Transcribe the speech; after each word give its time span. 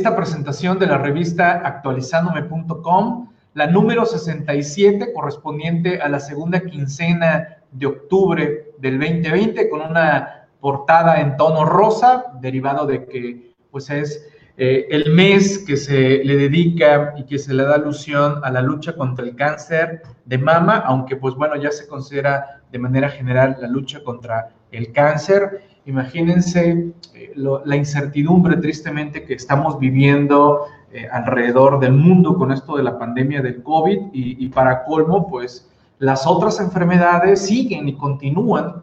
esta 0.00 0.16
presentación 0.16 0.78
de 0.78 0.86
la 0.86 0.96
revista 0.96 1.60
actualizándome.com, 1.62 3.28
la 3.52 3.66
número 3.66 4.06
67 4.06 5.12
correspondiente 5.12 6.00
a 6.00 6.08
la 6.08 6.18
segunda 6.20 6.60
quincena 6.60 7.58
de 7.70 7.84
octubre 7.84 8.72
del 8.78 8.98
2020 8.98 9.68
con 9.68 9.82
una 9.82 10.46
portada 10.58 11.20
en 11.20 11.36
tono 11.36 11.66
rosa, 11.66 12.32
derivado 12.40 12.86
de 12.86 13.04
que 13.04 13.52
pues 13.70 13.90
es 13.90 14.26
eh, 14.56 14.86
el 14.88 15.12
mes 15.12 15.58
que 15.66 15.76
se 15.76 16.24
le 16.24 16.36
dedica 16.38 17.12
y 17.18 17.24
que 17.24 17.38
se 17.38 17.52
le 17.52 17.64
da 17.64 17.74
alusión 17.74 18.40
a 18.42 18.50
la 18.50 18.62
lucha 18.62 18.94
contra 18.96 19.26
el 19.26 19.36
cáncer 19.36 20.00
de 20.24 20.38
mama, 20.38 20.78
aunque 20.78 21.16
pues 21.16 21.34
bueno, 21.34 21.56
ya 21.56 21.70
se 21.72 21.86
considera 21.86 22.62
de 22.72 22.78
manera 22.78 23.10
general 23.10 23.58
la 23.60 23.68
lucha 23.68 24.02
contra 24.02 24.48
el 24.72 24.92
cáncer. 24.92 25.60
Imagínense 25.90 26.92
eh, 27.14 27.32
la 27.36 27.76
incertidumbre 27.76 28.56
tristemente 28.56 29.24
que 29.24 29.34
estamos 29.34 29.78
viviendo 29.78 30.66
eh, 30.92 31.06
alrededor 31.10 31.78
del 31.80 31.92
mundo 31.92 32.36
con 32.36 32.50
esto 32.52 32.76
de 32.76 32.82
la 32.82 32.98
pandemia 32.98 33.42
del 33.42 33.62
COVID 33.62 33.98
y, 34.12 34.48
para 34.48 34.84
colmo, 34.84 35.28
pues 35.28 35.68
las 35.98 36.26
otras 36.26 36.58
enfermedades 36.60 37.46
siguen 37.46 37.88
y 37.88 37.96
continúan 37.96 38.82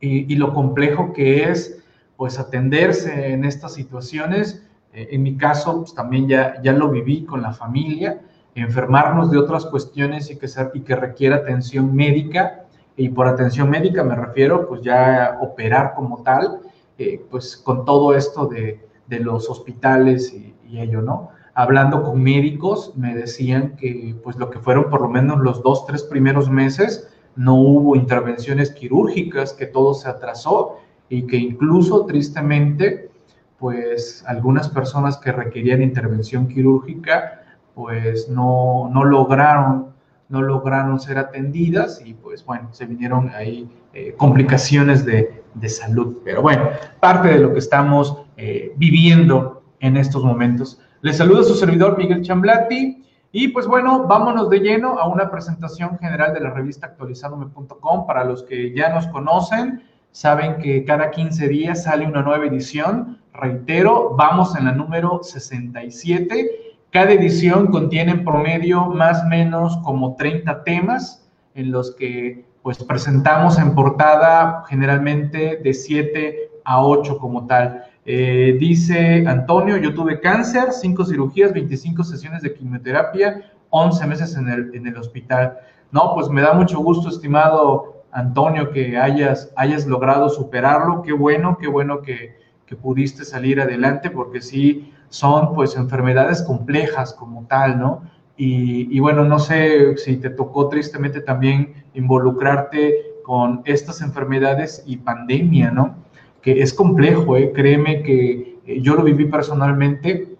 y, 0.00 0.32
y 0.32 0.36
lo 0.36 0.52
complejo 0.52 1.12
que 1.12 1.44
es 1.44 1.78
pues 2.16 2.38
atenderse 2.38 3.32
en 3.32 3.44
estas 3.44 3.74
situaciones 3.74 4.64
eh, 4.94 5.08
en 5.10 5.22
mi 5.24 5.36
caso, 5.36 5.80
pues, 5.80 5.94
también 5.94 6.28
ya, 6.28 6.62
ya 6.62 6.72
lo 6.72 6.88
viví 6.88 7.24
con 7.24 7.42
la 7.42 7.52
familia, 7.52 8.20
enfermarnos 8.54 9.30
de 9.30 9.38
otras 9.38 9.66
cuestiones 9.66 10.30
y 10.30 10.38
que, 10.38 10.46
y 10.74 10.80
que 10.80 10.96
requiere 10.96 11.34
atención 11.34 11.94
médica. 11.94 12.63
Y 12.96 13.08
por 13.08 13.26
atención 13.26 13.70
médica 13.70 14.04
me 14.04 14.14
refiero, 14.14 14.68
pues 14.68 14.82
ya 14.82 15.38
operar 15.40 15.94
como 15.94 16.22
tal, 16.22 16.60
eh, 16.98 17.24
pues 17.30 17.56
con 17.56 17.84
todo 17.84 18.14
esto 18.14 18.46
de, 18.46 18.86
de 19.08 19.20
los 19.20 19.50
hospitales 19.50 20.32
y, 20.32 20.54
y, 20.68 20.80
ello, 20.80 21.02
¿no? 21.02 21.30
Hablando 21.54 22.02
con 22.02 22.22
médicos, 22.22 22.92
me 22.96 23.14
decían 23.14 23.76
que 23.76 24.14
pues 24.22 24.36
lo 24.36 24.50
que 24.50 24.58
fueron 24.58 24.90
por 24.90 25.02
lo 25.02 25.08
menos 25.08 25.40
los 25.40 25.62
dos, 25.62 25.86
tres 25.86 26.02
primeros 26.02 26.50
meses, 26.50 27.08
no 27.36 27.54
hubo 27.54 27.96
intervenciones 27.96 28.70
quirúrgicas, 28.70 29.52
que 29.52 29.66
todo 29.66 29.94
se 29.94 30.08
atrasó 30.08 30.78
y 31.08 31.26
que 31.26 31.36
incluso 31.36 32.06
tristemente 32.06 33.10
pues 33.58 34.24
algunas 34.26 34.68
personas 34.68 35.16
que 35.16 35.32
requerían 35.32 35.82
intervención 35.82 36.48
quirúrgica, 36.48 37.42
pues 37.74 38.28
no, 38.28 38.90
no 38.92 39.04
lograron, 39.04 39.93
no 40.28 40.42
lograron 40.42 40.98
ser 40.98 41.18
atendidas 41.18 42.02
y 42.04 42.14
pues 42.14 42.44
bueno, 42.44 42.68
se 42.72 42.86
vinieron 42.86 43.30
ahí 43.34 43.68
eh, 43.92 44.14
complicaciones 44.16 45.04
de, 45.04 45.42
de, 45.54 45.68
salud. 45.68 46.18
Pero 46.24 46.42
bueno, 46.42 46.70
parte 47.00 47.28
de 47.28 47.38
lo 47.38 47.52
que 47.52 47.58
estamos 47.58 48.22
eh, 48.36 48.72
viviendo 48.76 49.62
en 49.80 49.96
estos 49.96 50.24
momentos. 50.24 50.80
Les 51.02 51.18
saluda 51.18 51.42
su 51.44 51.54
servidor 51.54 51.98
Miguel 51.98 52.22
Chamblati. 52.22 53.04
Y 53.32 53.48
pues 53.48 53.66
bueno, 53.66 54.06
vámonos 54.06 54.48
de 54.48 54.60
lleno 54.60 54.98
a 54.98 55.08
una 55.08 55.30
presentación 55.30 55.98
general 55.98 56.32
de 56.32 56.40
la 56.40 56.50
revista 56.50 56.86
actualizadome.com 56.86 58.06
para 58.06 58.24
los 58.24 58.44
que 58.44 58.72
ya 58.72 58.90
nos 58.90 59.08
conocen 59.08 59.82
saben 60.14 60.58
que 60.58 60.84
cada 60.84 61.10
15 61.10 61.48
días 61.48 61.82
sale 61.82 62.06
una 62.06 62.22
nueva 62.22 62.46
edición. 62.46 63.18
Reitero, 63.32 64.14
vamos 64.16 64.54
en 64.54 64.66
la 64.66 64.72
número 64.72 65.20
67. 65.24 66.73
Cada 66.94 67.10
edición 67.10 67.72
contiene 67.72 68.12
en 68.12 68.24
promedio 68.24 68.86
más 68.86 69.24
o 69.24 69.26
menos 69.26 69.78
como 69.78 70.14
30 70.14 70.62
temas 70.62 71.28
en 71.56 71.72
los 71.72 71.92
que 71.96 72.44
pues 72.62 72.84
presentamos 72.84 73.58
en 73.58 73.74
portada 73.74 74.62
generalmente 74.68 75.56
de 75.56 75.74
7 75.74 76.50
a 76.64 76.86
8 76.86 77.18
como 77.18 77.48
tal. 77.48 77.82
Eh, 78.06 78.56
dice 78.60 79.26
Antonio, 79.26 79.76
yo 79.76 79.92
tuve 79.92 80.20
cáncer, 80.20 80.70
5 80.70 81.04
cirugías, 81.06 81.52
25 81.52 82.04
sesiones 82.04 82.42
de 82.42 82.54
quimioterapia, 82.54 83.42
11 83.70 84.06
meses 84.06 84.36
en 84.36 84.48
el, 84.48 84.72
en 84.72 84.86
el 84.86 84.96
hospital. 84.96 85.58
No, 85.90 86.14
pues 86.14 86.28
me 86.28 86.42
da 86.42 86.52
mucho 86.52 86.78
gusto, 86.78 87.08
estimado 87.08 88.04
Antonio, 88.12 88.70
que 88.70 88.96
hayas, 88.98 89.52
hayas 89.56 89.84
logrado 89.84 90.28
superarlo. 90.28 91.02
Qué 91.02 91.12
bueno, 91.12 91.58
qué 91.60 91.66
bueno 91.66 92.02
que, 92.02 92.36
que 92.66 92.76
pudiste 92.76 93.24
salir 93.24 93.60
adelante, 93.60 94.10
porque 94.10 94.40
sí 94.40 94.92
son 95.08 95.54
pues 95.54 95.76
enfermedades 95.76 96.42
complejas 96.42 97.12
como 97.14 97.44
tal, 97.46 97.78
¿no? 97.78 98.02
Y, 98.36 98.88
y, 98.90 98.98
bueno, 98.98 99.24
no 99.24 99.38
sé 99.38 99.96
si 99.96 100.16
te 100.16 100.28
tocó 100.28 100.68
tristemente 100.68 101.20
también 101.20 101.84
involucrarte 101.94 103.14
con 103.22 103.62
estas 103.64 104.00
enfermedades 104.00 104.82
y 104.86 104.96
pandemia, 104.96 105.70
¿no? 105.70 105.94
Que 106.42 106.60
es 106.60 106.74
complejo, 106.74 107.36
¿eh? 107.36 107.52
créeme 107.54 108.02
que 108.02 108.58
eh, 108.66 108.80
yo 108.80 108.96
lo 108.96 109.04
viví 109.04 109.26
personalmente 109.26 110.36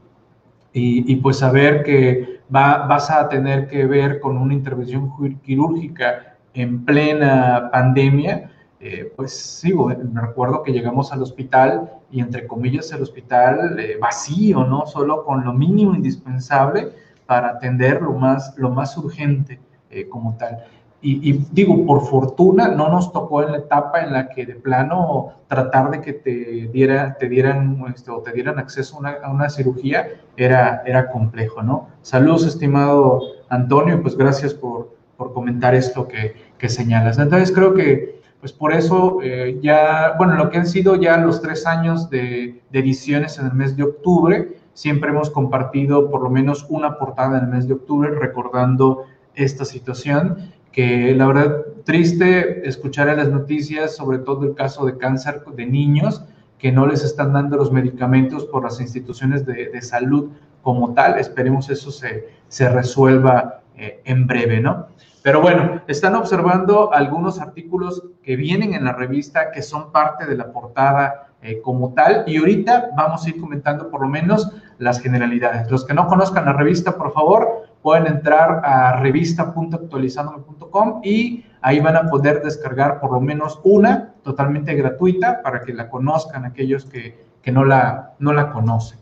y, 0.72 1.10
y 1.10 1.16
pues 1.16 1.38
saber 1.38 1.84
que 1.84 2.40
va, 2.54 2.86
vas 2.86 3.10
a 3.10 3.28
tener 3.28 3.68
que 3.68 3.86
ver 3.86 4.18
con 4.18 4.36
una 4.36 4.54
intervención 4.54 5.12
quirúrgica 5.42 6.36
en 6.52 6.84
plena 6.84 7.70
pandemia, 7.72 8.50
eh, 8.86 9.10
pues 9.16 9.32
sí, 9.32 9.72
me 9.72 10.20
recuerdo 10.20 10.62
que 10.62 10.70
llegamos 10.70 11.10
al 11.10 11.22
hospital 11.22 11.90
y 12.10 12.20
entre 12.20 12.46
comillas 12.46 12.92
el 12.92 13.00
hospital 13.00 13.80
eh, 13.80 13.96
vacío, 13.98 14.62
¿no? 14.64 14.84
Solo 14.84 15.24
con 15.24 15.42
lo 15.42 15.54
mínimo 15.54 15.94
indispensable 15.94 16.90
para 17.24 17.48
atender 17.48 18.02
lo 18.02 18.12
más, 18.12 18.52
lo 18.58 18.68
más 18.68 18.94
urgente 18.98 19.58
eh, 19.88 20.06
como 20.06 20.36
tal. 20.36 20.64
Y, 21.00 21.32
digo, 21.52 21.84
por 21.86 22.02
fortuna 22.06 22.68
no 22.68 22.90
nos 22.90 23.10
tocó 23.12 23.42
en 23.42 23.52
la 23.52 23.58
etapa 23.58 24.02
en 24.02 24.12
la 24.12 24.28
que 24.28 24.44
de 24.44 24.54
plano 24.54 25.32
tratar 25.48 25.90
de 25.90 26.00
que 26.02 26.12
te, 26.14 26.68
diera, 26.70 27.16
te 27.18 27.28
dieran 27.28 27.84
este, 27.94 28.10
o 28.10 28.20
te 28.20 28.32
dieran 28.32 28.58
acceso 28.58 29.00
a 29.22 29.30
una, 29.30 29.48
cirugía 29.48 30.08
era, 30.36 30.82
era 30.84 31.10
complejo, 31.10 31.62
¿no? 31.62 31.88
Saludos, 32.02 32.46
estimado 32.46 33.20
Antonio, 33.48 34.00
pues 34.02 34.16
gracias 34.16 34.52
por, 34.52 34.94
por 35.16 35.32
comentar 35.32 35.74
esto 35.74 36.08
que, 36.08 36.36
que 36.58 36.68
señalas. 36.70 37.18
Entonces 37.18 37.52
creo 37.52 37.74
que 37.74 38.13
pues 38.44 38.52
por 38.52 38.74
eso 38.74 39.20
eh, 39.22 39.58
ya, 39.62 40.16
bueno, 40.18 40.34
lo 40.36 40.50
que 40.50 40.58
han 40.58 40.66
sido 40.66 40.96
ya 40.96 41.16
los 41.16 41.40
tres 41.40 41.64
años 41.66 42.10
de, 42.10 42.60
de, 42.70 42.78
ediciones 42.78 43.38
en 43.38 43.46
el 43.46 43.54
mes 43.54 43.74
de 43.74 43.84
octubre, 43.84 44.58
siempre 44.74 45.08
hemos 45.08 45.30
compartido 45.30 46.10
por 46.10 46.20
lo 46.20 46.28
menos 46.28 46.66
una 46.68 46.98
portada 46.98 47.38
en 47.38 47.44
el 47.44 47.50
mes 47.50 47.66
de 47.66 47.72
octubre 47.72 48.10
recordando 48.10 49.06
esta 49.34 49.64
situación, 49.64 50.52
que 50.72 51.14
la 51.14 51.26
verdad 51.26 51.56
triste 51.84 52.68
escuchar 52.68 53.08
en 53.08 53.16
las 53.16 53.30
noticias, 53.30 53.96
sobre 53.96 54.18
todo 54.18 54.44
el 54.44 54.54
caso 54.54 54.84
de 54.84 54.98
cáncer 54.98 55.42
de 55.56 55.64
niños, 55.64 56.22
que 56.58 56.70
no 56.70 56.86
les 56.86 57.02
están 57.02 57.32
dando 57.32 57.56
los 57.56 57.72
medicamentos 57.72 58.44
por 58.44 58.62
las 58.64 58.78
instituciones 58.78 59.46
de, 59.46 59.70
de 59.70 59.80
salud 59.80 60.32
como 60.60 60.92
tal. 60.92 61.18
Esperemos 61.18 61.70
eso 61.70 61.90
se, 61.90 62.28
se 62.48 62.68
resuelva 62.68 63.62
eh, 63.78 64.02
en 64.04 64.26
breve, 64.26 64.60
¿no? 64.60 64.88
Pero 65.24 65.40
bueno, 65.40 65.80
están 65.86 66.14
observando 66.16 66.92
algunos 66.92 67.40
artículos 67.40 68.02
que 68.22 68.36
vienen 68.36 68.74
en 68.74 68.84
la 68.84 68.92
revista 68.92 69.50
que 69.52 69.62
son 69.62 69.90
parte 69.90 70.26
de 70.26 70.36
la 70.36 70.52
portada 70.52 71.28
eh, 71.40 71.62
como 71.62 71.94
tal 71.94 72.24
y 72.26 72.36
ahorita 72.36 72.90
vamos 72.94 73.24
a 73.24 73.30
ir 73.30 73.40
comentando 73.40 73.88
por 73.88 74.02
lo 74.02 74.08
menos 74.08 74.52
las 74.76 75.00
generalidades. 75.00 75.70
Los 75.70 75.86
que 75.86 75.94
no 75.94 76.08
conozcan 76.08 76.44
la 76.44 76.52
revista, 76.52 76.98
por 76.98 77.14
favor, 77.14 77.70
pueden 77.80 78.06
entrar 78.06 78.60
a 78.66 79.00
revista.actualizandome.com 79.00 81.00
y 81.02 81.46
ahí 81.62 81.80
van 81.80 81.96
a 81.96 82.10
poder 82.10 82.42
descargar 82.42 83.00
por 83.00 83.10
lo 83.10 83.22
menos 83.22 83.58
una 83.64 84.12
totalmente 84.24 84.74
gratuita 84.74 85.40
para 85.40 85.62
que 85.62 85.72
la 85.72 85.88
conozcan 85.88 86.44
aquellos 86.44 86.84
que, 86.84 87.24
que 87.40 87.50
no, 87.50 87.64
la, 87.64 88.12
no 88.18 88.34
la 88.34 88.52
conocen. 88.52 88.98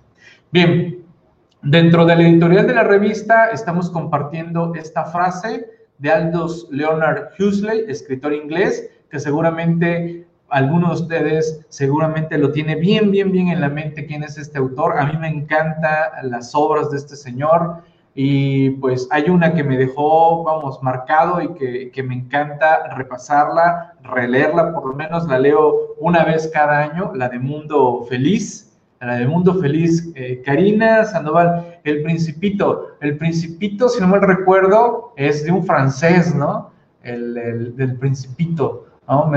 Bien, 0.52 1.00
Dentro 1.64 2.04
de 2.04 2.16
la 2.16 2.22
editorial 2.22 2.66
de 2.66 2.74
la 2.74 2.82
revista 2.82 3.46
estamos 3.46 3.88
compartiendo 3.88 4.72
esta 4.74 5.04
frase 5.04 5.81
de 6.02 6.10
Aldous 6.10 6.66
Leonard 6.70 7.30
Huxley, 7.38 7.84
escritor 7.86 8.32
inglés, 8.34 8.90
que 9.08 9.20
seguramente 9.20 10.26
alguno 10.48 10.88
de 10.88 10.94
ustedes 10.94 11.64
seguramente 11.68 12.36
lo 12.36 12.50
tiene 12.50 12.74
bien, 12.74 13.12
bien, 13.12 13.30
bien 13.30 13.48
en 13.48 13.60
la 13.60 13.68
mente 13.68 14.04
quién 14.04 14.24
es 14.24 14.36
este 14.36 14.58
autor. 14.58 14.98
A 14.98 15.06
mí 15.06 15.16
me 15.16 15.28
encantan 15.28 16.10
las 16.24 16.54
obras 16.54 16.90
de 16.90 16.98
este 16.98 17.14
señor 17.14 17.84
y 18.16 18.70
pues 18.70 19.06
hay 19.12 19.30
una 19.30 19.54
que 19.54 19.62
me 19.62 19.78
dejó, 19.78 20.42
vamos, 20.42 20.82
marcado 20.82 21.40
y 21.40 21.54
que, 21.54 21.90
que 21.92 22.02
me 22.02 22.16
encanta 22.16 22.94
repasarla, 22.96 23.94
releerla, 24.02 24.74
por 24.74 24.88
lo 24.88 24.94
menos 24.94 25.28
la 25.28 25.38
leo 25.38 25.94
una 26.00 26.24
vez 26.24 26.50
cada 26.52 26.80
año, 26.80 27.12
la 27.14 27.28
de 27.28 27.38
Mundo 27.38 28.04
Feliz 28.08 28.72
la 29.06 29.16
de 29.16 29.26
Mundo 29.26 29.54
Feliz, 29.54 30.12
eh, 30.14 30.42
Karina 30.44 31.04
Sandoval, 31.04 31.80
El 31.82 32.02
Principito. 32.02 32.91
El 33.02 33.18
Principito, 33.18 33.88
si 33.88 34.00
no 34.00 34.06
mal 34.06 34.22
recuerdo, 34.22 35.12
es 35.16 35.44
de 35.44 35.50
un 35.50 35.66
francés, 35.66 36.34
¿no? 36.34 36.70
El, 37.02 37.74
del 37.76 37.96
Principito, 37.96 38.86
¿no? 39.08 39.32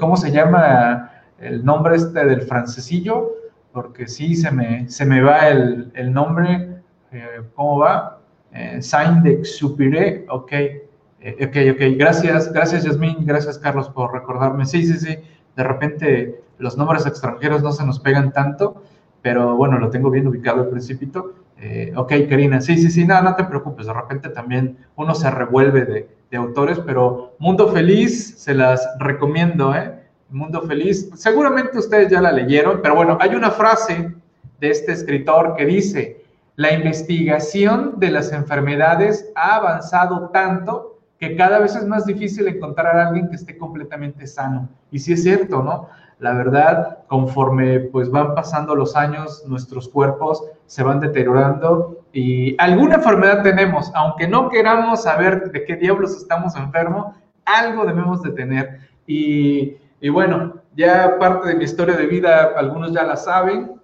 ¿Cómo 0.00 0.16
se 0.16 0.32
llama 0.32 1.10
el 1.38 1.62
nombre 1.62 1.96
este 1.96 2.24
del 2.24 2.42
francesillo? 2.42 3.30
Porque 3.72 4.08
sí, 4.08 4.34
se 4.34 4.50
me, 4.50 4.88
se 4.88 5.04
me 5.04 5.20
va 5.20 5.48
el, 5.48 5.92
el 5.94 6.10
nombre, 6.10 6.80
eh, 7.10 7.42
¿cómo 7.54 7.80
va? 7.80 8.18
Eh, 8.50 8.80
Saint 8.80 9.22
de 9.22 9.44
Supiré, 9.44 10.24
ok. 10.30 10.52
Eh, 10.52 11.46
ok, 11.46 11.76
ok, 11.76 11.98
gracias, 11.98 12.50
gracias 12.50 12.84
Yasmín, 12.84 13.26
gracias 13.26 13.58
Carlos 13.58 13.90
por 13.90 14.12
recordarme. 14.12 14.64
Sí, 14.64 14.86
sí, 14.86 14.98
sí, 14.98 15.18
de 15.54 15.62
repente 15.62 16.40
los 16.58 16.78
nombres 16.78 17.06
extranjeros 17.06 17.62
no 17.62 17.72
se 17.72 17.84
nos 17.84 18.00
pegan 18.00 18.32
tanto, 18.32 18.82
pero 19.20 19.54
bueno, 19.54 19.78
lo 19.78 19.90
tengo 19.90 20.10
bien 20.10 20.26
ubicado 20.26 20.62
al 20.62 20.68
principito. 20.68 21.41
Eh, 21.64 21.92
ok, 21.94 22.12
Karina, 22.28 22.60
sí, 22.60 22.76
sí, 22.76 22.90
sí, 22.90 23.04
no, 23.04 23.22
no 23.22 23.36
te 23.36 23.44
preocupes, 23.44 23.86
de 23.86 23.92
repente 23.92 24.30
también 24.30 24.76
uno 24.96 25.14
se 25.14 25.30
revuelve 25.30 25.84
de, 25.84 26.08
de 26.28 26.36
autores, 26.36 26.80
pero 26.80 27.36
Mundo 27.38 27.68
Feliz 27.68 28.34
se 28.36 28.52
las 28.52 28.84
recomiendo, 28.98 29.72
¿eh? 29.72 30.00
Mundo 30.28 30.62
Feliz, 30.62 31.08
seguramente 31.14 31.78
ustedes 31.78 32.10
ya 32.10 32.20
la 32.20 32.32
leyeron, 32.32 32.80
pero 32.82 32.96
bueno, 32.96 33.16
hay 33.20 33.36
una 33.36 33.52
frase 33.52 34.12
de 34.58 34.70
este 34.70 34.90
escritor 34.90 35.54
que 35.54 35.64
dice, 35.66 36.24
la 36.56 36.72
investigación 36.72 37.94
de 37.98 38.10
las 38.10 38.32
enfermedades 38.32 39.30
ha 39.36 39.54
avanzado 39.54 40.30
tanto 40.30 40.98
que 41.20 41.36
cada 41.36 41.60
vez 41.60 41.76
es 41.76 41.86
más 41.86 42.06
difícil 42.06 42.48
encontrar 42.48 42.96
a 42.96 43.06
alguien 43.06 43.28
que 43.28 43.36
esté 43.36 43.56
completamente 43.56 44.26
sano. 44.26 44.68
Y 44.90 44.98
sí 44.98 45.12
es 45.12 45.22
cierto, 45.22 45.62
¿no? 45.62 45.88
La 46.18 46.32
verdad, 46.34 46.98
conforme 47.08 47.80
pues 47.80 48.10
van 48.10 48.34
pasando 48.34 48.74
los 48.74 48.94
años, 48.96 49.44
nuestros 49.46 49.88
cuerpos 49.88 50.44
se 50.66 50.82
van 50.82 51.00
deteriorando 51.00 52.04
y 52.12 52.54
alguna 52.58 52.96
enfermedad 52.96 53.42
tenemos, 53.42 53.90
aunque 53.94 54.28
no 54.28 54.48
queramos 54.48 55.02
saber 55.02 55.50
de 55.50 55.64
qué 55.64 55.76
diablos 55.76 56.16
estamos 56.16 56.54
enfermos, 56.56 57.16
algo 57.44 57.84
debemos 57.84 58.22
de 58.22 58.30
tener. 58.30 58.80
Y, 59.06 59.76
y 60.00 60.08
bueno, 60.10 60.54
ya 60.76 61.16
parte 61.18 61.48
de 61.48 61.54
mi 61.56 61.64
historia 61.64 61.96
de 61.96 62.06
vida, 62.06 62.52
algunos 62.56 62.92
ya 62.92 63.02
la 63.02 63.16
saben, 63.16 63.82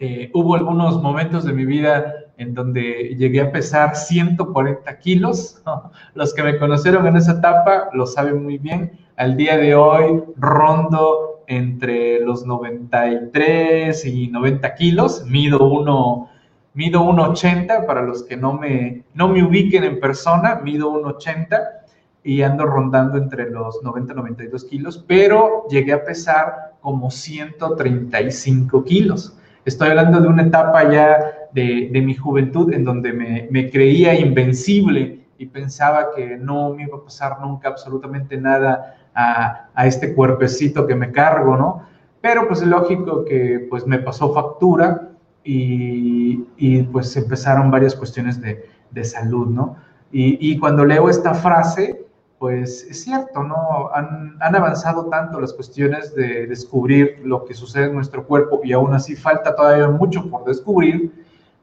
eh, 0.00 0.30
hubo 0.34 0.56
algunos 0.56 1.00
momentos 1.00 1.44
de 1.44 1.52
mi 1.52 1.64
vida 1.64 2.14
en 2.36 2.52
donde 2.52 3.14
llegué 3.16 3.40
a 3.40 3.52
pesar 3.52 3.94
140 3.94 4.98
kilos. 4.98 5.62
Los 6.14 6.34
que 6.34 6.42
me 6.42 6.58
conocieron 6.58 7.06
en 7.06 7.16
esa 7.16 7.32
etapa 7.32 7.88
lo 7.92 8.06
saben 8.06 8.42
muy 8.42 8.58
bien. 8.58 8.92
Al 9.16 9.36
día 9.36 9.56
de 9.56 9.74
hoy 9.74 10.22
rondo 10.36 11.33
entre 11.46 12.20
los 12.20 12.46
93 12.46 14.04
y 14.06 14.28
90 14.28 14.74
kilos. 14.74 15.24
Mido 15.26 15.66
uno, 15.66 16.30
mido 16.74 17.02
1,80 17.02 17.86
para 17.86 18.02
los 18.02 18.22
que 18.22 18.36
no 18.36 18.52
me, 18.52 19.04
no 19.14 19.28
me 19.28 19.42
ubiquen 19.42 19.84
en 19.84 20.00
persona. 20.00 20.60
Mido 20.62 20.92
1,80 20.92 21.84
y 22.24 22.40
ando 22.40 22.64
rondando 22.64 23.18
entre 23.18 23.50
los 23.50 23.82
90 23.82 24.12
y 24.12 24.16
92 24.16 24.64
kilos, 24.64 25.04
pero 25.06 25.66
llegué 25.68 25.92
a 25.92 26.02
pesar 26.04 26.72
como 26.80 27.10
135 27.10 28.82
kilos. 28.84 29.36
Estoy 29.66 29.90
hablando 29.90 30.20
de 30.20 30.28
una 30.28 30.42
etapa 30.42 30.90
ya 30.90 31.18
de, 31.52 31.90
mi 32.04 32.14
juventud 32.14 32.72
en 32.72 32.84
donde 32.84 33.12
me, 33.12 33.70
creía 33.70 34.14
invencible 34.18 35.20
y 35.38 35.46
pensaba 35.46 36.08
que 36.14 36.36
no 36.36 36.74
me 36.74 36.84
iba 36.84 36.96
a 36.96 37.04
pasar 37.04 37.40
nunca 37.40 37.68
absolutamente 37.68 38.36
nada 38.36 38.96
a, 39.14 39.68
este 39.86 40.14
cuerpecito 40.14 40.86
que 40.86 40.94
me 40.94 41.12
cargo, 41.12 41.56
¿no? 41.56 41.82
Pero 42.20 42.46
pues 42.46 42.62
es 42.62 42.68
lógico 42.68 43.24
que 43.24 43.66
pues 43.68 43.86
me 43.86 43.98
pasó 43.98 44.32
factura 44.32 45.10
y, 45.44 46.82
pues 46.92 47.16
empezaron 47.16 47.70
varias 47.70 47.94
cuestiones 47.94 48.40
de, 48.40 49.04
salud, 49.04 49.48
¿no? 49.48 49.76
y, 50.10 50.58
cuando 50.58 50.84
leo 50.84 51.08
esta 51.08 51.34
frase, 51.34 52.04
pues 52.44 52.86
es 52.90 53.02
cierto, 53.02 53.42
¿no? 53.42 53.90
Han, 53.94 54.36
avanzado 54.38 55.06
tanto 55.06 55.40
las 55.40 55.54
cuestiones 55.54 56.14
de 56.14 56.46
descubrir 56.46 57.20
lo 57.24 57.44
que 57.46 57.54
sucede 57.54 57.86
en 57.86 57.94
nuestro 57.94 58.26
cuerpo 58.26 58.60
y 58.62 58.74
aún 58.74 58.92
así 58.92 59.16
falta 59.16 59.56
todavía 59.56 59.88
mucho 59.88 60.28
por 60.28 60.44
descubrir, 60.44 61.10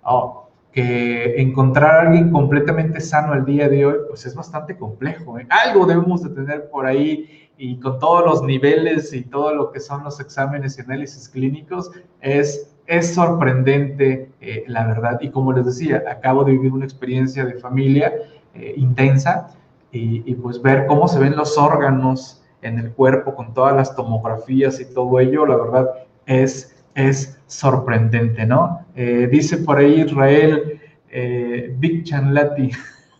oh, 0.03 0.49
que 0.71 1.39
encontrar 1.39 1.91
a 1.91 2.01
alguien 2.07 2.31
completamente 2.31 2.99
sano 2.99 3.35
el 3.35 3.45
día 3.45 3.69
de 3.69 3.85
hoy, 3.85 3.95
pues 4.07 4.25
es 4.25 4.33
bastante 4.33 4.75
complejo. 4.75 5.37
¿eh? 5.37 5.45
Algo 5.49 5.85
debemos 5.85 6.23
de 6.23 6.29
tener 6.29 6.69
por 6.71 6.87
ahí 6.87 7.40
y 7.63 7.77
con 7.77 7.99
todos 7.99 8.25
los 8.25 8.41
niveles 8.41 9.13
y 9.13 9.21
todo 9.21 9.53
lo 9.53 9.71
que 9.71 9.79
son 9.79 10.03
los 10.03 10.19
exámenes 10.19 10.79
y 10.79 10.81
análisis 10.81 11.29
clínicos, 11.29 11.91
es, 12.19 12.73
es 12.87 13.13
sorprendente, 13.13 14.31
eh, 14.41 14.63
la 14.65 14.87
verdad. 14.87 15.19
Y 15.21 15.29
como 15.29 15.53
les 15.53 15.67
decía, 15.67 16.03
acabo 16.09 16.43
de 16.43 16.53
vivir 16.53 16.73
una 16.73 16.85
experiencia 16.85 17.45
de 17.45 17.53
familia 17.59 18.13
eh, 18.55 18.73
intensa 18.77 19.49
y, 19.91 20.33
pues 20.35 20.59
ver 20.59 20.87
cómo 20.87 21.07
se 21.07 21.19
ven 21.19 21.35
los 21.35 21.55
órganos 21.55 22.41
en 22.63 22.79
el 22.79 22.91
cuerpo 22.93 23.35
con 23.35 23.53
todas 23.53 23.75
las 23.75 23.95
tomografías 23.95 24.79
y 24.79 24.91
todo 24.91 25.19
ello, 25.19 25.45
la 25.45 25.57
verdad 25.57 25.87
es, 26.25 26.75
es 26.95 27.37
sorprendente, 27.45 28.43
¿no? 28.43 28.79
Eh, 28.95 29.27
dice 29.31 29.57
por 29.57 29.77
ahí 29.77 30.01
Israel, 30.01 30.81
eh, 31.09 31.75
Big 31.77 32.05
Chanlati, 32.05 32.71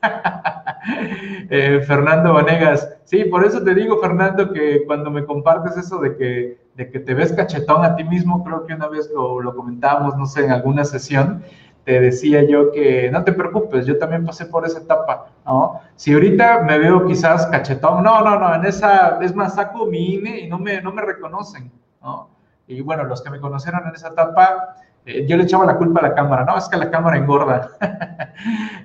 eh, 1.50 1.82
Fernando 1.86 2.34
Vanegas, 2.34 2.98
sí, 3.04 3.26
por 3.26 3.46
eso 3.46 3.64
te 3.64 3.74
digo, 3.76 4.00
Fernando, 4.00 4.52
que 4.52 4.84
cuando 4.86 5.12
me 5.12 5.26
compartes 5.26 5.78
eso 5.78 6.00
de 6.00 6.16
que, 6.16 6.58
de 6.76 6.90
que 6.90 7.00
te 7.00 7.14
ves 7.14 7.34
cachetón 7.34 7.84
a 7.86 7.96
ti 7.96 8.04
mismo, 8.04 8.44
creo 8.44 8.66
que 8.66 8.74
una 8.74 8.88
vez 8.88 9.10
lo, 9.14 9.42
lo 9.42 9.56
comentábamos, 9.56 10.18
no 10.18 10.26
sé, 10.26 10.46
en 10.46 10.52
alguna 10.52 10.84
sesión, 10.84 11.44
te 11.84 12.00
decía 12.00 12.44
yo 12.44 12.72
que 12.72 13.10
no 13.12 13.24
te 13.24 13.34
preocupes, 13.34 13.86
yo 13.86 13.98
también 13.98 14.26
pasé 14.26 14.46
por 14.46 14.66
esa 14.66 14.80
etapa, 14.80 15.28
¿no? 15.46 15.80
Si 15.96 16.14
ahorita 16.14 16.62
me 16.62 16.78
veo 16.78 17.06
quizás 17.06 17.48
cachetón, 17.48 18.04
no, 18.04 18.22
no, 18.22 18.40
no, 18.40 18.54
en 18.56 18.66
esa, 18.66 19.20
es 19.22 19.36
más, 19.36 19.56
saco 19.56 19.88
mi 19.88 20.16
INE 20.16 20.40
y 20.42 20.48
no 20.48 20.60
me, 20.60 20.82
no 20.82 20.92
me 20.92 21.02
reconocen, 21.02 21.72
¿no? 22.02 22.30
Y 22.68 22.82
bueno, 22.82 23.04
los 23.04 23.22
que 23.22 23.32
me 23.32 23.40
conocieron 23.40 23.88
en 23.88 23.96
esa 23.96 24.10
etapa, 24.10 24.76
eh, 25.06 25.26
yo 25.28 25.36
le 25.36 25.44
echaba 25.44 25.66
la 25.66 25.78
culpa 25.78 26.00
a 26.00 26.10
la 26.10 26.16
cámara, 26.16 26.46
no, 26.46 26.58
es 26.58 26.70
que 26.70 26.78
la 26.78 26.92
cámara 26.92 27.18
engorda. 27.18 27.72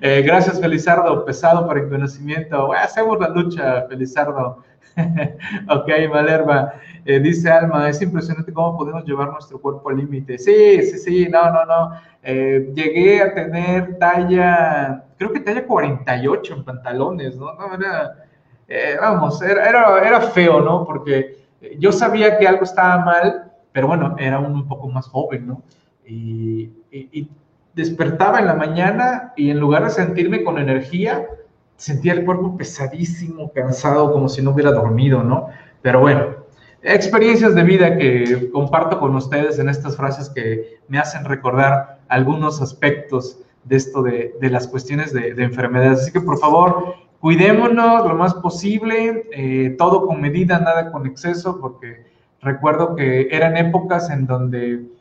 eh, 0.01 0.23
gracias, 0.25 0.59
Felizardo, 0.59 1.23
pesado 1.25 1.67
por 1.67 1.77
el 1.77 1.89
conocimiento. 1.89 2.73
hacemos 2.73 3.19
la 3.19 3.29
lucha, 3.29 3.85
Felizardo. 3.87 4.63
ok, 5.69 5.89
Malerva. 6.11 6.73
Eh, 7.05 7.19
dice 7.19 7.51
Alma, 7.51 7.87
es 7.87 8.01
impresionante 8.01 8.51
cómo 8.51 8.75
podemos 8.75 9.05
llevar 9.05 9.31
nuestro 9.31 9.61
cuerpo 9.61 9.89
al 9.89 9.97
límite. 9.97 10.39
Sí, 10.39 10.81
sí, 10.81 10.97
sí, 10.97 11.27
no, 11.29 11.51
no, 11.51 11.65
no. 11.65 11.91
Llegué 12.23 13.21
a 13.21 13.33
tener 13.33 13.97
talla, 13.99 15.03
creo 15.17 15.31
que 15.31 15.39
talla 15.39 15.65
48 15.65 16.53
en 16.55 16.65
pantalones, 16.65 17.37
¿no? 17.37 17.53
no 17.53 17.75
era, 17.75 18.99
vamos, 18.99 19.41
era, 19.41 19.99
era, 20.05 20.21
feo, 20.21 20.59
¿no? 20.61 20.83
Porque 20.83 21.37
yo 21.79 21.93
sabía 21.93 22.37
que 22.37 22.47
algo 22.47 22.63
estaba 22.63 23.05
mal, 23.05 23.51
pero 23.71 23.87
bueno, 23.87 24.15
era 24.17 24.39
un 24.39 24.67
poco 24.67 24.89
más 24.89 25.07
joven, 25.07 25.47
¿no? 25.47 25.61
Y, 26.07 27.29
despertaba 27.73 28.39
en 28.39 28.47
la 28.47 28.55
mañana 28.55 29.33
y 29.37 29.51
en 29.51 29.59
lugar 29.59 29.83
de 29.83 29.91
sentirme 29.91 30.43
con 30.43 30.57
energía, 30.57 31.27
sentía 31.75 32.13
el 32.13 32.25
cuerpo 32.25 32.57
pesadísimo, 32.57 33.51
cansado, 33.53 34.11
como 34.11 34.29
si 34.29 34.41
no 34.41 34.49
hubiera 34.49 34.71
dormido, 34.71 35.21
¿no? 35.23 35.49
Pero 35.83 35.99
bueno, 35.99 36.37
experiencias 36.81 37.53
de 37.53 37.63
vida 37.63 37.97
que 37.97 38.49
comparto 38.51 38.99
con 38.99 39.15
ustedes 39.15 39.59
en 39.59 39.69
estas 39.69 39.95
frases 39.95 40.29
que 40.29 40.79
me 40.87 40.97
hacen 40.97 41.23
recordar 41.25 41.99
algunos 42.07 42.63
aspectos 42.63 43.39
de 43.65 43.75
esto 43.75 44.01
de, 44.01 44.33
las 44.41 44.67
cuestiones 44.67 45.13
de, 45.13 45.29
enfermedades. 45.37 45.99
Así 45.99 46.11
que 46.11 46.21
por 46.21 46.39
favor, 46.39 46.95
cuidémonos 47.19 48.07
lo 48.07 48.15
más 48.15 48.33
posible, 48.33 49.27
eh, 49.33 49.75
todo 49.77 50.07
con 50.07 50.19
medida, 50.19 50.57
nada 50.59 50.91
con 50.91 51.05
exceso, 51.05 51.59
porque 51.59 52.07
recuerdo 52.41 52.95
que 52.95 53.27
eran 53.29 53.55
épocas 53.55 54.09
en 54.09 54.25
donde 54.25 54.96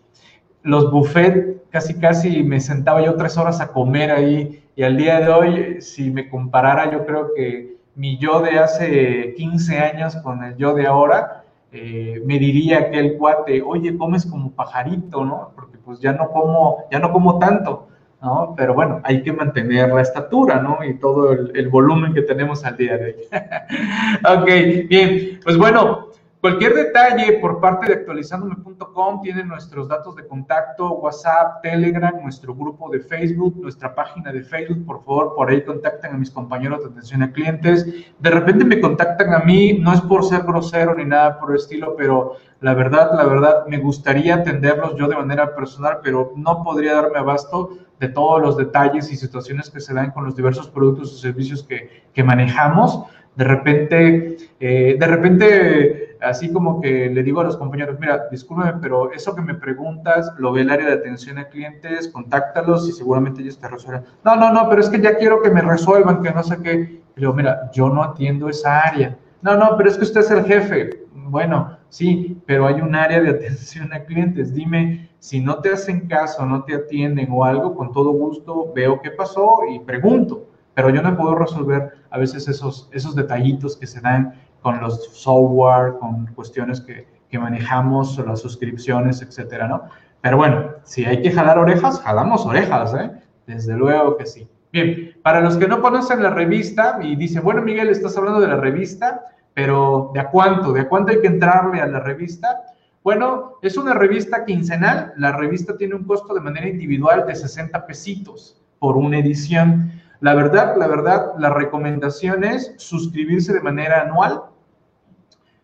los 0.66 0.90
buffets 0.90 1.62
casi 1.70 1.94
casi 1.94 2.42
me 2.42 2.61
sentaba 2.61 3.02
yo 3.02 3.14
tres 3.14 3.37
horas 3.38 3.61
a 3.61 3.68
comer 3.68 4.11
ahí 4.11 4.62
y 4.75 4.82
al 4.82 4.96
día 4.96 5.20
de 5.20 5.28
hoy, 5.30 5.80
si 5.80 6.11
me 6.11 6.28
comparara, 6.28 6.90
yo 6.90 7.06
creo 7.06 7.30
que 7.35 7.76
mi 7.94 8.18
yo 8.18 8.40
de 8.40 8.58
hace 8.58 9.32
15 9.37 9.78
años 9.78 10.16
con 10.16 10.44
el 10.44 10.56
yo 10.56 10.75
de 10.75 10.87
ahora, 10.87 11.44
eh, 11.73 12.20
me 12.26 12.38
diría 12.38 12.80
aquel 12.80 13.16
cuate, 13.16 13.62
oye, 13.62 13.96
comes 13.96 14.26
como 14.26 14.50
pajarito, 14.50 15.25
¿no? 15.25 15.52
Porque 15.54 15.78
pues 15.78 16.00
ya 16.00 16.12
no 16.12 16.30
como, 16.30 16.85
ya 16.90 16.99
no 16.99 17.12
como 17.12 17.38
tanto, 17.38 17.88
¿no? 18.20 18.54
Pero 18.56 18.75
bueno, 18.75 19.00
hay 19.04 19.23
que 19.23 19.32
mantener 19.32 19.92
la 19.92 20.02
estatura, 20.02 20.61
¿no? 20.61 20.85
Y 20.85 20.94
todo 20.99 21.32
el, 21.32 21.52
el 21.54 21.68
volumen 21.68 22.12
que 22.12 22.23
tenemos 22.23 22.64
al 22.64 22.76
día 22.76 22.99
de 22.99 23.04
hoy. 23.04 23.14
ok, 24.42 24.88
bien, 24.88 25.40
pues 25.42 25.56
bueno, 25.56 26.05
Cualquier 26.46 26.74
detalle 26.74 27.40
por 27.40 27.58
parte 27.58 27.88
de 27.88 27.94
actualizandome.com 27.94 29.20
tiene 29.20 29.42
nuestros 29.42 29.88
datos 29.88 30.14
de 30.14 30.28
contacto, 30.28 30.92
WhatsApp, 30.92 31.60
Telegram, 31.60 32.14
nuestro 32.22 32.54
grupo 32.54 32.88
de 32.88 33.00
Facebook, 33.00 33.56
nuestra 33.60 33.92
página 33.92 34.32
de 34.32 34.44
Facebook. 34.44 34.86
Por 34.86 35.04
favor, 35.04 35.34
por 35.34 35.50
ahí 35.50 35.64
contacten 35.64 36.14
a 36.14 36.16
mis 36.16 36.30
compañeros 36.30 36.84
de 36.84 36.90
atención 36.90 37.24
a 37.24 37.32
clientes. 37.32 37.84
De 38.20 38.30
repente 38.30 38.64
me 38.64 38.80
contactan 38.80 39.34
a 39.34 39.40
mí, 39.40 39.80
no 39.80 39.92
es 39.92 40.00
por 40.02 40.24
ser 40.24 40.44
grosero 40.44 40.94
ni 40.94 41.04
nada 41.04 41.40
por 41.40 41.50
el 41.50 41.56
estilo, 41.56 41.96
pero 41.96 42.34
la 42.60 42.74
verdad, 42.74 43.10
la 43.16 43.24
verdad, 43.24 43.66
me 43.66 43.78
gustaría 43.78 44.36
atenderlos 44.36 44.94
yo 44.94 45.08
de 45.08 45.16
manera 45.16 45.52
personal, 45.52 45.98
pero 46.00 46.32
no 46.36 46.62
podría 46.62 46.94
darme 46.94 47.18
abasto 47.18 47.70
de 47.98 48.08
todos 48.08 48.40
los 48.40 48.56
detalles 48.56 49.10
y 49.10 49.16
situaciones 49.16 49.68
que 49.68 49.80
se 49.80 49.92
dan 49.92 50.12
con 50.12 50.24
los 50.24 50.36
diversos 50.36 50.68
productos 50.68 51.12
y 51.12 51.20
servicios 51.20 51.64
que, 51.64 52.04
que 52.14 52.22
manejamos. 52.22 53.02
De 53.34 53.44
repente, 53.44 54.36
eh, 54.60 54.96
de 54.98 55.06
repente, 55.06 56.05
así 56.28 56.52
como 56.52 56.80
que 56.80 57.11
le 57.11 57.23
digo 57.23 57.40
a 57.40 57.45
los 57.45 57.56
compañeros, 57.56 57.99
mira, 58.00 58.28
discúlpeme, 58.30 58.78
pero 58.80 59.12
eso 59.12 59.35
que 59.35 59.42
me 59.42 59.54
preguntas 59.54 60.33
lo 60.38 60.52
ve 60.52 60.62
el 60.62 60.71
área 60.71 60.87
de 60.87 60.95
atención 60.95 61.38
a 61.38 61.49
clientes, 61.49 62.09
contáctalos 62.09 62.88
y 62.88 62.92
seguramente 62.92 63.42
ellos 63.42 63.59
te 63.59 63.68
resuelven. 63.68 64.04
No, 64.25 64.37
no, 64.37 64.52
no, 64.52 64.68
pero 64.68 64.80
es 64.80 64.88
que 64.88 65.00
ya 65.00 65.16
quiero 65.16 65.42
que 65.42 65.50
me 65.50 65.62
resuelvan, 65.62 66.23
que 66.23 66.30
no 66.30 66.42
sé 66.42 66.61
qué. 66.62 67.02
Y 67.16 67.21
digo, 67.21 67.33
mira, 67.33 67.71
yo 67.73 67.88
no 67.88 68.02
atiendo 68.02 68.49
esa 68.49 68.80
área. 68.80 69.16
No, 69.42 69.56
no, 69.56 69.76
pero 69.76 69.90
es 69.90 69.97
que 69.97 70.04
usted 70.04 70.21
es 70.21 70.30
el 70.30 70.45
jefe. 70.45 71.06
Bueno, 71.14 71.76
Sí, 71.88 72.42
pero 72.47 72.66
hay 72.66 72.80
un 72.80 72.95
área 72.95 73.21
de 73.21 73.30
atención 73.37 73.92
a 73.92 74.04
clientes. 74.04 74.52
Dime, 74.52 75.09
si 75.18 75.40
no 75.40 75.61
te 75.61 75.71
hacen 75.71 76.09
caso, 76.09 76.45
no 76.45 76.64
te 76.64 76.75
atienden 76.75 77.28
o 77.30 77.45
algo, 77.45 77.75
con 77.75 77.92
todo 77.92 78.11
gusto 78.11 78.73
veo 78.75 79.00
qué 79.00 79.11
pasó 79.11 79.61
y 79.71 79.78
pregunto. 79.80 80.47
Pero 80.75 80.90
yo 80.90 81.00
no 81.00 81.16
puedo 81.16 81.35
resolver 81.35 81.92
a 82.11 82.18
veces 82.18 82.49
esos, 82.49 82.90
esos 82.92 83.14
detallitos 83.14 83.76
que 83.76 83.87
se 83.87 84.00
dan 84.00 84.35
con 84.66 84.80
los 84.80 85.04
software, 85.12 85.96
con 86.00 86.26
cuestiones 86.35 86.80
que, 86.80 87.06
que 87.30 87.38
manejamos, 87.38 88.18
las 88.26 88.40
suscripciones, 88.40 89.23
etcétera, 89.23 89.68
¿no? 89.68 89.85
Pero 90.20 90.38
bueno, 90.38 90.73
si 90.82 91.04
hay 91.04 91.23
que 91.23 91.30
jalar 91.30 91.56
orejas, 91.56 92.00
jalamos 92.00 92.44
orejas, 92.44 92.92
¿eh? 92.94 93.12
Desde 93.46 93.76
luego 93.76 94.16
que 94.16 94.26
sí. 94.26 94.49
Bien, 94.73 95.14
para 95.23 95.40
los 95.40 95.56
que 95.56 95.68
no 95.68 95.80
conocen 95.80 96.20
la 96.20 96.30
revista 96.30 96.99
y 97.00 97.14
dicen, 97.14 97.44
bueno, 97.44 97.62
Miguel, 97.62 97.90
estás 97.90 98.16
hablando 98.16 98.40
de 98.40 98.49
la 98.49 98.56
revista, 98.56 99.23
pero 99.54 100.11
¿de 100.12 100.18
a 100.18 100.30
cuánto? 100.30 100.73
¿De 100.73 100.80
a 100.80 100.88
cuánto 100.88 101.12
hay 101.12 101.20
que 101.20 101.28
entrarle 101.28 101.80
a 101.80 101.87
la 101.87 102.00
revista? 102.00 102.62
Bueno, 103.04 103.58
es 103.62 103.76
una 103.76 103.94
revista 103.94 104.44
quincenal. 104.44 105.12
La 105.16 105.30
revista 105.30 105.76
tiene 105.76 105.94
un 105.94 106.02
costo 106.02 106.35
de 106.35 106.40
manera 106.40 106.66
individual 106.66 107.25
de 107.25 107.37
60 107.37 107.87
pesitos 107.87 108.61
por 108.80 108.96
una 108.96 109.20
edición. 109.20 109.92
La 110.18 110.35
verdad, 110.35 110.75
la 110.76 110.88
verdad, 110.88 111.35
la 111.38 111.50
recomendación 111.50 112.42
es 112.42 112.75
suscribirse 112.78 113.52
de 113.52 113.61
manera 113.61 114.02
anual 114.02 114.42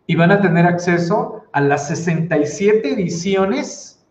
y 0.06 0.16
van 0.16 0.30
a 0.30 0.40
tener 0.40 0.66
acceso 0.66 1.44
a 1.52 1.60
las 1.60 1.88
67 1.88 2.92
ediciones 2.92 4.04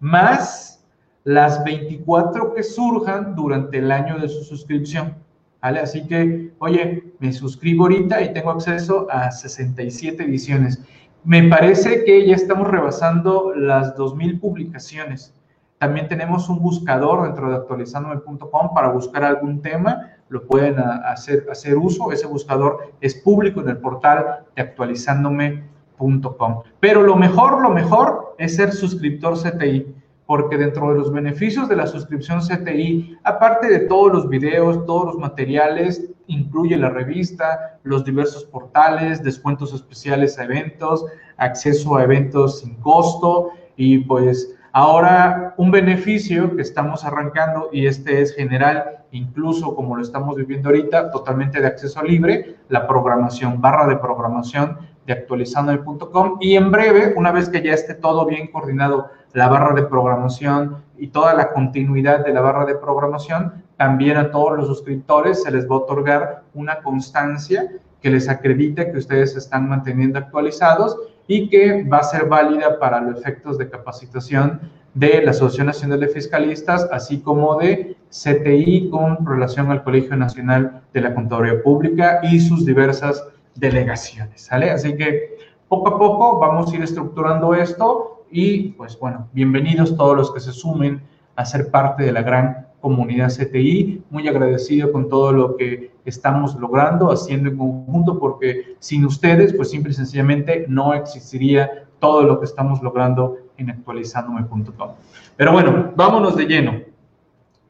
más 0.00 0.84
las 1.24 1.62
24 1.64 2.54
que 2.54 2.62
surjan 2.62 3.34
durante 3.34 3.78
el 3.78 3.92
año 3.92 4.18
de 4.18 4.28
su 4.28 4.42
suscripción. 4.42 5.16
Así 5.60 6.06
que, 6.08 6.52
oye, 6.58 7.14
me 7.20 7.32
suscribo 7.32 7.84
ahorita 7.84 8.20
y 8.22 8.32
tengo 8.32 8.50
acceso 8.50 9.06
a 9.10 9.30
67 9.30 10.24
ediciones. 10.24 10.82
Me 11.24 11.44
parece 11.44 12.02
que 12.04 12.26
ya 12.26 12.34
estamos 12.34 12.66
rebasando 12.68 13.54
las 13.54 13.94
2.000 13.94 14.40
publicaciones. 14.40 15.32
También 15.78 16.08
tenemos 16.08 16.48
un 16.48 16.60
buscador 16.60 17.24
dentro 17.24 17.48
de 17.48 17.56
actualizandome.com 17.56 18.74
para 18.74 18.88
buscar 18.88 19.22
algún 19.24 19.62
tema. 19.62 20.11
Lo 20.32 20.46
pueden 20.46 20.78
hacer, 20.78 21.46
hacer 21.50 21.76
uso. 21.76 22.10
Ese 22.10 22.26
buscador 22.26 22.94
es 23.02 23.16
público 23.16 23.60
en 23.60 23.68
el 23.68 23.76
portal 23.76 24.46
de 24.56 24.62
actualizandome.com. 24.62 26.62
Pero 26.80 27.02
lo 27.02 27.16
mejor, 27.16 27.60
lo 27.60 27.68
mejor 27.68 28.34
es 28.38 28.56
ser 28.56 28.72
suscriptor 28.72 29.38
CTI 29.38 29.94
porque 30.24 30.56
dentro 30.56 30.90
de 30.90 30.98
los 30.98 31.12
beneficios 31.12 31.68
de 31.68 31.76
la 31.76 31.86
suscripción 31.86 32.40
CTI, 32.40 33.18
aparte 33.24 33.68
de 33.68 33.80
todos 33.80 34.10
los 34.10 34.28
videos, 34.30 34.86
todos 34.86 35.04
los 35.04 35.18
materiales, 35.18 36.08
incluye 36.28 36.78
la 36.78 36.88
revista, 36.88 37.78
los 37.82 38.06
diversos 38.06 38.46
portales, 38.46 39.22
descuentos 39.22 39.74
especiales 39.74 40.38
a 40.38 40.44
eventos, 40.44 41.04
acceso 41.36 41.96
a 41.96 42.04
eventos 42.04 42.60
sin 42.60 42.76
costo 42.76 43.50
y 43.76 43.98
pues 43.98 44.56
ahora 44.72 45.54
un 45.56 45.70
beneficio 45.70 46.56
que 46.56 46.62
estamos 46.62 47.04
arrancando 47.04 47.68
y 47.72 47.86
este 47.86 48.22
es 48.22 48.34
general, 48.34 49.04
incluso 49.10 49.74
como 49.74 49.96
lo 49.96 50.02
estamos 50.02 50.36
viviendo 50.36 50.70
ahorita, 50.70 51.10
totalmente 51.10 51.60
de 51.60 51.66
acceso 51.66 52.02
libre, 52.02 52.56
la 52.68 52.86
programación, 52.86 53.60
barra 53.60 53.86
de 53.86 53.96
programación 53.96 54.78
de 55.06 55.12
actualizando.com 55.12 56.38
y 56.40 56.56
en 56.56 56.70
breve, 56.70 57.14
una 57.16 57.32
vez 57.32 57.48
que 57.48 57.62
ya 57.62 57.72
esté 57.72 57.94
todo 57.94 58.24
bien 58.24 58.48
coordinado, 58.48 59.10
la 59.32 59.48
barra 59.48 59.74
de 59.74 59.82
programación 59.82 60.76
y 60.96 61.08
toda 61.08 61.34
la 61.34 61.52
continuidad 61.52 62.24
de 62.24 62.32
la 62.32 62.40
barra 62.40 62.64
de 62.64 62.76
programación, 62.76 63.64
también 63.76 64.16
a 64.16 64.30
todos 64.30 64.56
los 64.56 64.66
suscriptores 64.66 65.42
se 65.42 65.50
les 65.50 65.68
va 65.68 65.74
a 65.74 65.78
otorgar 65.78 66.42
una 66.54 66.82
constancia 66.82 67.68
que 68.00 68.10
les 68.10 68.28
acredite 68.28 68.90
que 68.90 68.98
ustedes 68.98 69.36
están 69.36 69.68
manteniendo 69.68 70.18
actualizados 70.18 70.96
y 71.32 71.48
que 71.48 71.82
va 71.84 71.98
a 71.98 72.02
ser 72.02 72.26
válida 72.26 72.78
para 72.78 73.00
los 73.00 73.18
efectos 73.18 73.56
de 73.56 73.70
capacitación 73.70 74.60
de 74.92 75.22
la 75.22 75.30
Asociación 75.30 75.68
Nacional 75.68 76.00
de 76.00 76.08
Fiscalistas, 76.08 76.86
así 76.92 77.22
como 77.22 77.58
de 77.58 77.96
CTI 78.10 78.90
con 78.90 79.24
relación 79.24 79.70
al 79.70 79.82
Colegio 79.82 80.14
Nacional 80.14 80.82
de 80.92 81.00
la 81.00 81.14
Contaduría 81.14 81.62
Pública 81.62 82.20
y 82.22 82.38
sus 82.38 82.66
diversas 82.66 83.26
delegaciones, 83.54 84.42
¿sale? 84.42 84.70
Así 84.70 84.94
que 84.94 85.38
poco 85.68 85.88
a 85.88 85.98
poco 85.98 86.38
vamos 86.38 86.70
a 86.70 86.76
ir 86.76 86.82
estructurando 86.82 87.54
esto 87.54 88.26
y 88.30 88.68
pues 88.72 88.98
bueno, 88.98 89.28
bienvenidos 89.32 89.96
todos 89.96 90.14
los 90.14 90.34
que 90.34 90.40
se 90.40 90.52
sumen 90.52 91.00
a 91.36 91.46
ser 91.46 91.70
parte 91.70 92.02
de 92.02 92.12
la 92.12 92.20
gran 92.20 92.66
comunidad 92.82 93.32
CTI, 93.32 94.04
muy 94.10 94.28
agradecido 94.28 94.92
con 94.92 95.08
todo 95.08 95.32
lo 95.32 95.56
que 95.56 95.91
estamos 96.04 96.54
logrando, 96.56 97.10
haciendo 97.10 97.48
en 97.48 97.56
conjunto, 97.56 98.18
porque 98.18 98.76
sin 98.78 99.04
ustedes, 99.04 99.52
pues 99.54 99.70
simple 99.70 99.92
y 99.92 99.94
sencillamente 99.94 100.66
no 100.68 100.94
existiría 100.94 101.86
todo 101.98 102.22
lo 102.22 102.38
que 102.38 102.46
estamos 102.46 102.82
logrando 102.82 103.38
en 103.56 103.70
actualizandome.com. 103.70 104.90
Pero 105.36 105.52
bueno, 105.52 105.92
vámonos 105.94 106.36
de 106.36 106.46
lleno. 106.46 106.80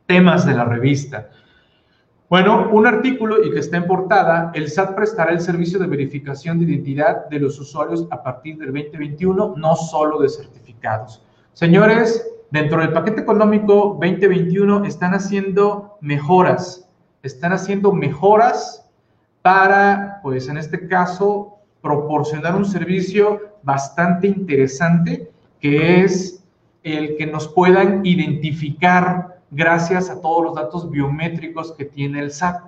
Temas 0.07 0.47
de 0.47 0.55
la 0.55 0.65
revista. 0.65 1.31
Bueno, 2.33 2.71
un 2.73 2.87
artículo 2.87 3.45
y 3.45 3.51
que 3.51 3.59
está 3.59 3.77
en 3.77 3.87
portada, 3.87 4.51
el 4.55 4.71
SAT 4.71 4.95
prestará 4.95 5.33
el 5.33 5.41
servicio 5.41 5.79
de 5.79 5.87
verificación 5.87 6.59
de 6.59 6.65
identidad 6.65 7.29
de 7.29 7.39
los 7.39 7.61
usuarios 7.61 8.07
a 8.11 8.23
partir 8.23 8.57
del 8.57 8.73
2021, 8.73 9.55
no 9.59 9.77
solo 9.77 10.19
de 10.19 10.31
certificados. 10.31 11.23
Señores, 11.53 12.27
dentro 12.51 12.81
del 12.81 12.95
paquete 12.95 13.21
económico 13.21 13.99
2021 14.01 14.87
están 14.87 15.12
haciendo 15.12 15.99
mejoras, 16.01 16.89
están 17.23 17.52
haciendo 17.52 17.93
mejoras 17.93 18.88
para, 19.43 20.21
pues 20.23 20.49
en 20.49 20.57
este 20.57 20.87
caso, 20.88 21.59
proporcionar 21.81 22.55
un 22.55 22.64
servicio 22.64 23.41
bastante 23.62 24.29
interesante, 24.29 25.31
que 25.61 26.02
es 26.02 26.45
el 26.83 27.17
que 27.17 27.26
nos 27.26 27.49
puedan 27.49 28.05
identificar 28.05 29.41
gracias 29.50 30.11
a 30.11 30.21
todos 30.21 30.45
los 30.45 30.55
datos 30.55 30.91
biométricos 30.91 31.73
que 31.73 31.85
tiene 31.85 32.21
el 32.21 32.31
SAT. 32.31 32.64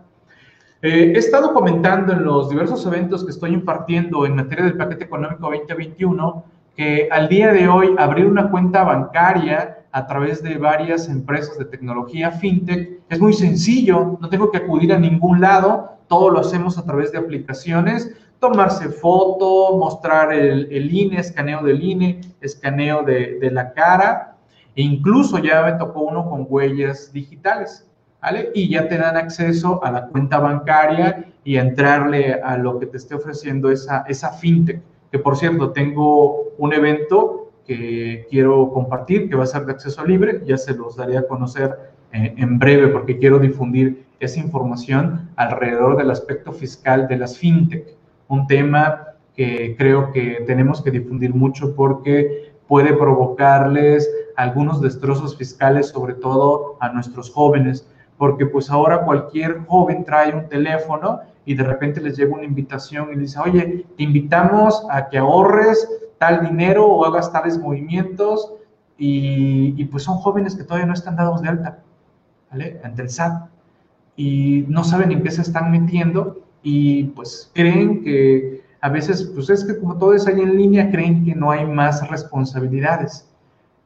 Eh, 0.82 1.12
he 1.14 1.18
estado 1.18 1.54
comentando 1.54 2.12
en 2.12 2.24
los 2.24 2.50
diversos 2.50 2.84
eventos 2.86 3.24
que 3.24 3.30
estoy 3.30 3.54
impartiendo 3.54 4.26
en 4.26 4.36
materia 4.36 4.64
del 4.64 4.76
paquete 4.76 5.04
económico 5.04 5.50
2021 5.50 6.44
que 6.76 7.08
al 7.10 7.28
día 7.28 7.52
de 7.52 7.68
hoy 7.68 7.94
abrir 7.96 8.26
una 8.26 8.50
cuenta 8.50 8.84
bancaria 8.84 9.83
a 9.94 10.08
través 10.08 10.42
de 10.42 10.58
varias 10.58 11.08
empresas 11.08 11.56
de 11.56 11.66
tecnología 11.66 12.32
fintech 12.32 13.00
es 13.08 13.20
muy 13.20 13.32
sencillo, 13.32 14.18
no 14.20 14.28
tengo 14.28 14.50
que 14.50 14.58
acudir 14.58 14.92
a 14.92 14.98
ningún 14.98 15.40
lado, 15.40 15.98
todo 16.08 16.30
lo 16.30 16.40
hacemos 16.40 16.76
a 16.78 16.84
través 16.84 17.12
de 17.12 17.18
aplicaciones, 17.18 18.10
tomarse 18.40 18.88
foto, 18.88 19.76
mostrar 19.78 20.32
el, 20.32 20.92
INE, 20.92 21.20
escaneo 21.20 21.62
del 21.62 21.80
INE, 21.80 22.20
escaneo 22.40 23.04
de, 23.04 23.38
de 23.38 23.50
la 23.52 23.72
cara 23.72 24.34
e 24.74 24.82
incluso 24.82 25.38
ya 25.38 25.62
me 25.62 25.74
tocó 25.74 26.00
uno 26.00 26.28
con 26.28 26.44
huellas 26.48 27.12
digitales, 27.12 27.88
¿vale? 28.20 28.50
Y 28.52 28.68
ya 28.70 28.88
te 28.88 28.98
dan 28.98 29.16
acceso 29.16 29.78
a 29.84 29.92
la 29.92 30.08
cuenta 30.08 30.40
bancaria 30.40 31.26
y 31.44 31.56
entrarle 31.56 32.34
a 32.34 32.56
lo 32.56 32.80
que 32.80 32.86
te 32.86 32.96
esté 32.96 33.14
ofreciendo 33.14 33.70
esa, 33.70 34.04
esa 34.08 34.32
fintech. 34.32 34.82
Que 35.12 35.20
por 35.20 35.36
cierto, 35.36 35.70
tengo 35.70 36.48
un 36.58 36.72
evento 36.72 37.43
que 37.66 38.26
quiero 38.30 38.70
compartir, 38.72 39.28
que 39.28 39.36
va 39.36 39.44
a 39.44 39.46
ser 39.46 39.64
de 39.64 39.72
acceso 39.72 40.04
libre, 40.04 40.42
ya 40.46 40.56
se 40.56 40.74
los 40.74 40.96
daré 40.96 41.16
a 41.16 41.26
conocer 41.26 41.92
eh, 42.12 42.34
en 42.36 42.58
breve 42.58 42.88
porque 42.88 43.18
quiero 43.18 43.38
difundir 43.38 44.04
esa 44.20 44.40
información 44.40 45.30
alrededor 45.36 45.96
del 45.96 46.10
aspecto 46.10 46.52
fiscal 46.52 47.08
de 47.08 47.18
las 47.18 47.38
fintech, 47.38 47.96
un 48.28 48.46
tema 48.46 49.08
que 49.34 49.74
creo 49.76 50.12
que 50.12 50.44
tenemos 50.46 50.82
que 50.82 50.90
difundir 50.90 51.34
mucho 51.34 51.74
porque 51.74 52.54
puede 52.68 52.94
provocarles 52.94 54.08
algunos 54.36 54.80
destrozos 54.80 55.36
fiscales, 55.36 55.88
sobre 55.88 56.14
todo 56.14 56.76
a 56.80 56.88
nuestros 56.90 57.30
jóvenes, 57.30 57.88
porque 58.16 58.46
pues 58.46 58.70
ahora 58.70 59.04
cualquier 59.04 59.64
joven 59.66 60.04
trae 60.04 60.34
un 60.34 60.48
teléfono 60.48 61.20
y 61.44 61.54
de 61.54 61.64
repente 61.64 62.00
les 62.00 62.16
llega 62.16 62.34
una 62.34 62.44
invitación 62.44 63.08
y 63.12 63.16
dice, 63.16 63.38
oye, 63.38 63.84
te 63.96 64.02
invitamos 64.02 64.86
a 64.90 65.08
que 65.08 65.18
ahorres 65.18 65.86
tal 66.18 66.46
dinero 66.48 66.86
o 66.86 67.04
hagas 67.04 67.32
tales 67.32 67.58
movimientos 67.58 68.54
y, 68.96 69.84
pues 69.86 70.04
son 70.04 70.16
jóvenes 70.18 70.54
que 70.54 70.64
todavía 70.64 70.86
no 70.86 70.94
están 70.94 71.16
dados 71.16 71.42
de 71.42 71.48
alta, 71.48 71.82
¿vale? 72.50 72.80
Ante 72.84 73.02
el 73.02 73.10
SAT 73.10 73.48
y 74.16 74.64
no 74.68 74.84
saben 74.84 75.10
en 75.12 75.22
qué 75.22 75.30
se 75.30 75.42
están 75.42 75.70
metiendo 75.72 76.40
y 76.62 77.04
pues 77.04 77.50
creen 77.52 78.02
que 78.02 78.62
a 78.80 78.88
veces, 78.88 79.24
pues 79.34 79.50
es 79.50 79.64
que 79.64 79.78
como 79.78 79.96
todo 79.98 80.14
es 80.14 80.26
ahí 80.26 80.40
en 80.40 80.56
línea, 80.56 80.90
creen 80.90 81.24
que 81.24 81.34
no 81.34 81.50
hay 81.50 81.66
más 81.66 82.08
responsabilidades 82.08 83.28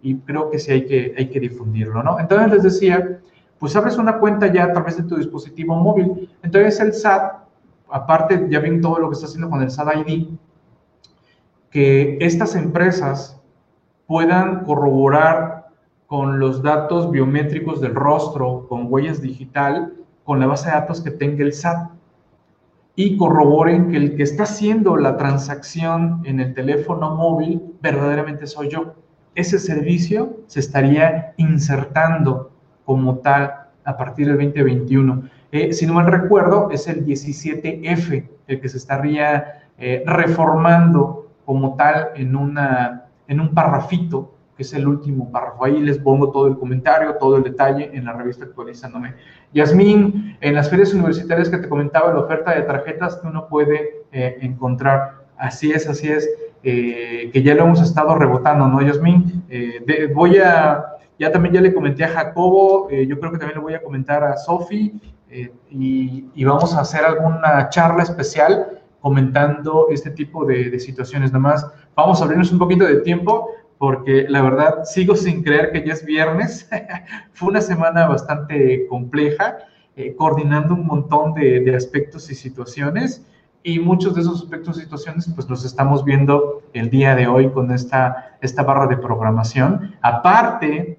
y 0.03 0.17
creo 0.17 0.51
que 0.51 0.59
sí 0.59 0.73
hay 0.73 0.87
que, 0.87 1.15
hay 1.17 1.31
que 1.31 1.41
difundirlo, 1.41 2.03
¿no? 2.03 2.19
Entonces 2.19 2.51
les 2.53 2.63
decía, 2.63 3.21
pues 3.59 3.75
abres 3.77 3.97
una 3.97 4.19
cuenta 4.19 4.53
ya 4.53 4.65
a 4.65 4.73
través 4.73 4.97
de 4.97 5.05
tu 5.05 5.17
dispositivo 5.17 5.75
móvil. 5.77 6.31
Entonces 6.43 6.79
el 6.81 6.93
SAT, 6.93 7.45
aparte, 7.91 8.47
ya 8.51 8.61
ven 8.61 8.81
todo 8.81 8.99
lo 8.99 9.09
que 9.09 9.15
está 9.15 9.27
haciendo 9.27 9.51
con 9.51 9.63
el 9.63 9.71
SAT 9.71 10.07
ID, 10.07 10.29
que 11.71 12.19
estas 12.21 12.55
empresas 12.55 13.41
puedan 14.07 14.65
corroborar 14.65 15.69
con 16.07 16.39
los 16.41 16.63
datos 16.63 17.11
biométricos 17.11 17.81
del 17.81 17.95
rostro, 17.95 18.67
con 18.69 18.91
huellas 18.91 19.21
digital, 19.21 19.93
con 20.25 20.41
la 20.41 20.47
base 20.47 20.71
de 20.71 20.77
datos 20.77 21.03
que 21.03 21.11
tenga 21.11 21.45
el 21.45 21.53
SAT. 21.53 21.91
y 23.01 23.17
corroboren 23.17 23.93
que 23.93 23.97
el 23.97 24.17
que 24.17 24.25
está 24.25 24.43
haciendo 24.43 24.97
la 24.97 25.17
transacción 25.17 26.21
en 26.25 26.41
el 26.41 26.53
teléfono 26.53 27.15
móvil 27.15 27.63
verdaderamente 27.81 28.49
soy 28.49 28.71
yo. 28.71 28.95
Ese 29.37 29.61
servicio 29.61 30.41
se 30.49 30.59
estaría 30.59 31.33
insertando 31.37 32.51
como 32.85 33.19
tal 33.19 33.55
a 33.85 33.97
partir 33.97 34.27
del 34.27 34.39
2021. 34.39 35.23
Eh, 35.53 35.73
si 35.73 35.87
no 35.87 35.95
mal 35.95 36.07
recuerdo, 36.07 36.71
es 36.73 36.89
el 36.89 37.07
17F 37.07 38.29
el 38.49 38.61
que 38.61 38.69
se 38.69 38.79
estaría 38.79 39.63
eh, 39.79 40.03
reformando 40.05 41.28
como 41.49 41.77
tal 41.77 42.11
en, 42.15 42.37
una, 42.37 43.07
en 43.27 43.41
un 43.41 43.55
parrafito, 43.55 44.35
que 44.55 44.65
es 44.65 44.75
el 44.75 44.87
último 44.87 45.33
párrafo. 45.33 45.65
Ahí 45.65 45.81
les 45.81 45.97
pongo 45.97 46.31
todo 46.31 46.47
el 46.47 46.59
comentario, 46.59 47.15
todo 47.15 47.39
el 47.39 47.43
detalle 47.43 47.91
en 47.95 48.05
la 48.05 48.13
revista 48.13 48.45
actualizándome. 48.45 49.15
Yasmín, 49.55 50.37
en 50.43 50.55
las 50.55 50.69
ferias 50.69 50.93
universitarias 50.93 51.49
que 51.49 51.57
te 51.57 51.67
comentaba, 51.67 52.13
la 52.13 52.21
oferta 52.21 52.55
de 52.55 52.65
tarjetas 52.65 53.17
que 53.17 53.29
uno 53.29 53.49
puede 53.49 54.03
eh, 54.13 54.37
encontrar. 54.43 55.25
Así 55.39 55.73
es, 55.73 55.89
así 55.89 56.09
es, 56.09 56.29
que 56.63 57.43
ya 57.43 57.55
lo 57.55 57.65
hemos 57.65 57.81
estado 57.81 58.15
rebotando, 58.17 58.69
¿no, 58.69 58.83
Yasmín? 58.83 59.45
voy 60.13 60.37
a, 60.37 60.85
ya 61.19 61.33
también 61.33 61.55
ya 61.55 61.61
le 61.63 61.73
comenté 61.73 62.05
a 62.05 62.09
Jacobo, 62.09 62.91
yo 62.91 63.19
creo 63.19 63.33
que 63.33 63.39
también 63.39 63.57
le 63.57 63.63
voy 63.63 63.75
a 63.75 63.83
comentar 63.83 64.23
a 64.23 64.37
Sofi, 64.37 65.01
eh, 65.31 65.53
y, 65.71 66.45
vamos 66.45 66.75
a 66.75 66.81
hacer 66.81 67.05
alguna 67.05 67.69
charla 67.69 68.03
especial 68.03 68.78
comentando 69.01 69.87
este 69.91 70.11
tipo 70.11 70.45
de, 70.45 70.79
situaciones. 70.81 71.33
Nada 71.33 71.41
más 71.41 71.67
vamos 71.95 72.21
a 72.21 72.25
abrirnos 72.25 72.53
un 72.53 72.59
poquito 72.59 72.85
de 72.85 73.01
tiempo 73.01 73.51
porque 73.79 74.27
la 74.29 74.43
verdad 74.43 74.85
sigo 74.85 75.15
sin 75.15 75.43
creer 75.43 75.71
que 75.73 75.87
ya 75.87 75.93
es 75.93 76.05
viernes. 76.05 76.69
Fue 77.33 77.49
una 77.49 77.61
semana 77.61 78.07
bastante 78.07 78.87
compleja, 78.89 79.59
eh, 79.97 80.15
coordinando 80.17 80.75
un 80.75 80.87
montón 80.87 81.35
de, 81.35 81.75
aspectos 81.75 82.31
y 82.31 82.35
situaciones 82.35 83.25
y 83.63 83.79
muchos 83.79 84.15
de 84.15 84.23
esos 84.23 84.43
aspectos 84.43 84.79
y 84.79 84.83
situaciones 84.83 85.31
pues 85.35 85.49
los 85.49 85.65
estamos 85.65 86.05
viendo 86.05 86.63
el 86.73 86.91
día 86.91 87.15
de 87.15 87.27
hoy 87.27 87.51
con 87.51 87.71
esta, 87.71 88.37
esta 88.41 88.63
barra 88.63 88.87
de 88.87 88.97
programación. 88.97 89.95
Aparte, 90.01 90.99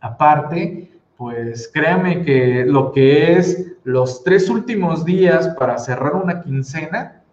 aparte, 0.00 0.89
pues 1.20 1.70
créame 1.70 2.24
que 2.24 2.64
lo 2.64 2.92
que 2.92 3.36
es 3.36 3.74
los 3.84 4.24
tres 4.24 4.48
últimos 4.48 5.04
días 5.04 5.48
para 5.58 5.76
cerrar 5.76 6.14
una 6.14 6.40
quincena, 6.40 7.24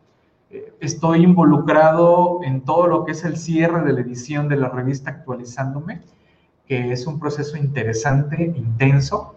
eh, 0.49 0.73
estoy 0.81 1.23
involucrado 1.23 2.41
en 2.43 2.65
todo 2.65 2.87
lo 2.87 3.05
que 3.05 3.13
es 3.13 3.23
el 3.23 3.37
cierre 3.37 3.85
de 3.85 3.93
la 3.93 4.01
edición 4.01 4.49
de 4.49 4.57
la 4.57 4.67
revista 4.67 5.11
Actualizándome, 5.11 6.01
que 6.65 6.91
es 6.91 7.07
un 7.07 7.17
proceso 7.17 7.55
interesante, 7.55 8.51
intenso, 8.57 9.35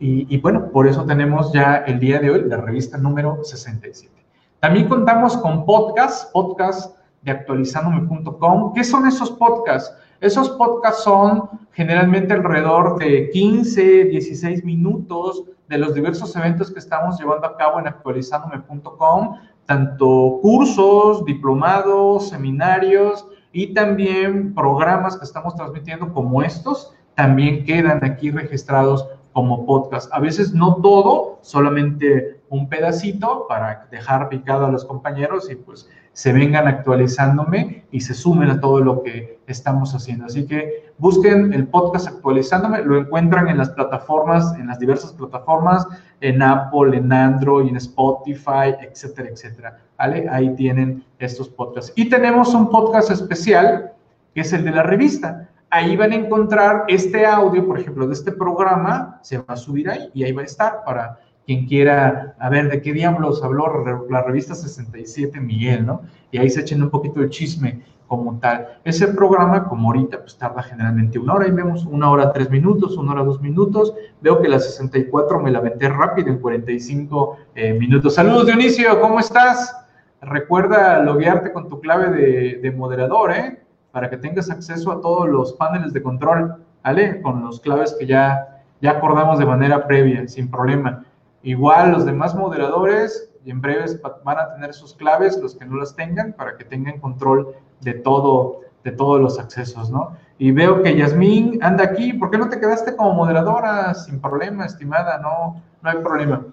y, 0.00 0.36
bueno, 0.38 0.70
por 0.72 0.88
eso 0.88 1.04
tenemos 1.04 1.52
ya 1.52 1.76
el 1.76 2.00
día 2.00 2.18
de 2.18 2.30
hoy 2.30 2.44
la 2.46 2.56
revista 2.56 2.98
número 2.98 3.44
67. 3.44 4.12
También 4.58 4.88
contamos 4.88 5.36
con 5.36 5.64
podcasts, 5.64 6.28
podcasts 6.32 6.92
de 7.22 7.30
actualizándome.com. 7.30 8.72
¿Qué 8.72 8.82
son 8.82 9.06
esos 9.06 9.30
podcasts? 9.30 9.94
Esos 10.20 10.50
podcasts 10.50 11.04
son 11.04 11.48
generalmente 11.72 12.34
alrededor 12.34 12.98
de 12.98 13.30
15, 13.30 14.06
16 14.06 14.64
minutos 14.64 15.44
de 15.68 15.78
los 15.78 15.94
diversos 15.94 16.34
eventos 16.34 16.72
que 16.72 16.80
estamos 16.80 17.20
llevando 17.20 17.46
a 17.46 17.56
cabo 17.56 17.78
en 17.78 17.86
actualizandome.com, 17.86 19.36
tanto 19.64 20.38
cursos, 20.42 21.24
diplomados, 21.24 22.30
seminarios 22.30 23.26
y 23.52 23.74
también 23.74 24.54
programas 24.54 25.16
que 25.16 25.24
estamos 25.24 25.54
transmitiendo 25.54 26.12
como 26.12 26.42
estos, 26.42 26.94
también 27.14 27.64
quedan 27.64 28.04
aquí 28.04 28.32
registrados 28.32 29.06
como 29.32 29.66
podcast. 29.66 30.12
A 30.12 30.18
veces 30.18 30.52
no 30.52 30.76
todo, 30.82 31.38
solamente 31.42 32.37
un 32.50 32.68
pedacito 32.68 33.46
para 33.48 33.86
dejar 33.90 34.28
picado 34.28 34.66
a 34.66 34.70
los 34.70 34.84
compañeros 34.84 35.50
y 35.50 35.56
pues 35.56 35.88
se 36.12 36.32
vengan 36.32 36.66
actualizándome 36.66 37.84
y 37.92 38.00
se 38.00 38.12
sumen 38.12 38.50
a 38.50 38.60
todo 38.60 38.80
lo 38.80 39.02
que 39.02 39.38
estamos 39.46 39.94
haciendo. 39.94 40.26
Así 40.26 40.46
que 40.46 40.92
busquen 40.98 41.52
el 41.52 41.68
podcast 41.68 42.08
actualizándome, 42.08 42.82
lo 42.82 42.98
encuentran 42.98 43.46
en 43.48 43.56
las 43.58 43.70
plataformas, 43.70 44.52
en 44.54 44.66
las 44.66 44.80
diversas 44.80 45.12
plataformas, 45.12 45.86
en 46.20 46.42
Apple, 46.42 46.96
en 46.96 47.12
Android, 47.12 47.68
en 47.68 47.76
Spotify, 47.76 48.74
etcétera, 48.80 49.28
etcétera. 49.28 49.78
¿Vale? 49.96 50.28
Ahí 50.28 50.54
tienen 50.56 51.04
estos 51.20 51.48
podcasts. 51.48 51.92
Y 51.94 52.08
tenemos 52.08 52.52
un 52.52 52.68
podcast 52.68 53.10
especial 53.10 53.92
que 54.34 54.40
es 54.40 54.52
el 54.52 54.64
de 54.64 54.72
la 54.72 54.82
revista. 54.82 55.48
Ahí 55.70 55.96
van 55.96 56.12
a 56.12 56.16
encontrar 56.16 56.84
este 56.88 57.26
audio, 57.26 57.66
por 57.66 57.78
ejemplo, 57.78 58.06
de 58.06 58.14
este 58.14 58.32
programa, 58.32 59.20
se 59.22 59.38
va 59.38 59.44
a 59.48 59.56
subir 59.56 59.88
ahí 59.88 60.10
y 60.14 60.24
ahí 60.24 60.32
va 60.32 60.42
a 60.42 60.46
estar 60.46 60.82
para 60.84 61.18
quien 61.48 61.64
quiera, 61.64 62.34
a 62.38 62.50
ver, 62.50 62.68
¿de 62.68 62.82
qué 62.82 62.92
diablos 62.92 63.42
habló 63.42 63.82
la 64.10 64.22
revista 64.22 64.54
67 64.54 65.40
Miguel, 65.40 65.86
no? 65.86 66.02
Y 66.30 66.36
ahí 66.36 66.50
se 66.50 66.60
echen 66.60 66.82
un 66.82 66.90
poquito 66.90 67.20
de 67.20 67.30
chisme 67.30 67.80
como 68.06 68.38
tal. 68.38 68.78
Ese 68.84 69.08
programa, 69.08 69.66
como 69.66 69.88
ahorita, 69.88 70.20
pues 70.20 70.36
tarda 70.36 70.62
generalmente 70.62 71.18
una 71.18 71.32
hora 71.32 71.48
y 71.48 71.50
vemos 71.50 71.86
una 71.86 72.10
hora 72.10 72.34
tres 72.34 72.50
minutos, 72.50 72.98
una 72.98 73.12
hora 73.12 73.24
dos 73.24 73.40
minutos. 73.40 73.94
Veo 74.20 74.42
que 74.42 74.48
la 74.48 74.58
64 74.58 75.40
me 75.40 75.50
la 75.50 75.60
aventé 75.60 75.88
rápido 75.88 76.28
en 76.28 76.38
45 76.38 77.38
eh, 77.54 77.72
minutos. 77.72 78.16
Saludos 78.16 78.44
Dionisio, 78.44 79.00
¿cómo 79.00 79.18
estás? 79.18 79.74
Recuerda 80.20 81.02
loguearte 81.02 81.50
con 81.50 81.70
tu 81.70 81.80
clave 81.80 82.10
de, 82.10 82.58
de, 82.60 82.72
moderador, 82.72 83.32
¿eh? 83.32 83.62
Para 83.90 84.10
que 84.10 84.18
tengas 84.18 84.50
acceso 84.50 84.92
a 84.92 85.00
todos 85.00 85.26
los 85.26 85.54
paneles 85.54 85.94
de 85.94 86.02
control, 86.02 86.56
¿vale? 86.84 87.22
Con 87.22 87.42
los 87.42 87.58
claves 87.60 87.96
que 87.98 88.04
ya, 88.04 88.62
ya 88.82 88.90
acordamos 88.90 89.38
de 89.38 89.46
manera 89.46 89.86
previa, 89.86 90.28
sin 90.28 90.50
problema. 90.50 91.06
Igual 91.42 91.92
los 91.92 92.04
demás 92.04 92.34
moderadores 92.34 93.30
y 93.44 93.50
en 93.50 93.60
breves 93.60 94.00
van 94.24 94.38
a 94.38 94.54
tener 94.54 94.74
sus 94.74 94.94
claves, 94.94 95.38
los 95.40 95.54
que 95.54 95.64
no 95.64 95.76
las 95.76 95.94
tengan, 95.94 96.32
para 96.32 96.56
que 96.56 96.64
tengan 96.64 96.98
control 96.98 97.54
de 97.80 97.94
todo, 97.94 98.60
de 98.84 98.92
todos 98.92 99.20
los 99.20 99.38
accesos, 99.38 99.90
¿no? 99.90 100.16
Y 100.38 100.50
veo 100.50 100.82
que 100.82 100.96
Yasmín 100.96 101.58
anda 101.62 101.84
aquí, 101.84 102.12
¿por 102.12 102.30
qué 102.30 102.38
no 102.38 102.48
te 102.48 102.60
quedaste 102.60 102.96
como 102.96 103.12
moderadora? 103.14 103.94
Sin 103.94 104.20
problema, 104.20 104.66
estimada, 104.66 105.18
no, 105.18 105.62
no 105.82 105.90
hay 105.90 105.98
problema. 105.98 106.44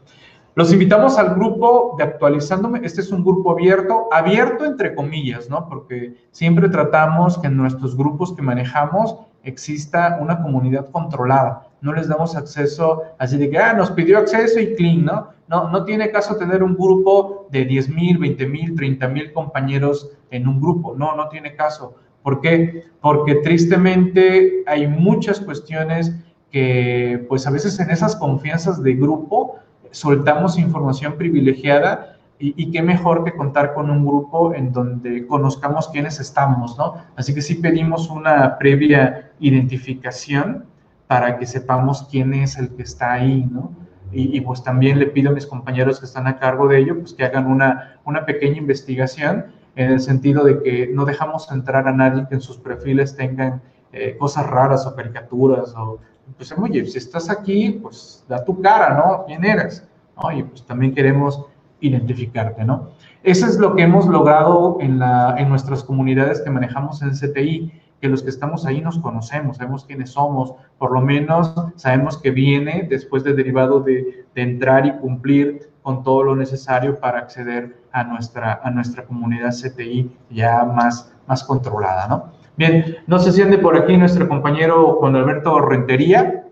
Los 0.56 0.72
invitamos 0.72 1.20
al 1.20 1.36
grupo 1.36 1.96
de 1.98 2.06
Actualizándome. 2.06 2.80
Este 2.84 3.02
es 3.02 3.12
un 3.12 3.26
grupo 3.26 3.52
abierto, 3.52 4.08
abierto 4.10 4.64
entre 4.64 4.96
comillas, 4.96 5.50
¿no? 5.50 5.68
Porque 5.68 6.16
siempre 6.32 6.70
tratamos 6.70 7.38
que 7.38 7.48
en 7.48 7.58
nuestros 7.58 7.98
grupos 7.98 8.34
que 8.34 8.42
manejamos 8.42 9.18
exista 9.44 10.18
una 10.22 10.42
comunidad 10.42 10.90
controlada 10.92 11.68
no 11.86 11.94
les 11.94 12.08
damos 12.08 12.36
acceso 12.36 13.04
así 13.20 13.38
de 13.38 13.48
que, 13.48 13.60
ah, 13.60 13.74
nos 13.74 13.92
pidió 13.92 14.18
acceso 14.18 14.60
y 14.60 14.74
clean, 14.74 15.06
¿no? 15.06 15.30
No, 15.48 15.70
no 15.70 15.86
tiene 15.86 16.10
caso 16.10 16.36
tener 16.36 16.64
un 16.64 16.76
grupo 16.76 17.48
de 17.52 17.64
10 17.64 17.90
mil, 17.90 18.18
20 18.18 18.48
mil, 18.48 18.76
30 18.76 19.08
mil 19.08 19.32
compañeros 19.32 20.10
en 20.32 20.48
un 20.48 20.60
grupo, 20.60 20.96
no, 20.98 21.16
no 21.16 21.30
tiene 21.30 21.56
caso. 21.56 21.96
¿Por 22.24 22.42
qué? 22.42 22.86
Porque 23.00 23.36
tristemente 23.36 24.64
hay 24.66 24.88
muchas 24.88 25.40
cuestiones 25.40 26.16
que, 26.50 27.24
pues 27.30 27.46
a 27.46 27.52
veces 27.52 27.80
en 27.80 27.92
esas 27.92 28.16
confianzas 28.16 28.82
de 28.82 28.96
grupo, 28.96 29.58
soltamos 29.92 30.58
información 30.58 31.18
privilegiada 31.18 32.18
y, 32.40 32.56
y, 32.62 32.72
qué 32.72 32.82
mejor 32.82 33.24
que 33.24 33.34
contar 33.34 33.76
con 33.76 33.92
un 33.92 34.04
grupo 34.04 34.56
en 34.56 34.74
donde 34.74 35.28
conozcamos 35.28 35.88
quiénes 35.90 36.20
estamos, 36.20 36.78
¿no? 36.80 36.96
Así 37.16 37.34
que 37.34 37.42
sí 37.42 37.56
pedimos 37.56 38.10
una 38.10 38.58
previa 38.58 39.32
identificación 39.40 40.66
para 41.08 41.38
que 41.38 41.46
sepamos 41.46 42.08
quién 42.10 42.34
es 42.34 42.58
el 42.58 42.70
que 42.76 42.84
está 42.84 43.14
ahí, 43.14 43.48
¿no? 43.52 43.72
Y, 44.12 44.40
pues 44.42 44.64
también 44.64 44.98
le 44.98 45.08
pido 45.08 45.32
a 45.32 45.34
mis 45.34 45.46
compañeros 45.46 46.00
que 46.00 46.06
están 46.06 46.26
a 46.26 46.40
cargo 46.40 46.70
de 46.70 46.80
ello, 46.80 47.00
pues 47.00 47.14
que 47.14 47.26
hagan 47.26 47.48
una, 47.48 48.00
una 48.06 48.26
pequeña 48.26 48.58
investigación 48.58 49.48
en 49.76 49.92
el 49.92 50.00
sentido 50.00 50.46
de 50.46 50.64
que 50.64 50.88
no 50.88 51.04
dejamos 51.04 51.52
entrar 51.52 51.86
a 51.86 51.92
nadie 51.92 52.26
que 52.30 52.36
en 52.36 52.42
sus 52.42 52.58
perfiles 52.58 53.18
tengan 53.18 53.62
eh, 53.92 54.16
cosas 54.18 54.48
raras 54.48 54.88
o 54.88 54.96
caricaturas 54.96 55.74
o, 55.76 56.00
pues, 56.38 56.54
oye, 56.58 56.86
si 56.86 56.98
estás 56.98 57.30
aquí, 57.30 57.72
pues 57.82 58.24
da 58.30 58.44
tu 58.46 58.62
cara, 58.62 58.94
¿no? 58.94 59.26
¿Quién 59.26 59.44
eres? 59.44 59.86
¿No? 60.16 60.32
Y 60.32 60.44
pues 60.44 60.66
también 60.66 60.94
queremos 60.94 61.46
identificarte, 61.82 62.64
¿no? 62.64 62.92
Eso 63.24 63.48
es 63.48 63.58
lo 63.58 63.76
que 63.76 63.84
hemos 63.84 64.08
logrado 64.08 64.78
en, 64.80 65.00
la, 65.00 65.36
en 65.38 65.50
nuestras 65.50 65.84
comunidades 65.84 66.42
que 66.42 66.50
manejamos 66.50 67.02
en 67.02 67.12
CTI 67.12 67.72
que 68.02 68.10
los 68.10 68.24
que 68.24 68.30
estamos 68.30 68.66
ahí 68.66 68.82
nos 68.82 69.00
conocemos, 69.00 69.58
sabemos 69.58 69.86
quiénes 69.86 70.12
somos, 70.12 70.54
por 70.78 70.92
lo 70.92 71.02
menos 71.02 71.54
sabemos 71.76 72.18
que 72.18 72.32
viene 72.32 72.88
después 72.90 73.24
de 73.24 73.34
derivado 73.34 73.80
de, 73.82 74.26
entrar 74.36 74.86
y 74.86 74.92
cumplir 74.98 75.72
con 75.82 76.04
todo 76.04 76.24
lo 76.24 76.36
necesario 76.36 77.00
para 77.00 77.20
acceder 77.20 77.78
a 77.94 78.04
nuestra, 78.04 78.60
a 78.62 78.70
nuestra 78.70 79.06
comunidad 79.06 79.52
CTI 79.52 80.12
ya 80.30 80.66
más, 80.66 81.14
más 81.26 81.42
controlada, 81.44 82.08
¿no? 82.10 82.34
Bien, 82.58 82.98
no 83.08 83.20
se 83.20 83.32
siente 83.32 83.58
por 83.58 83.78
aquí 83.78 83.96
nuestro 83.98 84.28
compañero 84.28 84.96
Juan 84.96 85.16
Alberto 85.16 85.60
Rentería, 85.60 86.46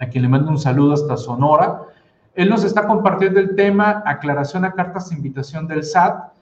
a 0.00 0.06
quien 0.06 0.22
le 0.22 0.28
mando 0.28 0.50
un 0.50 0.58
saludo 0.58 0.94
hasta 0.94 1.16
Sonora. 1.16 1.82
Él 2.34 2.48
nos 2.48 2.64
está 2.64 2.86
compartiendo 2.86 3.40
el 3.40 3.54
tema 3.54 4.02
aclaración 4.04 4.64
a 4.64 4.72
cartas 4.72 5.10
de 5.10 5.16
invitación 5.16 5.66
del 5.66 5.84
SAT 5.84 6.32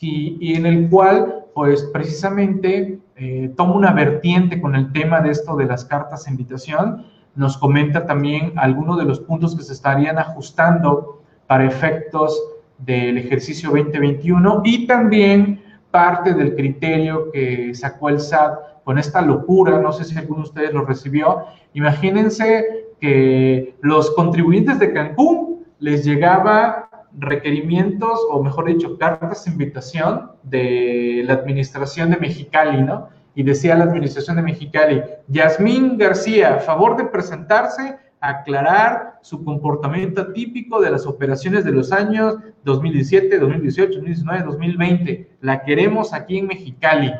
y, 0.00 0.36
y 0.40 0.54
en 0.56 0.66
el 0.66 0.90
cual, 0.90 1.44
pues 1.54 1.84
precisamente 1.92 2.98
eh, 3.18 3.52
toma 3.56 3.74
una 3.74 3.92
vertiente 3.92 4.60
con 4.60 4.74
el 4.74 4.92
tema 4.92 5.20
de 5.20 5.30
esto 5.30 5.56
de 5.56 5.66
las 5.66 5.84
cartas 5.84 6.24
de 6.24 6.30
invitación. 6.30 7.06
Nos 7.34 7.58
comenta 7.58 8.06
también 8.06 8.52
algunos 8.56 8.96
de 8.98 9.04
los 9.04 9.20
puntos 9.20 9.56
que 9.56 9.62
se 9.62 9.72
estarían 9.72 10.18
ajustando 10.18 11.22
para 11.46 11.64
efectos 11.64 12.40
del 12.78 13.18
ejercicio 13.18 13.70
2021 13.70 14.62
y 14.64 14.86
también 14.86 15.60
parte 15.90 16.32
del 16.34 16.54
criterio 16.54 17.32
que 17.32 17.74
sacó 17.74 18.08
el 18.08 18.20
SAT 18.20 18.84
con 18.84 18.98
esta 18.98 19.20
locura, 19.20 19.80
no 19.80 19.92
sé 19.92 20.04
si 20.04 20.16
alguno 20.16 20.42
de 20.42 20.48
ustedes 20.48 20.72
lo 20.72 20.84
recibió, 20.84 21.44
imagínense 21.74 22.86
que 23.00 23.76
los 23.80 24.12
contribuyentes 24.12 24.78
de 24.78 24.92
Cancún 24.92 25.66
les 25.78 26.04
llegaba 26.04 26.87
requerimientos, 27.18 28.18
o 28.30 28.42
mejor 28.42 28.66
dicho, 28.66 28.96
cartas 28.98 29.44
de 29.44 29.50
invitación 29.50 30.32
de 30.42 31.22
la 31.26 31.34
administración 31.34 32.10
de 32.10 32.16
Mexicali, 32.16 32.82
¿no? 32.82 33.08
Y 33.34 33.42
decía 33.42 33.76
la 33.76 33.84
administración 33.84 34.36
de 34.36 34.42
Mexicali, 34.42 35.02
Yasmín 35.28 35.96
García, 35.98 36.58
favor 36.58 36.96
de 36.96 37.04
presentarse, 37.04 37.96
aclarar 38.20 39.18
su 39.22 39.44
comportamiento 39.44 40.32
típico 40.32 40.80
de 40.80 40.90
las 40.90 41.06
operaciones 41.06 41.64
de 41.64 41.72
los 41.72 41.92
años 41.92 42.36
2017, 42.64 43.38
2018, 43.38 43.92
2019, 43.92 44.42
2020. 44.44 45.30
La 45.40 45.62
queremos 45.62 46.12
aquí 46.12 46.38
en 46.38 46.48
Mexicali. 46.48 47.12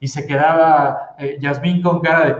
Y 0.00 0.08
se 0.08 0.26
quedaba 0.26 1.14
eh, 1.18 1.38
Yasmín 1.40 1.82
con 1.82 2.00
cara 2.00 2.26
de, 2.26 2.36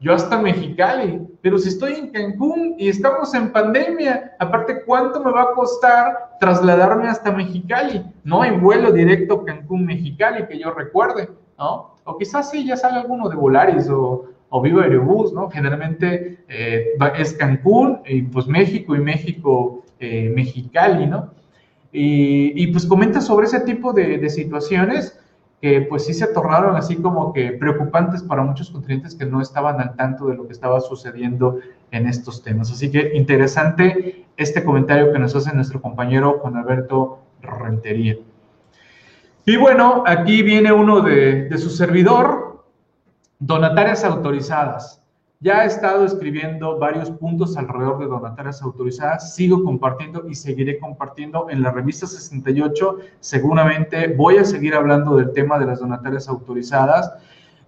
yo 0.00 0.14
hasta 0.14 0.40
Mexicali, 0.40 1.20
pero 1.42 1.58
si 1.58 1.68
estoy 1.68 1.92
en 1.92 2.08
Cancún 2.08 2.74
y 2.78 2.88
estamos 2.88 3.34
en 3.34 3.52
pandemia, 3.52 4.34
aparte, 4.38 4.82
¿cuánto 4.86 5.22
me 5.22 5.30
va 5.30 5.42
a 5.42 5.52
costar 5.54 6.36
trasladarme 6.40 7.06
hasta 7.06 7.30
Mexicali? 7.30 8.02
No 8.24 8.40
hay 8.40 8.52
vuelo 8.52 8.92
directo 8.92 9.44
Cancún-Mexicali 9.44 10.46
que 10.46 10.58
yo 10.58 10.70
recuerde, 10.70 11.28
¿no? 11.58 11.96
O 12.04 12.16
quizás 12.16 12.50
sí, 12.50 12.66
ya 12.66 12.78
sale 12.78 12.98
alguno 12.98 13.28
de 13.28 13.36
Volaris 13.36 13.90
o, 13.90 14.24
o 14.48 14.62
Viva 14.62 14.84
Aerobús, 14.84 15.34
¿no? 15.34 15.50
Generalmente 15.50 16.44
eh, 16.48 16.86
es 17.18 17.34
Cancún 17.34 18.00
y 18.06 18.22
pues 18.22 18.46
México 18.46 18.96
y 18.96 19.00
México, 19.00 19.84
eh, 19.98 20.32
Mexicali, 20.34 21.06
¿no? 21.06 21.34
Y, 21.92 22.68
pues 22.68 22.86
comenta 22.86 23.20
sobre 23.20 23.46
ese 23.46 23.60
tipo 23.60 23.92
de, 23.92 24.16
de 24.16 24.30
situaciones 24.30 25.19
que 25.60 25.82
pues 25.82 26.06
sí 26.06 26.14
se 26.14 26.26
tornaron 26.28 26.74
así 26.76 26.96
como 26.96 27.32
que 27.32 27.52
preocupantes 27.52 28.22
para 28.22 28.42
muchos 28.42 28.70
contribuyentes 28.70 29.14
que 29.14 29.26
no 29.26 29.42
estaban 29.42 29.80
al 29.80 29.94
tanto 29.94 30.26
de 30.26 30.34
lo 30.34 30.46
que 30.46 30.52
estaba 30.52 30.80
sucediendo 30.80 31.58
en 31.90 32.06
estos 32.06 32.42
temas. 32.42 32.70
Así 32.72 32.90
que 32.90 33.12
interesante 33.14 34.24
este 34.36 34.64
comentario 34.64 35.12
que 35.12 35.18
nos 35.18 35.36
hace 35.36 35.54
nuestro 35.54 35.82
compañero 35.82 36.38
Juan 36.40 36.56
Alberto 36.56 37.20
Rentería. 37.42 38.16
Y 39.44 39.56
bueno, 39.56 40.02
aquí 40.06 40.42
viene 40.42 40.72
uno 40.72 41.00
de, 41.00 41.48
de 41.48 41.58
su 41.58 41.68
servidor, 41.68 42.64
donatarias 43.38 44.04
autorizadas. 44.04 44.99
Ya 45.42 45.64
he 45.64 45.68
estado 45.68 46.04
escribiendo 46.04 46.78
varios 46.78 47.10
puntos 47.10 47.56
alrededor 47.56 47.98
de 47.98 48.04
donatarias 48.04 48.60
autorizadas, 48.60 49.34
sigo 49.34 49.64
compartiendo 49.64 50.28
y 50.28 50.34
seguiré 50.34 50.78
compartiendo 50.78 51.48
en 51.48 51.62
la 51.62 51.70
revista 51.70 52.06
68. 52.06 52.98
Seguramente 53.20 54.08
voy 54.08 54.36
a 54.36 54.44
seguir 54.44 54.74
hablando 54.74 55.16
del 55.16 55.32
tema 55.32 55.58
de 55.58 55.64
las 55.64 55.80
donatarias 55.80 56.28
autorizadas. 56.28 57.10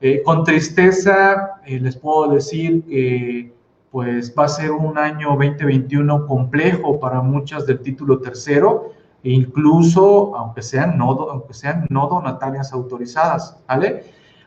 Eh, 0.03 0.23
con 0.23 0.45
tristeza 0.45 1.63
eh, 1.65 1.81
les 1.81 1.97
puedo 1.97 2.35
decir 2.35 2.85
que 2.85 3.55
pues 3.91 4.35
va 4.39 4.45
a 4.45 4.49
ser 4.49 4.71
un 4.71 4.99
año 4.99 5.29
2021 5.29 6.27
complejo 6.27 7.01
para 7.01 7.23
muchas 7.23 7.67
del 7.67 7.81
título 7.81 8.19
tercero, 8.19 8.91
incluso 9.23 10.37
aunque 10.37 10.61
sean 10.61 10.99
no, 10.99 11.13
aunque 11.13 11.55
sean 11.55 11.87
no 11.89 12.07
donatarias 12.07 12.71
autorizadas, 12.75 13.57
¿vale? 13.67 14.05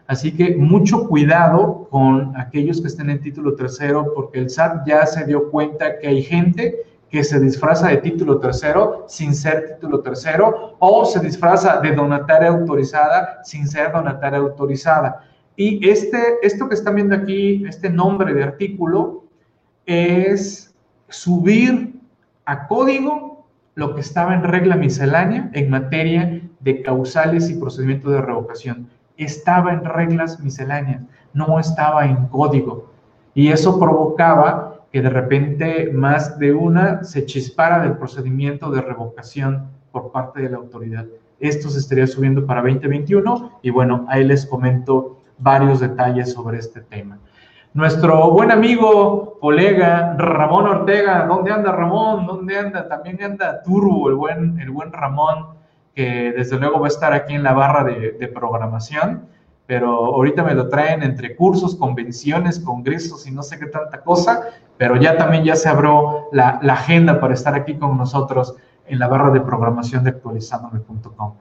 Así 0.08 0.36
que 0.36 0.56
mucho 0.56 1.08
cuidado 1.08 1.88
con 1.90 2.38
aquellos 2.38 2.80
que 2.80 2.88
estén 2.88 3.10
en 3.10 3.22
título 3.22 3.56
tercero, 3.56 4.14
porque 4.14 4.40
el 4.40 4.50
SAT 4.50 4.86
ya 4.86 5.06
se 5.06 5.26
dio 5.26 5.50
cuenta 5.50 5.98
que 5.98 6.08
hay 6.08 6.22
gente 6.22 6.86
que 7.10 7.24
se 7.24 7.40
disfraza 7.40 7.88
de 7.88 7.98
título 7.98 8.40
tercero 8.40 9.06
sin 9.08 9.34
ser 9.34 9.76
título 9.76 10.02
tercero 10.02 10.76
o 10.80 11.06
se 11.06 11.20
disfraza 11.20 11.80
de 11.80 11.94
donataria 11.94 12.50
autorizada 12.50 13.40
sin 13.44 13.68
ser 13.68 13.92
donataria 13.92 14.40
autorizada. 14.40 15.24
Y 15.56 15.88
este, 15.88 16.18
esto 16.44 16.68
que 16.68 16.76
están 16.76 16.96
viendo 16.96 17.16
aquí, 17.16 17.64
este 17.68 17.90
nombre 17.90 18.34
de 18.34 18.44
artículo, 18.44 19.24
es 19.86 20.76
subir 21.10 21.96
a 22.46 22.68
código 22.68 23.48
lo 23.76 23.96
que 23.96 24.02
estaba 24.02 24.36
en 24.36 24.44
regla 24.44 24.76
miscelánea 24.76 25.50
en 25.54 25.70
materia 25.70 26.42
de 26.60 26.82
causales 26.82 27.50
y 27.50 27.56
procedimientos 27.56 28.12
de 28.12 28.22
revocación 28.22 28.90
estaba 29.18 29.74
en 29.74 29.86
reglas 29.86 30.40
misceláneas, 30.40 31.04
no 31.34 31.60
estaba 31.60 32.06
en 32.06 32.28
código. 32.28 32.92
Y 33.34 33.50
eso 33.50 33.80
provocaba 33.80 34.76
que 34.92 35.02
de 35.02 35.10
repente 35.10 35.92
más 35.94 36.40
de 36.40 36.54
una 36.54 37.04
se 37.04 37.26
chispara 37.26 37.84
del 37.84 37.98
procedimiento 37.98 38.72
de 38.72 38.82
revocación 38.82 39.68
por 39.92 40.12
parte 40.12 40.42
de 40.42 40.50
la 40.50 40.58
autoridad. 40.58 41.06
Esto 41.40 41.70
se 41.70 41.80
estaría 41.80 42.08
subiendo 42.08 42.46
para 42.46 42.62
2021 42.62 43.60
y 43.62 43.70
bueno, 43.70 44.06
ahí 44.08 44.24
les 44.24 44.46
comento 44.46 45.18
varios 45.38 45.82
detalles 45.82 46.32
sobre 46.32 46.60
este 46.60 46.82
tema. 46.82 47.18
Nuestro 47.74 48.32
buen 48.32 48.52
amigo, 48.52 49.38
colega 49.42 50.16
Ramón 50.18 50.66
Ortega, 50.66 51.26
¿dónde 51.26 51.52
anda 51.52 51.74
Ramón? 51.74 52.26
¿Dónde 52.26 52.58
anda? 52.58 52.88
También 52.88 53.22
anda 53.22 53.62
Turbo, 53.64 54.08
el 54.08 54.16
buen, 54.16 54.60
el 54.62 54.70
buen 54.72 54.94
Ramón 54.94 55.48
que 55.96 56.34
desde 56.34 56.60
luego 56.60 56.80
va 56.80 56.88
a 56.88 56.90
estar 56.90 57.14
aquí 57.14 57.34
en 57.34 57.44
la 57.44 57.54
barra 57.54 57.86
de, 57.86 58.28
programación, 58.28 59.28
pero 59.66 59.90
ahorita 60.14 60.44
me 60.44 60.54
lo 60.54 60.68
traen 60.68 61.02
entre 61.02 61.36
cursos, 61.36 61.76
convenciones, 61.76 62.60
congresos 62.60 63.26
y 63.26 63.32
no 63.32 63.42
sé 63.42 63.58
qué 63.58 63.68
tanta 63.68 64.02
cosa, 64.02 64.50
pero 64.78 64.98
ya 64.98 65.18
también 65.18 65.46
ya 65.46 65.56
se 65.56 65.70
abrió 65.70 66.28
la, 66.34 66.60
agenda 66.70 67.20
para 67.20 67.34
estar 67.34 67.56
aquí 67.56 67.76
con 67.76 67.98
nosotros 67.98 68.56
en 68.88 69.00
la 69.00 69.08
barra 69.08 69.32
de 69.32 69.40
programación 69.40 70.04
de 70.04 70.12
actualizandome.com. 70.12 71.36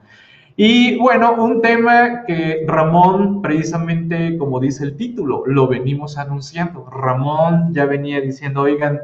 Y 0.55 0.97
bueno, 0.99 1.33
un 1.33 1.61
tema 1.61 2.23
que 2.25 2.63
Ramón, 2.65 3.41
precisamente 3.41 4.37
como 4.37 4.61
dice 4.61 4.85
el 4.85 4.95
título, 4.95 5.43
lo 5.45 5.67
venimos 5.67 6.17
anunciando. 6.17 6.89
Ramón 6.89 7.73
ya 7.73 7.85
venía 7.85 8.21
diciendo, 8.21 8.61
oigan, 8.61 9.01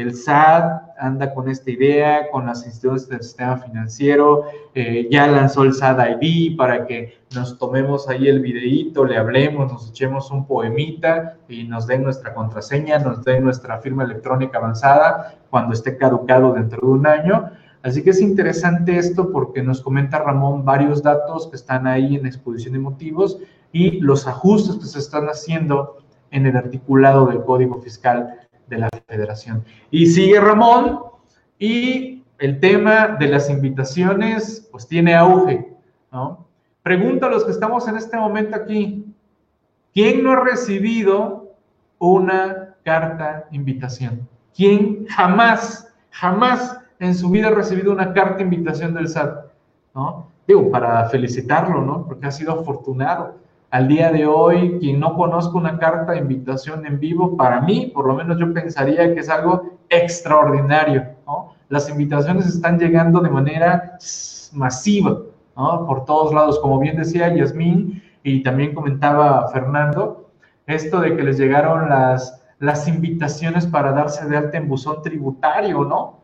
el 0.00 0.14
SAT 0.14 0.82
anda 0.98 1.34
con 1.34 1.48
esta 1.48 1.70
idea, 1.70 2.30
con 2.30 2.46
las 2.46 2.64
instituciones 2.64 3.08
del 3.08 3.22
sistema 3.22 3.56
financiero, 3.56 4.44
eh, 4.74 5.08
ya 5.10 5.26
lanzó 5.26 5.64
el 5.64 5.74
SAT 5.74 6.22
ID 6.22 6.56
para 6.56 6.86
que 6.86 7.18
nos 7.34 7.58
tomemos 7.58 8.08
ahí 8.08 8.28
el 8.28 8.40
videíto, 8.40 9.04
le 9.04 9.16
hablemos, 9.16 9.72
nos 9.72 9.90
echemos 9.90 10.30
un 10.30 10.46
poemita 10.46 11.36
y 11.48 11.64
nos 11.64 11.86
den 11.86 12.04
nuestra 12.04 12.34
contraseña, 12.34 12.98
nos 12.98 13.24
den 13.24 13.44
nuestra 13.44 13.78
firma 13.78 14.04
electrónica 14.04 14.58
avanzada 14.58 15.34
cuando 15.50 15.74
esté 15.74 15.96
caducado 15.96 16.52
dentro 16.52 16.80
de 16.80 16.86
un 16.86 17.06
año. 17.06 17.50
Así 17.82 18.02
que 18.02 18.10
es 18.10 18.20
interesante 18.20 18.98
esto 18.98 19.30
porque 19.30 19.62
nos 19.62 19.80
comenta 19.80 20.18
Ramón 20.18 20.64
varios 20.64 21.02
datos 21.02 21.46
que 21.46 21.56
están 21.56 21.86
ahí 21.86 22.16
en 22.16 22.26
exposición 22.26 22.74
de 22.74 22.80
motivos 22.80 23.38
y 23.72 24.00
los 24.00 24.26
ajustes 24.26 24.76
que 24.76 24.86
se 24.86 24.98
están 24.98 25.26
haciendo 25.26 25.98
en 26.30 26.46
el 26.46 26.56
articulado 26.56 27.26
del 27.26 27.42
Código 27.44 27.80
Fiscal 27.80 28.47
de 28.68 28.78
la 28.78 28.88
federación. 29.06 29.64
Y 29.90 30.06
sigue 30.06 30.40
Ramón 30.40 31.00
y 31.58 32.24
el 32.38 32.60
tema 32.60 33.16
de 33.18 33.28
las 33.28 33.50
invitaciones 33.50 34.68
pues 34.70 34.86
tiene 34.86 35.14
auge, 35.14 35.74
¿no? 36.12 36.46
Pregunta 36.82 37.26
a 37.26 37.30
los 37.30 37.44
que 37.44 37.50
estamos 37.50 37.86
en 37.88 37.96
este 37.96 38.16
momento 38.16 38.56
aquí, 38.56 39.04
¿quién 39.92 40.22
no 40.22 40.32
ha 40.32 40.44
recibido 40.44 41.54
una 41.98 42.76
carta 42.84 43.46
invitación? 43.50 44.26
¿Quién 44.54 45.06
jamás, 45.06 45.92
jamás 46.10 46.78
en 46.98 47.14
su 47.14 47.28
vida 47.30 47.48
ha 47.48 47.52
recibido 47.52 47.92
una 47.92 48.12
carta 48.12 48.42
invitación 48.42 48.94
del 48.94 49.08
SAT? 49.08 49.46
¿No? 49.94 50.28
Digo, 50.46 50.70
para 50.70 51.08
felicitarlo, 51.10 51.82
¿no? 51.82 52.06
Porque 52.06 52.26
ha 52.26 52.30
sido 52.30 52.52
afortunado 52.52 53.36
al 53.70 53.86
día 53.86 54.10
de 54.10 54.26
hoy, 54.26 54.78
quien 54.80 54.98
no 54.98 55.14
conozca 55.14 55.56
una 55.56 55.78
carta 55.78 56.12
de 56.12 56.18
invitación 56.18 56.86
en 56.86 56.98
vivo, 56.98 57.36
para 57.36 57.60
mí, 57.60 57.90
por 57.94 58.06
lo 58.06 58.14
menos 58.14 58.38
yo 58.38 58.52
pensaría 58.52 59.12
que 59.12 59.20
es 59.20 59.28
algo 59.28 59.78
extraordinario, 59.90 61.06
¿no? 61.26 61.54
Las 61.68 61.90
invitaciones 61.90 62.46
están 62.46 62.78
llegando 62.78 63.20
de 63.20 63.28
manera 63.28 63.98
masiva, 64.52 65.18
¿no? 65.54 65.86
Por 65.86 66.06
todos 66.06 66.32
lados, 66.32 66.58
como 66.60 66.78
bien 66.78 66.96
decía 66.96 67.34
Yasmín 67.34 68.02
y 68.22 68.42
también 68.42 68.74
comentaba 68.74 69.48
Fernando, 69.48 70.30
esto 70.66 71.00
de 71.00 71.14
que 71.14 71.22
les 71.22 71.38
llegaron 71.38 71.90
las, 71.90 72.42
las 72.58 72.88
invitaciones 72.88 73.66
para 73.66 73.92
darse 73.92 74.26
de 74.28 74.36
alta 74.36 74.56
en 74.56 74.68
buzón 74.68 75.02
tributario, 75.02 75.84
¿no? 75.84 76.18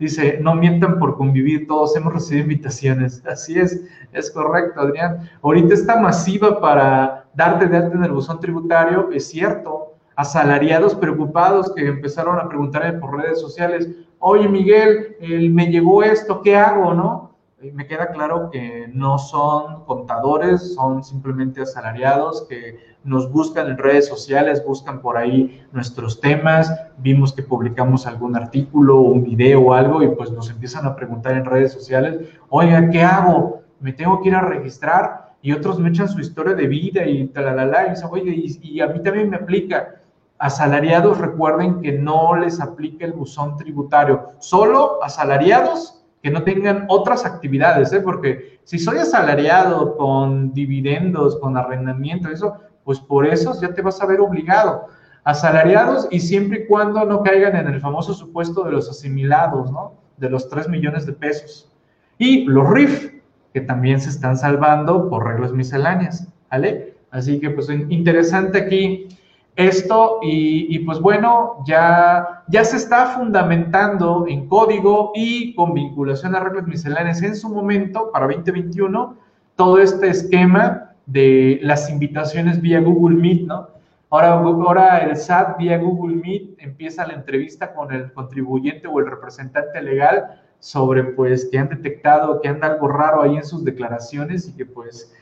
Dice, 0.00 0.38
no 0.40 0.54
mientan 0.54 0.98
por 0.98 1.16
convivir, 1.18 1.68
todos 1.68 1.94
hemos 1.94 2.14
recibido 2.14 2.44
invitaciones. 2.44 3.22
Así 3.26 3.60
es, 3.60 3.84
es 4.12 4.30
correcto, 4.30 4.80
Adrián. 4.80 5.30
Ahorita 5.42 5.74
está 5.74 6.00
masiva 6.00 6.58
para 6.58 7.26
darte 7.34 7.66
de 7.66 7.76
alta 7.76 7.96
en 7.96 8.04
el 8.04 8.12
buzón 8.12 8.40
tributario, 8.40 9.10
es 9.12 9.28
cierto. 9.28 9.94
Asalariados 10.16 10.94
preocupados 10.94 11.72
que 11.74 11.86
empezaron 11.86 12.38
a 12.40 12.48
preguntarme 12.48 12.98
por 12.98 13.16
redes 13.16 13.40
sociales, 13.40 13.90
oye 14.18 14.48
Miguel, 14.48 15.16
me 15.52 15.66
llegó 15.66 16.02
esto, 16.02 16.40
¿qué 16.42 16.56
hago, 16.56 16.94
no? 16.94 17.29
Me 17.74 17.86
queda 17.86 18.10
claro 18.10 18.48
que 18.50 18.88
no 18.92 19.18
son 19.18 19.84
contadores, 19.84 20.74
son 20.74 21.04
simplemente 21.04 21.60
asalariados 21.60 22.46
que 22.48 22.78
nos 23.04 23.30
buscan 23.30 23.68
en 23.68 23.76
redes 23.76 24.08
sociales, 24.08 24.64
buscan 24.66 25.02
por 25.02 25.18
ahí 25.18 25.62
nuestros 25.72 26.20
temas, 26.20 26.72
vimos 26.98 27.34
que 27.34 27.42
publicamos 27.42 28.06
algún 28.06 28.34
artículo, 28.34 29.00
un 29.00 29.22
video 29.22 29.60
o 29.60 29.74
algo 29.74 30.02
y 30.02 30.08
pues 30.08 30.30
nos 30.30 30.48
empiezan 30.48 30.86
a 30.86 30.96
preguntar 30.96 31.32
en 31.32 31.44
redes 31.44 31.72
sociales, 31.72 32.30
oiga, 32.48 32.88
¿qué 32.88 33.02
hago? 33.02 33.60
¿Me 33.78 33.92
tengo 33.92 34.22
que 34.22 34.30
ir 34.30 34.34
a 34.34 34.42
registrar? 34.42 35.34
Y 35.42 35.52
otros 35.52 35.78
me 35.78 35.90
echan 35.90 36.08
su 36.08 36.20
historia 36.20 36.54
de 36.54 36.66
vida 36.66 37.04
y 37.04 37.26
talalala, 37.28 37.86
y 37.86 37.90
dicen, 37.90 38.08
oye, 38.10 38.32
y 38.34 38.80
a 38.80 38.86
mí 38.86 39.02
también 39.02 39.30
me 39.30 39.36
aplica. 39.36 39.96
Asalariados, 40.38 41.18
recuerden 41.18 41.80
que 41.82 41.92
no 41.92 42.34
les 42.36 42.60
aplica 42.60 43.04
el 43.04 43.12
buzón 43.12 43.56
tributario, 43.56 44.28
solo 44.38 45.02
asalariados 45.02 45.99
que 46.22 46.30
no 46.30 46.42
tengan 46.42 46.84
otras 46.88 47.24
actividades, 47.24 47.92
¿eh? 47.92 48.00
porque 48.00 48.60
si 48.64 48.78
soy 48.78 48.98
asalariado 48.98 49.96
con 49.96 50.52
dividendos, 50.52 51.38
con 51.38 51.56
arrendamiento, 51.56 52.28
eso, 52.28 52.58
pues 52.84 53.00
por 53.00 53.26
eso 53.26 53.58
ya 53.60 53.72
te 53.72 53.82
vas 53.82 54.00
a 54.02 54.06
ver 54.06 54.20
obligado. 54.20 54.86
Asalariados 55.24 56.08
y 56.10 56.20
siempre 56.20 56.60
y 56.60 56.66
cuando 56.66 57.04
no 57.04 57.22
caigan 57.22 57.56
en 57.56 57.66
el 57.68 57.80
famoso 57.80 58.14
supuesto 58.14 58.64
de 58.64 58.72
los 58.72 58.88
asimilados, 58.88 59.70
¿no? 59.70 59.94
De 60.16 60.30
los 60.30 60.48
3 60.48 60.68
millones 60.68 61.06
de 61.06 61.12
pesos. 61.12 61.70
Y 62.18 62.44
los 62.44 62.68
RIF, 62.70 63.14
que 63.52 63.60
también 63.60 64.00
se 64.00 64.10
están 64.10 64.36
salvando 64.36 65.08
por 65.08 65.26
reglas 65.26 65.52
misceláneas, 65.52 66.28
¿vale? 66.50 66.94
Así 67.10 67.40
que 67.40 67.50
pues 67.50 67.68
interesante 67.70 68.58
aquí 68.58 69.08
esto 69.56 70.20
y, 70.22 70.78
pues 70.80 71.00
bueno, 71.00 71.62
ya, 71.66 72.44
ya 72.48 72.64
se 72.64 72.76
está 72.76 73.06
fundamentando 73.06 74.24
en 74.28 74.48
código 74.48 75.12
y 75.14 75.54
con 75.54 75.74
vinculación 75.74 76.34
a 76.34 76.40
reglas 76.40 76.66
misceláneas 76.66 77.22
en 77.22 77.36
su 77.36 77.48
momento, 77.48 78.10
para 78.12 78.26
2021, 78.26 79.16
todo 79.56 79.78
este 79.78 80.08
esquema 80.08 80.92
de 81.06 81.58
las 81.62 81.90
invitaciones 81.90 82.60
vía 82.60 82.80
Google 82.80 83.16
Meet, 83.16 83.46
¿no? 83.46 83.68
Ahora, 84.12 84.32
ahora 84.32 84.98
el 84.98 85.16
SAT 85.16 85.58
vía 85.58 85.78
Google 85.78 86.16
Meet 86.16 86.56
empieza 86.58 87.06
la 87.06 87.14
entrevista 87.14 87.72
con 87.72 87.92
el 87.92 88.12
contribuyente 88.12 88.88
o 88.88 88.98
el 88.98 89.06
representante 89.06 89.80
legal 89.82 90.40
sobre 90.58 91.04
pues 91.04 91.48
que 91.50 91.58
han 91.58 91.68
detectado 91.68 92.40
que 92.40 92.48
anda 92.48 92.68
algo 92.68 92.88
raro 92.88 93.22
ahí 93.22 93.36
en 93.36 93.44
sus 93.44 93.64
declaraciones 93.64 94.48
y 94.48 94.56
que 94.56 94.66
pues 94.66 95.14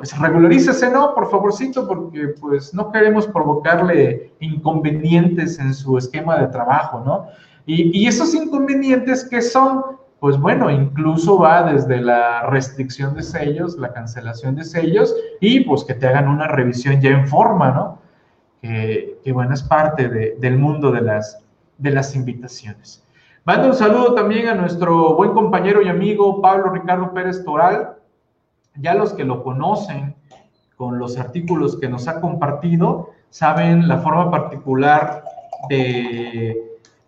pues 0.00 0.18
regularícese, 0.18 0.90
¿no? 0.90 1.14
Por 1.14 1.30
favorcito, 1.30 1.86
porque 1.86 2.28
pues 2.40 2.72
no 2.72 2.90
queremos 2.90 3.26
provocarle 3.26 4.32
inconvenientes 4.40 5.58
en 5.58 5.74
su 5.74 5.98
esquema 5.98 6.38
de 6.38 6.46
trabajo, 6.46 7.02
¿no? 7.04 7.26
Y, 7.66 8.08
esos 8.08 8.34
inconvenientes 8.34 9.28
que 9.28 9.42
son, 9.42 9.98
pues 10.18 10.38
bueno, 10.38 10.70
incluso 10.70 11.38
va 11.38 11.70
desde 11.70 12.00
la 12.00 12.46
restricción 12.46 13.14
de 13.14 13.22
sellos, 13.22 13.76
la 13.76 13.92
cancelación 13.92 14.56
de 14.56 14.64
sellos 14.64 15.14
y 15.38 15.60
pues 15.60 15.84
que 15.84 15.92
te 15.92 16.06
hagan 16.06 16.28
una 16.28 16.48
revisión 16.48 16.98
ya 17.02 17.10
en 17.10 17.28
forma, 17.28 17.70
¿no? 17.70 17.98
Que, 18.62 19.18
bueno, 19.34 19.52
es 19.52 19.62
parte 19.62 20.08
del 20.38 20.56
mundo 20.56 20.90
de 20.92 21.02
las, 21.02 21.44
de 21.76 21.90
las 21.90 22.16
invitaciones. 22.16 23.04
Mando 23.44 23.68
un 23.68 23.74
saludo 23.74 24.14
también 24.14 24.48
a 24.48 24.54
nuestro 24.54 25.14
buen 25.14 25.32
compañero 25.32 25.82
y 25.82 25.88
amigo 25.88 26.40
Pablo 26.40 26.70
Ricardo 26.70 27.12
Pérez 27.12 27.44
Toral, 27.44 27.99
ya 28.80 28.94
los 28.94 29.12
que 29.12 29.24
lo 29.24 29.42
conocen 29.42 30.14
con 30.76 30.98
los 30.98 31.18
artículos 31.18 31.78
que 31.78 31.88
nos 31.88 32.08
ha 32.08 32.20
compartido, 32.20 33.10
saben 33.28 33.86
la 33.86 33.98
forma 33.98 34.30
particular 34.30 35.22
de, 35.68 36.56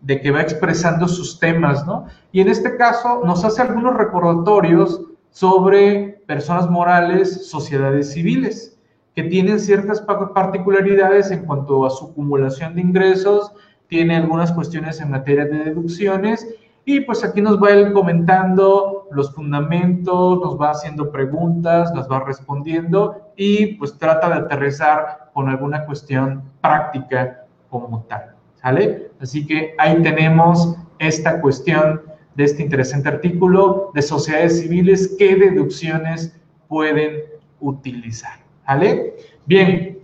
que 0.07 0.31
va 0.31 0.43
expresando 0.43 1.09
sus 1.09 1.39
temas, 1.39 1.87
¿no? 1.87 2.07
Y 2.33 2.41
en 2.41 2.49
este 2.49 2.77
caso 2.77 3.23
nos 3.25 3.45
hace 3.45 3.63
algunos 3.63 3.97
recordatorios 3.97 5.01
sobre 5.31 6.21
personas 6.27 6.69
morales, 6.69 7.49
sociedades 7.49 8.13
civiles, 8.13 8.79
que 9.15 9.25
tienen 9.25 9.59
ciertas 9.59 10.03
particularidades 10.03 11.31
en 11.31 11.45
cuanto 11.45 11.87
a 11.87 11.91
su 11.91 12.07
acumulación 12.07 12.75
de 12.75 12.83
ingresos, 12.83 13.53
tiene 13.89 14.17
algunas 14.17 14.53
cuestiones 14.53 15.01
en 15.01 15.11
materia 15.11 15.45
de 15.45 15.65
deducciones 15.65 16.47
y 16.85 17.01
pues 17.01 17.23
aquí 17.23 17.41
nos 17.41 17.63
va 17.63 17.71
él 17.71 17.93
comentando 17.93 19.09
los 19.13 19.33
fundamentos, 19.35 20.41
nos 20.41 20.61
va 20.61 20.71
haciendo 20.71 21.13
preguntas, 21.13 21.93
las 21.95 22.11
va 22.11 22.21
respondiendo 22.21 23.33
y 23.37 23.75
pues 23.77 23.97
trata 23.99 24.29
de 24.29 24.35
aterrizar 24.37 25.31
con 25.33 25.49
alguna 25.49 25.85
cuestión 25.85 26.43
práctica 26.61 27.47
como 27.71 28.03
tal. 28.09 28.35
¿Sale? 28.55 29.11
Así 29.21 29.47
que 29.47 29.75
ahí 29.79 30.01
tenemos 30.03 30.77
esta 30.99 31.41
cuestión 31.41 32.03
de 32.35 32.45
este 32.45 32.63
interesante 32.63 33.09
artículo 33.09 33.91
de 33.95 34.03
sociedades 34.03 34.61
civiles, 34.61 35.15
qué 35.19 35.37
deducciones 35.37 36.35
pueden 36.69 37.23
utilizar. 37.61 38.39
¿Vale? 38.67 39.15
Bien. 39.47 39.99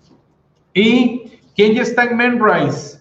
¿Y 0.75 1.41
quién 1.57 1.75
ya 1.75 1.83
está 1.83 2.05
en 2.05 2.17
Memrise? 2.17 2.98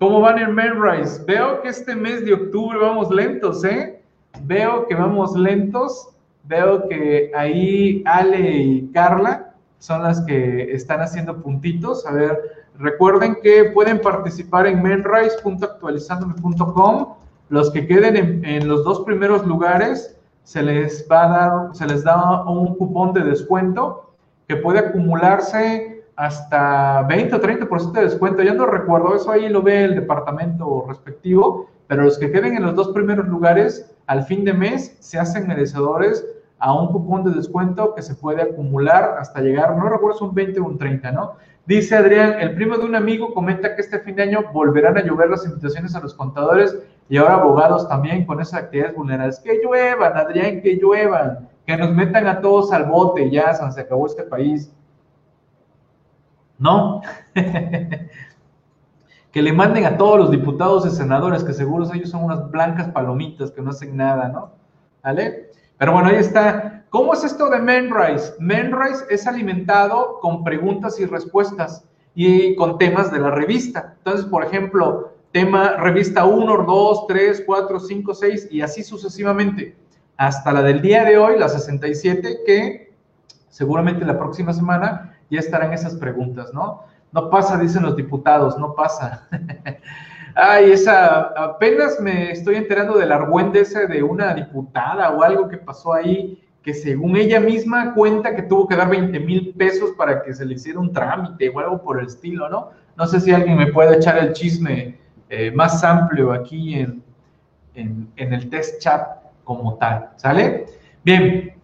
¿Cómo 0.00 0.20
van 0.22 0.38
en 0.38 0.54
Memrise? 0.54 1.22
Veo 1.26 1.60
que 1.60 1.68
este 1.68 1.94
mes 1.94 2.24
de 2.24 2.32
octubre 2.32 2.78
vamos 2.78 3.10
lentos, 3.10 3.62
¿eh? 3.64 4.00
Veo 4.44 4.86
que 4.86 4.94
vamos 4.94 5.36
lentos. 5.36 6.08
Veo 6.44 6.88
que 6.88 7.30
ahí 7.36 8.02
Ale 8.06 8.40
y 8.40 8.90
Carla 8.92 9.52
son 9.78 10.02
las 10.02 10.22
que 10.22 10.72
están 10.72 11.02
haciendo 11.02 11.42
puntitos. 11.42 12.06
A 12.06 12.12
ver, 12.12 12.40
recuerden 12.78 13.36
que 13.42 13.64
pueden 13.74 14.00
participar 14.00 14.66
en 14.66 14.82
menrise.actualizandome.com. 14.82 17.14
Los 17.50 17.70
que 17.70 17.86
queden 17.86 18.16
en, 18.16 18.42
en, 18.42 18.68
los 18.68 18.84
dos 18.84 19.00
primeros 19.00 19.46
lugares 19.46 20.16
se 20.44 20.62
les 20.62 21.06
va 21.12 21.24
a 21.24 21.28
dar, 21.28 21.76
se 21.76 21.86
les 21.86 22.04
da 22.04 22.48
un 22.48 22.74
cupón 22.76 23.12
de 23.12 23.20
descuento 23.20 24.14
que 24.48 24.56
puede 24.56 24.78
acumularse 24.78 25.89
hasta 26.20 27.02
20 27.04 27.34
o 27.34 27.40
30% 27.40 27.92
de 27.92 28.02
descuento. 28.02 28.42
Ya 28.42 28.52
no 28.52 28.66
recuerdo, 28.66 29.16
eso 29.16 29.30
ahí 29.30 29.48
lo 29.48 29.62
ve 29.62 29.84
el 29.84 29.94
departamento 29.94 30.84
respectivo, 30.86 31.70
pero 31.86 32.02
los 32.02 32.18
que 32.18 32.30
queden 32.30 32.56
en 32.56 32.62
los 32.62 32.74
dos 32.74 32.88
primeros 32.88 33.26
lugares, 33.26 33.90
al 34.06 34.24
fin 34.24 34.44
de 34.44 34.52
mes, 34.52 34.98
se 35.00 35.18
hacen 35.18 35.48
merecedores 35.48 36.26
a 36.58 36.78
un 36.78 36.88
cupón 36.88 37.24
de 37.24 37.30
descuento 37.30 37.94
que 37.94 38.02
se 38.02 38.14
puede 38.14 38.42
acumular 38.42 39.16
hasta 39.18 39.40
llegar, 39.40 39.78
no 39.78 39.88
recuerdo 39.88 40.18
si 40.18 40.24
un 40.24 40.34
20 40.34 40.60
o 40.60 40.64
un 40.66 40.76
30, 40.76 41.10
¿no? 41.10 41.36
Dice 41.64 41.96
Adrián, 41.96 42.34
el 42.38 42.54
primo 42.54 42.76
de 42.76 42.84
un 42.84 42.96
amigo 42.96 43.32
comenta 43.32 43.74
que 43.74 43.80
este 43.80 44.00
fin 44.00 44.16
de 44.16 44.24
año 44.24 44.40
volverán 44.52 44.98
a 44.98 45.02
llover 45.02 45.30
las 45.30 45.46
invitaciones 45.46 45.94
a 45.94 46.00
los 46.00 46.12
contadores 46.12 46.78
y 47.08 47.16
ahora 47.16 47.36
abogados 47.36 47.88
también 47.88 48.26
con 48.26 48.42
esas 48.42 48.64
actividades 48.64 48.94
vulnerables. 48.94 49.40
Que 49.40 49.58
lluevan, 49.62 50.14
Adrián, 50.18 50.60
que 50.60 50.76
lluevan, 50.76 51.48
que 51.66 51.78
nos 51.78 51.94
metan 51.94 52.26
a 52.26 52.42
todos 52.42 52.72
al 52.74 52.84
bote, 52.84 53.30
ya 53.30 53.54
se 53.54 53.80
acabó 53.80 54.04
este 54.04 54.24
país. 54.24 54.70
¿No? 56.60 57.02
que 59.32 59.42
le 59.42 59.52
manden 59.52 59.86
a 59.86 59.96
todos 59.96 60.18
los 60.18 60.30
diputados 60.30 60.86
y 60.86 60.90
senadores, 60.90 61.42
que 61.42 61.52
seguros 61.52 61.92
ellos 61.92 62.10
son 62.10 62.24
unas 62.24 62.48
blancas 62.50 62.88
palomitas 62.88 63.50
que 63.50 63.62
no 63.62 63.70
hacen 63.70 63.96
nada, 63.96 64.28
¿no? 64.28 64.52
¿Vale? 65.02 65.50
Pero 65.78 65.92
bueno, 65.92 66.10
ahí 66.10 66.16
está. 66.16 66.84
¿Cómo 66.90 67.14
es 67.14 67.24
esto 67.24 67.48
de 67.48 67.58
Menrise? 67.58 68.34
Menrise 68.38 69.04
es 69.08 69.26
alimentado 69.26 70.18
con 70.20 70.44
preguntas 70.44 71.00
y 71.00 71.06
respuestas 71.06 71.84
y 72.14 72.54
con 72.56 72.76
temas 72.78 73.10
de 73.10 73.20
la 73.20 73.30
revista. 73.30 73.94
Entonces, 73.98 74.26
por 74.26 74.44
ejemplo, 74.44 75.14
tema 75.32 75.76
revista 75.76 76.24
1, 76.24 76.64
2, 76.64 77.06
3, 77.06 77.44
4, 77.46 77.80
5, 77.80 78.14
6 78.14 78.48
y 78.50 78.60
así 78.60 78.82
sucesivamente. 78.82 79.76
Hasta 80.16 80.52
la 80.52 80.62
del 80.62 80.82
día 80.82 81.04
de 81.04 81.16
hoy, 81.16 81.38
la 81.38 81.48
67, 81.48 82.40
que 82.44 82.92
seguramente 83.48 84.04
la 84.04 84.18
próxima 84.18 84.52
semana 84.52 85.16
ya 85.30 85.40
estarán 85.40 85.72
esas 85.72 85.94
preguntas, 85.94 86.52
¿no? 86.52 86.84
No 87.12 87.30
pasa, 87.30 87.58
dicen 87.58 87.82
los 87.82 87.96
diputados, 87.96 88.58
no 88.58 88.74
pasa. 88.74 89.28
Ay, 90.34 90.72
esa, 90.72 91.32
apenas 91.36 91.98
me 92.00 92.30
estoy 92.30 92.56
enterando 92.56 92.98
del 92.98 93.10
argüende 93.10 93.60
ese 93.60 93.86
de 93.86 94.02
una 94.02 94.32
diputada 94.34 95.10
o 95.10 95.22
algo 95.22 95.48
que 95.48 95.56
pasó 95.56 95.92
ahí, 95.92 96.40
que 96.62 96.74
según 96.74 97.16
ella 97.16 97.40
misma 97.40 97.94
cuenta 97.94 98.36
que 98.36 98.42
tuvo 98.42 98.68
que 98.68 98.76
dar 98.76 98.88
20 98.88 99.18
mil 99.20 99.54
pesos 99.54 99.90
para 99.96 100.22
que 100.22 100.34
se 100.34 100.44
le 100.44 100.54
hiciera 100.54 100.78
un 100.78 100.92
trámite 100.92 101.48
o 101.48 101.58
algo 101.58 101.82
por 101.82 101.98
el 101.98 102.06
estilo, 102.06 102.48
¿no? 102.48 102.70
No 102.96 103.06
sé 103.06 103.20
si 103.20 103.32
alguien 103.32 103.56
me 103.56 103.72
puede 103.72 103.96
echar 103.96 104.18
el 104.18 104.32
chisme 104.32 104.98
eh, 105.30 105.50
más 105.52 105.82
amplio 105.82 106.32
aquí 106.32 106.74
en, 106.74 107.02
en, 107.74 108.08
en 108.16 108.32
el 108.32 108.50
test 108.50 108.80
chat 108.80 109.06
como 109.42 109.74
tal, 109.76 110.10
¿sale? 110.16 110.66
Bien, 111.02 111.54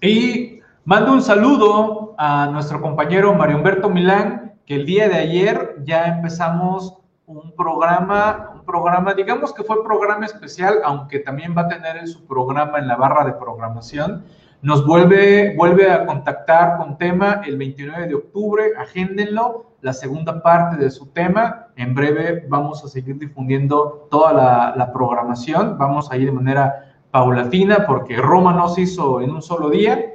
y 0.00 0.52
Mando 0.84 1.12
un 1.12 1.22
saludo 1.22 2.01
a 2.18 2.46
nuestro 2.46 2.80
compañero 2.80 3.34
Mario 3.34 3.56
Humberto 3.56 3.90
Milán, 3.90 4.54
que 4.66 4.76
el 4.76 4.86
día 4.86 5.08
de 5.08 5.16
ayer 5.16 5.76
ya 5.84 6.06
empezamos 6.06 6.98
un 7.26 7.54
programa, 7.56 8.50
un 8.54 8.64
programa, 8.64 9.14
digamos 9.14 9.52
que 9.52 9.62
fue 9.62 9.82
programa 9.84 10.26
especial, 10.26 10.80
aunque 10.84 11.20
también 11.20 11.54
va 11.56 11.62
a 11.62 11.68
tener 11.68 11.96
en 11.96 12.06
su 12.06 12.26
programa 12.26 12.78
en 12.78 12.88
la 12.88 12.96
barra 12.96 13.24
de 13.24 13.32
programación. 13.32 14.24
Nos 14.60 14.86
vuelve, 14.86 15.56
vuelve 15.56 15.90
a 15.90 16.06
contactar 16.06 16.76
con 16.76 16.96
tema 16.96 17.42
el 17.44 17.56
29 17.56 18.06
de 18.06 18.14
octubre, 18.14 18.64
agéndenlo, 18.78 19.72
la 19.80 19.92
segunda 19.92 20.40
parte 20.40 20.76
de 20.76 20.90
su 20.90 21.06
tema. 21.06 21.66
En 21.74 21.94
breve 21.94 22.46
vamos 22.48 22.84
a 22.84 22.88
seguir 22.88 23.18
difundiendo 23.18 24.06
toda 24.10 24.74
la, 24.76 24.92
programación, 24.92 25.76
vamos 25.78 26.12
a 26.12 26.16
ir 26.16 26.26
de 26.26 26.32
manera 26.32 26.94
paulatina, 27.10 27.86
porque 27.86 28.16
Roma 28.16 28.52
no 28.52 28.68
se 28.68 28.82
hizo 28.82 29.20
en 29.20 29.30
un 29.32 29.42
solo 29.42 29.68
día, 29.68 30.11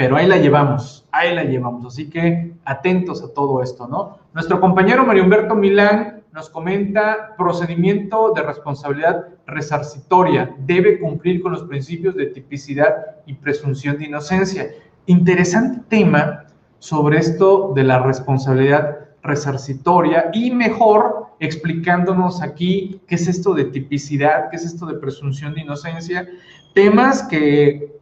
pero 0.00 0.16
ahí 0.16 0.26
la 0.26 0.38
llevamos, 0.38 1.06
ahí 1.12 1.34
la 1.34 1.44
llevamos. 1.44 1.84
Así 1.84 2.08
que 2.08 2.54
atentos 2.64 3.22
a 3.22 3.34
todo 3.34 3.62
esto, 3.62 3.86
¿no? 3.86 4.16
Nuestro 4.32 4.58
compañero 4.58 5.04
Mario 5.04 5.24
Humberto 5.24 5.54
Milán 5.54 6.22
nos 6.32 6.48
comenta 6.48 7.34
procedimiento 7.36 8.32
de 8.32 8.40
responsabilidad 8.42 9.26
resarcitoria, 9.46 10.56
debe 10.60 10.98
cumplir 10.98 11.42
con 11.42 11.52
los 11.52 11.64
principios 11.64 12.14
de 12.14 12.28
tipicidad 12.28 12.94
y 13.26 13.34
presunción 13.34 13.98
de 13.98 14.06
inocencia. 14.06 14.70
Interesante 15.04 15.82
tema 15.90 16.46
sobre 16.78 17.18
esto 17.18 17.74
de 17.74 17.84
la 17.84 17.98
responsabilidad 17.98 19.00
resarcitoria 19.22 20.30
y 20.32 20.50
mejor 20.50 21.26
explicándonos 21.40 22.40
aquí 22.40 23.02
qué 23.06 23.16
es 23.16 23.28
esto 23.28 23.52
de 23.52 23.66
tipicidad, 23.66 24.48
qué 24.48 24.56
es 24.56 24.64
esto 24.64 24.86
de 24.86 24.94
presunción 24.94 25.52
de 25.52 25.60
inocencia, 25.60 26.26
temas 26.72 27.22
que 27.24 27.99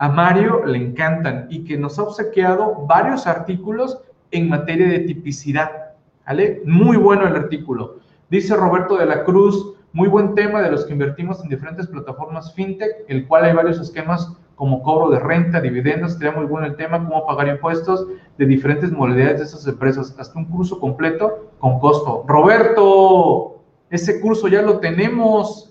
a 0.00 0.08
Mario 0.08 0.64
le 0.64 0.78
encantan 0.78 1.46
y 1.50 1.62
que 1.62 1.76
nos 1.76 1.98
ha 1.98 2.04
obsequiado 2.04 2.86
varios 2.86 3.26
artículos 3.26 4.00
en 4.30 4.48
materia 4.48 4.88
de 4.88 5.00
tipicidad. 5.00 5.92
¿vale? 6.26 6.62
Muy 6.64 6.96
bueno 6.96 7.26
el 7.26 7.36
artículo. 7.36 7.98
Dice 8.30 8.56
Roberto 8.56 8.96
de 8.96 9.04
la 9.04 9.24
Cruz, 9.24 9.74
muy 9.92 10.08
buen 10.08 10.34
tema 10.34 10.62
de 10.62 10.70
los 10.70 10.86
que 10.86 10.94
invertimos 10.94 11.42
en 11.42 11.50
diferentes 11.50 11.86
plataformas 11.86 12.54
fintech, 12.54 13.04
el 13.08 13.28
cual 13.28 13.44
hay 13.44 13.52
varios 13.52 13.78
esquemas 13.78 14.32
como 14.54 14.82
cobro 14.82 15.10
de 15.10 15.18
renta, 15.18 15.60
dividendos, 15.60 16.14
sería 16.14 16.32
muy 16.32 16.46
bueno 16.46 16.66
el 16.66 16.76
tema, 16.76 16.96
cómo 16.98 17.26
pagar 17.26 17.48
impuestos 17.48 18.06
de 18.38 18.46
diferentes 18.46 18.90
modalidades 18.92 19.40
de 19.40 19.44
esas 19.44 19.66
empresas, 19.66 20.16
hasta 20.18 20.38
un 20.38 20.46
curso 20.46 20.80
completo 20.80 21.50
con 21.58 21.78
costo. 21.78 22.24
Roberto, 22.26 23.60
ese 23.90 24.18
curso 24.20 24.48
ya 24.48 24.62
lo 24.62 24.78
tenemos, 24.78 25.70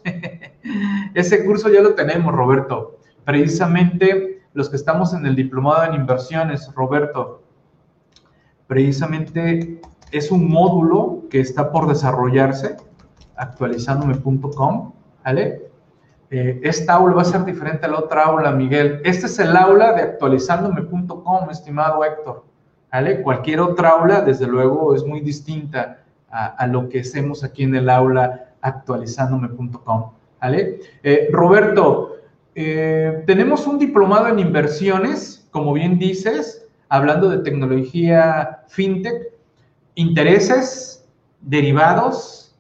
ese 1.15 1.43
curso 1.45 1.69
ya 1.69 1.81
lo 1.81 1.95
tenemos, 1.95 2.31
Roberto. 2.35 2.98
Precisamente 3.25 4.41
los 4.53 4.69
que 4.69 4.75
estamos 4.75 5.13
en 5.13 5.25
el 5.25 5.35
diplomado 5.35 5.83
en 5.83 5.93
inversiones, 5.93 6.71
Roberto, 6.75 7.43
precisamente 8.67 9.81
es 10.11 10.31
un 10.31 10.49
módulo 10.49 11.23
que 11.29 11.39
está 11.39 11.71
por 11.71 11.87
desarrollarse, 11.87 12.77
actualizandome.com, 13.35 14.93
¿vale? 15.23 15.69
Eh, 16.31 16.59
esta 16.63 16.93
aula 16.93 17.15
va 17.15 17.21
a 17.23 17.25
ser 17.25 17.43
diferente 17.43 17.85
a 17.85 17.89
la 17.89 17.99
otra 17.99 18.25
aula, 18.25 18.51
Miguel. 18.51 19.01
Este 19.03 19.25
es 19.25 19.39
el 19.39 19.55
aula 19.55 19.93
de 19.93 20.03
actualizandome.com, 20.03 21.49
estimado 21.49 22.03
Héctor. 22.03 22.45
¿vale? 22.91 23.21
Cualquier 23.21 23.61
otra 23.61 23.89
aula, 23.89 24.21
desde 24.21 24.45
luego, 24.45 24.95
es 24.95 25.03
muy 25.03 25.21
distinta 25.21 26.03
a, 26.29 26.67
lo 26.67 26.87
que 26.89 26.99
hacemos 26.99 27.43
aquí 27.43 27.63
en 27.63 27.73
el 27.73 27.89
aula 27.89 28.51
actualizandome.com. 28.61 30.11
¿vale? 30.39 30.79
Eh, 31.01 31.29
Roberto, 31.31 32.17
eh, 32.61 33.23
tenemos 33.25 33.65
un 33.67 33.79
diplomado 33.79 34.27
en 34.27 34.37
inversiones, 34.37 35.47
como 35.49 35.71
bien 35.71 35.97
dices, 35.97 36.67
hablando 36.89 37.29
de 37.29 37.37
tecnología 37.37 38.65
fintech, 38.67 39.31
intereses, 39.95 41.07
derivados, 41.39 42.53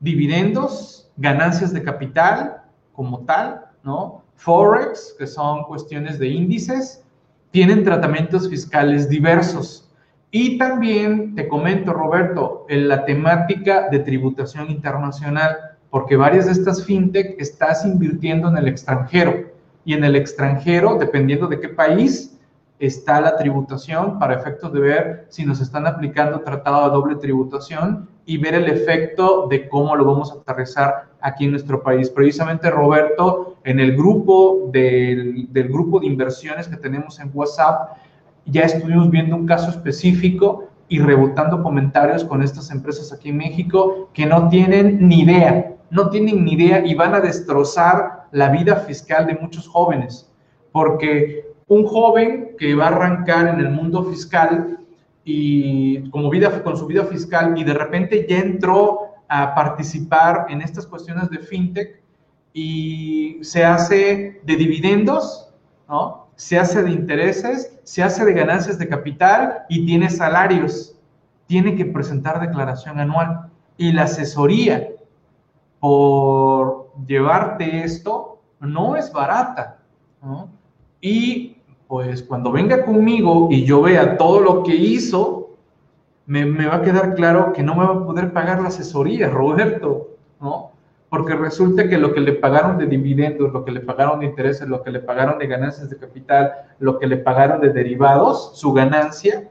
dividendos, 0.00 1.12
ganancias 1.16 1.72
de 1.72 1.84
capital, 1.84 2.56
como 2.92 3.20
tal, 3.20 3.66
¿no? 3.84 4.24
Forex, 4.34 5.14
que 5.16 5.28
son 5.28 5.62
cuestiones 5.62 6.18
de 6.18 6.26
índices, 6.26 7.04
tienen 7.52 7.84
tratamientos 7.84 8.50
fiscales 8.50 9.08
diversos. 9.08 9.88
Y 10.32 10.58
también 10.58 11.36
te 11.36 11.46
comento, 11.46 11.92
Roberto, 11.92 12.66
en 12.68 12.88
la 12.88 13.04
temática 13.04 13.88
de 13.90 14.00
tributación 14.00 14.72
internacional, 14.72 15.75
porque 15.96 16.14
varias 16.14 16.44
de 16.44 16.52
estas 16.52 16.84
fintech 16.84 17.36
estás 17.40 17.86
invirtiendo 17.86 18.50
en 18.50 18.58
el 18.58 18.68
extranjero. 18.68 19.46
Y 19.82 19.94
en 19.94 20.04
el 20.04 20.14
extranjero, 20.14 20.98
dependiendo 20.98 21.46
de 21.46 21.58
qué 21.58 21.70
país, 21.70 22.38
está 22.78 23.18
la 23.18 23.34
tributación 23.34 24.18
para 24.18 24.34
efectos 24.34 24.74
de 24.74 24.80
ver 24.80 25.26
si 25.30 25.46
nos 25.46 25.58
están 25.62 25.86
aplicando 25.86 26.40
tratado 26.40 26.84
de 26.84 26.90
doble 26.90 27.16
tributación 27.16 28.10
y 28.26 28.36
ver 28.36 28.56
el 28.56 28.68
efecto 28.68 29.46
de 29.48 29.70
cómo 29.70 29.96
lo 29.96 30.04
vamos 30.04 30.30
a 30.30 30.34
aterrizar 30.34 31.06
aquí 31.22 31.46
en 31.46 31.52
nuestro 31.52 31.82
país. 31.82 32.10
Precisamente, 32.10 32.70
Roberto, 32.70 33.56
en 33.64 33.80
el 33.80 33.96
grupo 33.96 34.68
del, 34.70 35.48
grupo 35.54 35.98
de 36.00 36.08
inversiones 36.08 36.68
que 36.68 36.76
tenemos 36.76 37.18
en 37.20 37.30
WhatsApp, 37.32 37.96
ya 38.44 38.64
estuvimos 38.64 39.10
viendo 39.10 39.34
un 39.34 39.46
caso 39.46 39.70
específico 39.70 40.68
y 40.88 40.98
rebotando 40.98 41.62
comentarios 41.62 42.22
con 42.22 42.42
estas 42.42 42.70
empresas 42.70 43.14
aquí 43.14 43.30
en 43.30 43.38
México 43.38 44.10
que 44.12 44.26
no 44.26 44.50
tienen 44.50 45.08
ni 45.08 45.22
idea, 45.22 45.75
no 45.90 46.10
tienen 46.10 46.44
ni 46.44 46.52
idea 46.52 46.84
y 46.84 46.94
van 46.94 47.14
a 47.14 47.20
destrozar 47.20 48.26
la 48.32 48.50
vida 48.50 48.76
fiscal 48.76 49.26
de 49.26 49.36
muchos 49.36 49.68
jóvenes, 49.68 50.30
porque 50.72 51.46
un 51.68 51.86
joven 51.86 52.54
que 52.58 52.74
va 52.74 52.84
a 52.84 52.88
arrancar 52.88 53.48
en 53.48 53.60
el 53.60 53.70
mundo 53.70 54.04
fiscal 54.04 54.78
y 55.24 56.08
como 56.10 56.30
vida, 56.30 56.62
con 56.62 56.76
su 56.76 56.86
vida 56.86 57.04
fiscal 57.04 57.58
y 57.58 57.64
de 57.64 57.74
repente 57.74 58.26
ya 58.28 58.38
entró 58.38 59.00
a 59.28 59.54
participar 59.54 60.46
en 60.48 60.62
estas 60.62 60.86
cuestiones 60.86 61.28
de 61.30 61.38
fintech 61.38 62.00
y 62.52 63.38
se 63.42 63.64
hace 63.64 64.40
de 64.44 64.56
dividendos, 64.56 65.52
¿no? 65.88 66.28
Se 66.36 66.58
hace 66.58 66.82
de 66.82 66.90
intereses, 66.90 67.78
se 67.82 68.02
hace 68.02 68.24
de 68.24 68.32
ganancias 68.32 68.78
de 68.78 68.88
capital 68.88 69.64
y 69.68 69.84
tiene 69.86 70.10
salarios. 70.10 70.94
Tiene 71.46 71.76
que 71.76 71.86
presentar 71.86 72.40
declaración 72.40 73.00
anual. 73.00 73.50
Y 73.78 73.92
la 73.92 74.04
asesoría 74.04 74.88
por 75.86 76.88
llevarte 77.06 77.84
esto 77.84 78.40
no 78.58 78.96
es 78.96 79.12
barata, 79.12 79.78
¿no? 80.20 80.48
Y 81.00 81.58
pues 81.86 82.24
cuando 82.24 82.50
venga 82.50 82.84
conmigo 82.84 83.46
y 83.52 83.64
yo 83.64 83.82
vea 83.82 84.16
todo 84.16 84.40
lo 84.40 84.62
que 84.64 84.74
hizo, 84.74 85.50
me, 86.26 86.66
va 86.66 86.76
a 86.76 86.82
quedar 86.82 87.14
claro 87.14 87.52
que 87.52 87.62
no 87.62 87.76
me 87.76 87.84
va 87.84 87.92
a 87.92 88.04
poder 88.04 88.32
pagar 88.32 88.60
la 88.60 88.66
asesoría, 88.66 89.28
Roberto, 89.30 90.08
¿no? 90.40 90.72
Porque 91.08 91.36
resulta 91.36 91.88
que 91.88 91.98
lo 91.98 92.12
que 92.12 92.20
le 92.20 92.32
pagaron 92.32 92.78
de 92.78 92.86
dividendos, 92.86 93.52
lo 93.52 93.64
que 93.64 93.70
le 93.70 93.78
pagaron 93.78 94.18
de 94.18 94.26
intereses, 94.26 94.66
lo 94.66 94.82
que 94.82 94.90
le 94.90 94.98
pagaron 94.98 95.38
de 95.38 95.46
ganancias 95.46 95.88
de 95.88 95.98
capital, 95.98 96.50
lo 96.80 96.98
que 96.98 97.06
le 97.06 97.18
pagaron 97.18 97.60
de 97.60 97.72
derivados, 97.72 98.58
su 98.58 98.72
ganancia, 98.72 99.48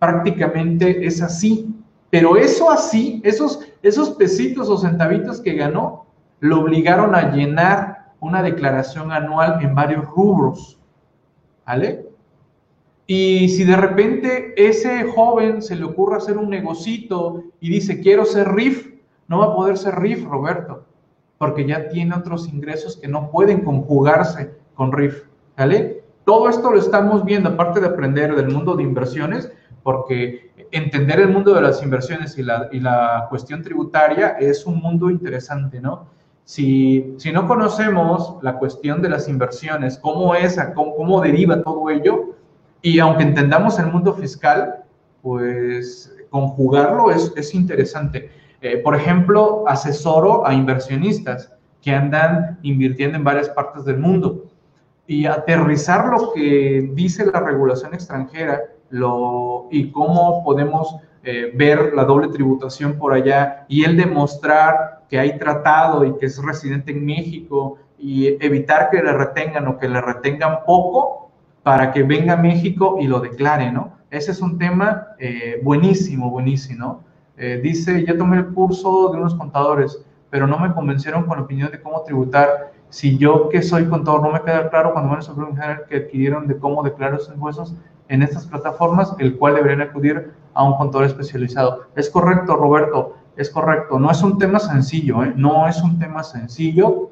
prácticamente 0.00 1.06
es 1.06 1.22
así. 1.22 1.72
Pero 2.10 2.36
eso 2.36 2.72
así, 2.72 3.22
esos, 3.22 3.69
esos 3.82 4.10
pesitos 4.10 4.68
o 4.68 4.76
centavitos 4.76 5.40
que 5.40 5.54
ganó, 5.54 6.06
lo 6.40 6.60
obligaron 6.60 7.14
a 7.14 7.32
llenar 7.32 8.12
una 8.20 8.42
declaración 8.42 9.12
anual 9.12 9.62
en 9.62 9.74
varios 9.74 10.06
rubros. 10.06 10.78
¿Vale? 11.66 12.10
Y 13.06 13.48
si 13.48 13.64
de 13.64 13.76
repente 13.76 14.54
ese 14.56 15.04
joven 15.04 15.62
se 15.62 15.74
le 15.74 15.84
ocurre 15.84 16.18
hacer 16.18 16.38
un 16.38 16.50
negocito 16.50 17.42
y 17.60 17.68
dice, 17.68 18.00
quiero 18.00 18.24
ser 18.24 18.52
RIF, 18.52 18.94
no 19.26 19.38
va 19.38 19.46
a 19.46 19.54
poder 19.56 19.76
ser 19.78 19.96
RIF, 19.98 20.24
Roberto, 20.26 20.84
porque 21.38 21.66
ya 21.66 21.88
tiene 21.88 22.14
otros 22.14 22.48
ingresos 22.48 22.96
que 22.96 23.08
no 23.08 23.30
pueden 23.30 23.62
conjugarse 23.62 24.54
con 24.74 24.92
RIF, 24.92 25.24
¿vale? 25.56 26.04
Todo 26.24 26.48
esto 26.48 26.70
lo 26.70 26.78
estamos 26.78 27.24
viendo, 27.24 27.48
aparte 27.48 27.80
de 27.80 27.88
aprender 27.88 28.36
del 28.36 28.48
mundo 28.48 28.76
de 28.76 28.84
inversiones, 28.84 29.50
porque 29.82 30.49
entender 30.70 31.20
el 31.20 31.28
mundo 31.28 31.54
de 31.54 31.62
las 31.62 31.82
inversiones 31.82 32.38
y 32.38 32.42
la, 32.42 32.68
y 32.72 32.80
la 32.80 33.26
cuestión 33.28 33.62
tributaria 33.62 34.36
es 34.38 34.66
un 34.66 34.76
mundo 34.76 35.10
interesante, 35.10 35.80
¿no? 35.80 36.06
Si, 36.44 37.16
no 37.32 37.46
conocemos 37.46 38.36
la 38.42 38.58
cuestión 38.58 39.00
de 39.02 39.08
las 39.08 39.28
inversiones, 39.28 39.98
cómo 39.98 40.34
es, 40.34 40.58
cómo, 40.74 40.96
cómo 40.96 41.20
deriva 41.20 41.62
todo 41.62 41.90
ello, 41.90 42.34
y 42.82 42.98
aunque 42.98 43.22
entendamos 43.22 43.78
el 43.78 43.86
mundo 43.86 44.14
fiscal, 44.14 44.82
pues 45.22 46.12
conjugarlo 46.30 47.10
es, 47.10 47.32
es 47.36 47.54
interesante. 47.54 48.30
Eh, 48.62 48.78
por 48.78 48.96
ejemplo, 48.96 49.64
asesoro 49.68 50.46
a 50.46 50.54
inversionistas 50.54 51.52
que 51.82 51.92
andan 51.92 52.58
invirtiendo 52.62 53.16
en 53.16 53.24
varias 53.24 53.48
partes 53.50 53.84
del 53.84 53.98
mundo 53.98 54.46
y 55.06 55.26
aterrizar 55.26 56.06
lo 56.08 56.32
que 56.32 56.90
dice 56.94 57.26
la 57.26 57.40
regulación 57.40 57.94
extranjera 57.94 58.60
lo, 58.90 59.68
y 59.70 59.90
cómo 59.90 60.44
podemos 60.44 60.96
eh, 61.22 61.52
ver 61.54 61.92
la 61.94 62.04
doble 62.04 62.28
tributación 62.28 62.94
por 62.94 63.12
allá 63.12 63.66
y 63.68 63.84
el 63.84 63.96
demostrar 63.96 65.02
que 65.08 65.18
hay 65.18 65.38
tratado 65.38 66.04
y 66.04 66.16
que 66.16 66.26
es 66.26 66.42
residente 66.42 66.92
en 66.92 67.04
México 67.04 67.78
y 67.98 68.42
evitar 68.44 68.88
que 68.90 69.02
le 69.02 69.12
retengan 69.12 69.68
o 69.68 69.78
que 69.78 69.88
le 69.88 70.00
retengan 70.00 70.64
poco 70.64 71.30
para 71.62 71.92
que 71.92 72.02
venga 72.02 72.34
a 72.34 72.36
México 72.36 72.96
y 73.00 73.06
lo 73.06 73.20
declare, 73.20 73.70
¿no? 73.70 73.92
Ese 74.10 74.32
es 74.32 74.40
un 74.40 74.58
tema 74.58 75.08
eh, 75.18 75.60
buenísimo, 75.62 76.30
buenísimo. 76.30 77.04
Eh, 77.36 77.60
dice, 77.62 78.04
ya 78.04 78.16
tomé 78.16 78.38
el 78.38 78.46
curso 78.48 79.10
de 79.12 79.18
unos 79.18 79.34
contadores, 79.34 80.02
pero 80.30 80.46
no 80.46 80.58
me 80.58 80.72
convencieron 80.72 81.26
con 81.26 81.36
la 81.38 81.44
opinión 81.44 81.70
de 81.70 81.80
cómo 81.80 82.02
tributar. 82.02 82.72
Si 82.88 83.18
yo 83.18 83.48
que 83.50 83.62
soy 83.62 83.84
contador 83.86 84.22
no 84.22 84.32
me 84.32 84.40
queda 84.40 84.68
claro 84.70 84.92
cuando 84.92 85.10
van 85.10 85.22
sobre 85.22 85.46
un 85.46 85.54
general 85.54 85.84
que 85.88 85.96
adquirieron 85.96 86.48
de 86.48 86.58
cómo 86.58 86.82
declarar 86.82 87.20
sus 87.20 87.34
impuestos 87.34 87.74
en 88.10 88.22
estas 88.22 88.46
plataformas, 88.46 89.14
el 89.18 89.38
cual 89.38 89.54
deberían 89.54 89.80
acudir 89.80 90.32
a 90.52 90.64
un 90.64 90.76
contador 90.76 91.06
especializado. 91.06 91.86
Es 91.94 92.10
correcto, 92.10 92.56
Roberto 92.56 93.14
es 93.36 93.48
correcto, 93.48 93.98
no 93.98 94.10
es 94.10 94.22
un 94.22 94.36
tema 94.36 94.58
sencillo, 94.58 95.22
¿eh? 95.24 95.32
no 95.34 95.66
es 95.66 95.80
un 95.80 95.98
tema 95.98 96.22
sencillo. 96.22 97.10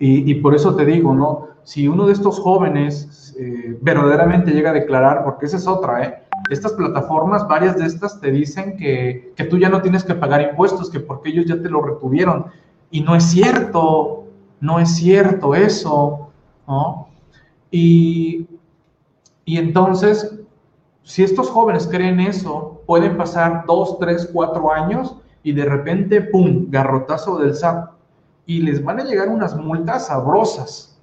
Y, 0.00 0.32
por 0.36 0.54
eso 0.54 0.76
te 0.76 0.84
digo, 0.84 1.12
¿no? 1.12 1.48
Si 1.64 1.88
uno 1.88 2.06
de 2.06 2.12
estos 2.12 2.38
jóvenes 2.38 3.34
eh, 3.36 3.76
verdaderamente 3.82 4.52
llega 4.52 4.70
a 4.70 4.72
declarar, 4.72 5.24
porque 5.24 5.46
esa 5.46 5.56
es 5.56 5.66
otra, 5.66 6.04
¿eh? 6.04 6.22
Estas 6.50 6.72
plataformas, 6.74 7.48
varias 7.48 7.76
de 7.76 7.86
estas 7.86 8.20
te 8.20 8.30
dicen 8.30 8.76
que, 8.76 9.32
que 9.34 9.42
tú 9.42 9.58
ya 9.58 9.68
no 9.68 9.82
tienes 9.82 10.04
que 10.04 10.14
pagar 10.14 10.40
impuestos, 10.40 10.88
que 10.88 11.00
porque 11.00 11.30
ellos 11.30 11.46
ya 11.46 11.60
te 11.60 11.68
lo 11.68 11.82
retuvieron. 11.82 12.46
Y 12.92 13.00
no 13.00 13.16
es 13.16 13.24
cierto, 13.24 14.26
no 14.60 14.78
es 14.78 14.94
cierto 14.94 15.56
eso, 15.56 16.30
¿no? 16.68 17.08
Y, 17.72 18.46
y 19.48 19.56
entonces, 19.56 20.38
si 21.04 21.24
estos 21.24 21.48
jóvenes 21.48 21.88
creen 21.90 22.20
eso, 22.20 22.82
pueden 22.84 23.16
pasar 23.16 23.64
dos, 23.66 23.98
tres, 23.98 24.28
cuatro 24.30 24.70
años 24.70 25.16
y 25.42 25.52
de 25.52 25.64
repente, 25.64 26.20
¡pum!, 26.20 26.66
garrotazo 26.68 27.38
del 27.38 27.54
SAT. 27.54 27.88
Y 28.44 28.60
les 28.60 28.84
van 28.84 29.00
a 29.00 29.04
llegar 29.04 29.30
unas 29.30 29.56
multas 29.56 30.08
sabrosas. 30.08 31.00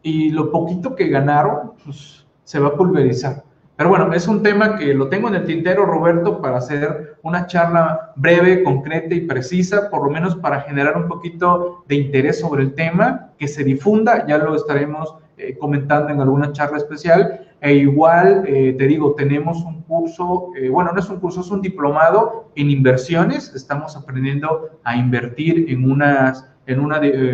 Y 0.00 0.30
lo 0.30 0.52
poquito 0.52 0.94
que 0.94 1.08
ganaron, 1.08 1.72
pues 1.84 2.24
se 2.44 2.60
va 2.60 2.68
a 2.68 2.76
pulverizar. 2.76 3.42
Pero 3.74 3.90
bueno, 3.90 4.12
es 4.12 4.28
un 4.28 4.44
tema 4.44 4.78
que 4.78 4.94
lo 4.94 5.08
tengo 5.08 5.26
en 5.26 5.34
el 5.34 5.44
tintero, 5.44 5.84
Roberto, 5.84 6.40
para 6.40 6.58
hacer 6.58 7.16
una 7.24 7.48
charla 7.48 8.12
breve, 8.14 8.62
concreta 8.62 9.12
y 9.12 9.22
precisa, 9.22 9.90
por 9.90 10.04
lo 10.04 10.10
menos 10.10 10.36
para 10.36 10.60
generar 10.60 10.96
un 10.96 11.08
poquito 11.08 11.82
de 11.88 11.96
interés 11.96 12.38
sobre 12.38 12.62
el 12.62 12.74
tema, 12.76 13.32
que 13.36 13.48
se 13.48 13.64
difunda, 13.64 14.24
ya 14.24 14.38
lo 14.38 14.54
estaremos 14.54 15.16
eh, 15.36 15.56
comentando 15.58 16.10
en 16.12 16.20
alguna 16.20 16.52
charla 16.52 16.78
especial. 16.78 17.47
E 17.60 17.74
igual, 17.74 18.44
eh, 18.46 18.74
te 18.78 18.86
digo, 18.86 19.14
tenemos 19.14 19.62
un 19.64 19.82
curso, 19.82 20.50
eh, 20.56 20.68
bueno, 20.68 20.92
no 20.92 21.00
es 21.00 21.08
un 21.08 21.18
curso, 21.18 21.40
es 21.40 21.50
un 21.50 21.60
diplomado 21.60 22.50
en 22.54 22.70
inversiones. 22.70 23.52
Estamos 23.54 23.96
aprendiendo 23.96 24.70
a 24.84 24.96
invertir 24.96 25.66
en, 25.68 25.90
unas, 25.90 26.48
en 26.66 26.80
un 26.80 26.92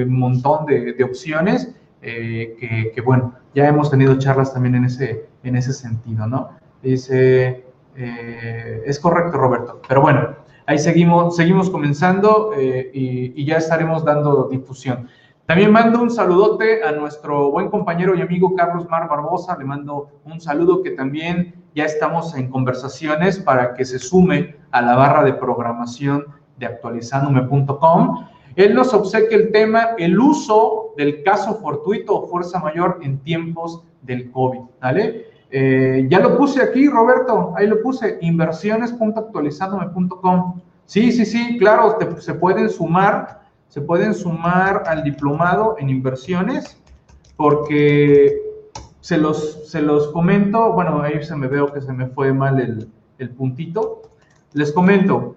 montón 0.08 0.66
de, 0.66 1.04
opciones 1.04 1.74
que, 2.00 3.02
bueno, 3.04 3.34
ya 3.54 3.66
hemos 3.66 3.90
tenido 3.90 4.18
charlas 4.18 4.52
también 4.52 4.74
en 4.74 4.84
ese, 4.84 5.26
en 5.42 5.56
ese 5.56 5.72
sentido, 5.72 6.26
¿no? 6.26 6.50
Dice, 6.82 7.64
es 7.94 9.00
correcto, 9.00 9.38
Roberto. 9.38 9.80
Pero 9.88 10.02
bueno, 10.02 10.36
ahí 10.66 10.78
seguimos, 10.78 11.36
seguimos 11.36 11.70
comenzando 11.70 12.52
y 12.58 13.44
ya 13.44 13.56
estaremos 13.56 14.04
dando 14.04 14.48
difusión. 14.50 15.08
También 15.46 15.72
mando 15.72 16.00
un 16.00 16.10
saludote 16.10 16.82
a 16.82 16.92
nuestro 16.92 17.50
buen 17.50 17.68
compañero 17.68 18.14
y 18.14 18.22
amigo 18.22 18.54
Carlos 18.54 18.88
Mar 18.88 19.10
Barbosa. 19.10 19.54
Le 19.58 19.66
mando 19.66 20.08
un 20.24 20.40
saludo 20.40 20.82
que 20.82 20.92
también 20.92 21.62
ya 21.74 21.84
estamos 21.84 22.34
en 22.34 22.48
conversaciones 22.48 23.40
para 23.40 23.74
que 23.74 23.84
se 23.84 23.98
sume 23.98 24.56
a 24.70 24.80
la 24.80 24.96
barra 24.96 25.22
de 25.22 25.34
programación 25.34 26.24
de 26.56 26.64
actualizándome.com. 26.64 28.24
Él 28.56 28.74
nos 28.74 28.94
obsequia 28.94 29.36
el 29.36 29.52
tema, 29.52 29.90
el 29.98 30.18
uso 30.18 30.94
del 30.96 31.22
caso 31.22 31.56
fortuito 31.56 32.16
o 32.16 32.26
fuerza 32.26 32.58
mayor 32.60 33.00
en 33.02 33.18
tiempos 33.18 33.82
del 34.00 34.30
COVID. 34.30 34.60
¿vale? 34.80 35.26
Eh, 35.50 36.06
ya 36.08 36.20
lo 36.20 36.38
puse 36.38 36.62
aquí, 36.62 36.88
Roberto, 36.88 37.52
ahí 37.54 37.66
lo 37.66 37.82
puse, 37.82 38.16
inversiones.actualizándome.com. 38.22 40.62
Sí, 40.86 41.12
sí, 41.12 41.26
sí, 41.26 41.58
claro, 41.58 41.98
se 42.18 42.32
pueden 42.32 42.70
sumar 42.70 43.43
se 43.74 43.80
pueden 43.80 44.14
sumar 44.14 44.84
al 44.86 45.02
diplomado 45.02 45.74
en 45.80 45.90
inversiones 45.90 46.80
porque 47.34 48.40
se 49.00 49.18
los, 49.18 49.68
se 49.68 49.82
los 49.82 50.12
comento, 50.12 50.72
bueno, 50.74 51.02
ahí 51.02 51.24
se 51.24 51.34
me 51.34 51.48
veo 51.48 51.72
que 51.72 51.80
se 51.80 51.92
me 51.92 52.06
fue 52.06 52.32
mal 52.32 52.60
el, 52.60 52.88
el 53.18 53.30
puntito. 53.30 54.02
Les 54.52 54.70
comento, 54.70 55.34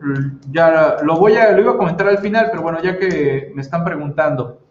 ya 0.51 0.97
lo 1.01 1.17
voy 1.17 1.33
a, 1.33 1.51
lo 1.53 1.61
iba 1.61 1.71
a 1.71 1.77
comentar 1.77 2.07
al 2.07 2.19
final, 2.19 2.49
pero 2.51 2.61
bueno, 2.61 2.79
ya 2.79 2.99
que 2.99 3.51
me 3.55 3.63
están 3.63 3.83
preguntando. 3.83 4.61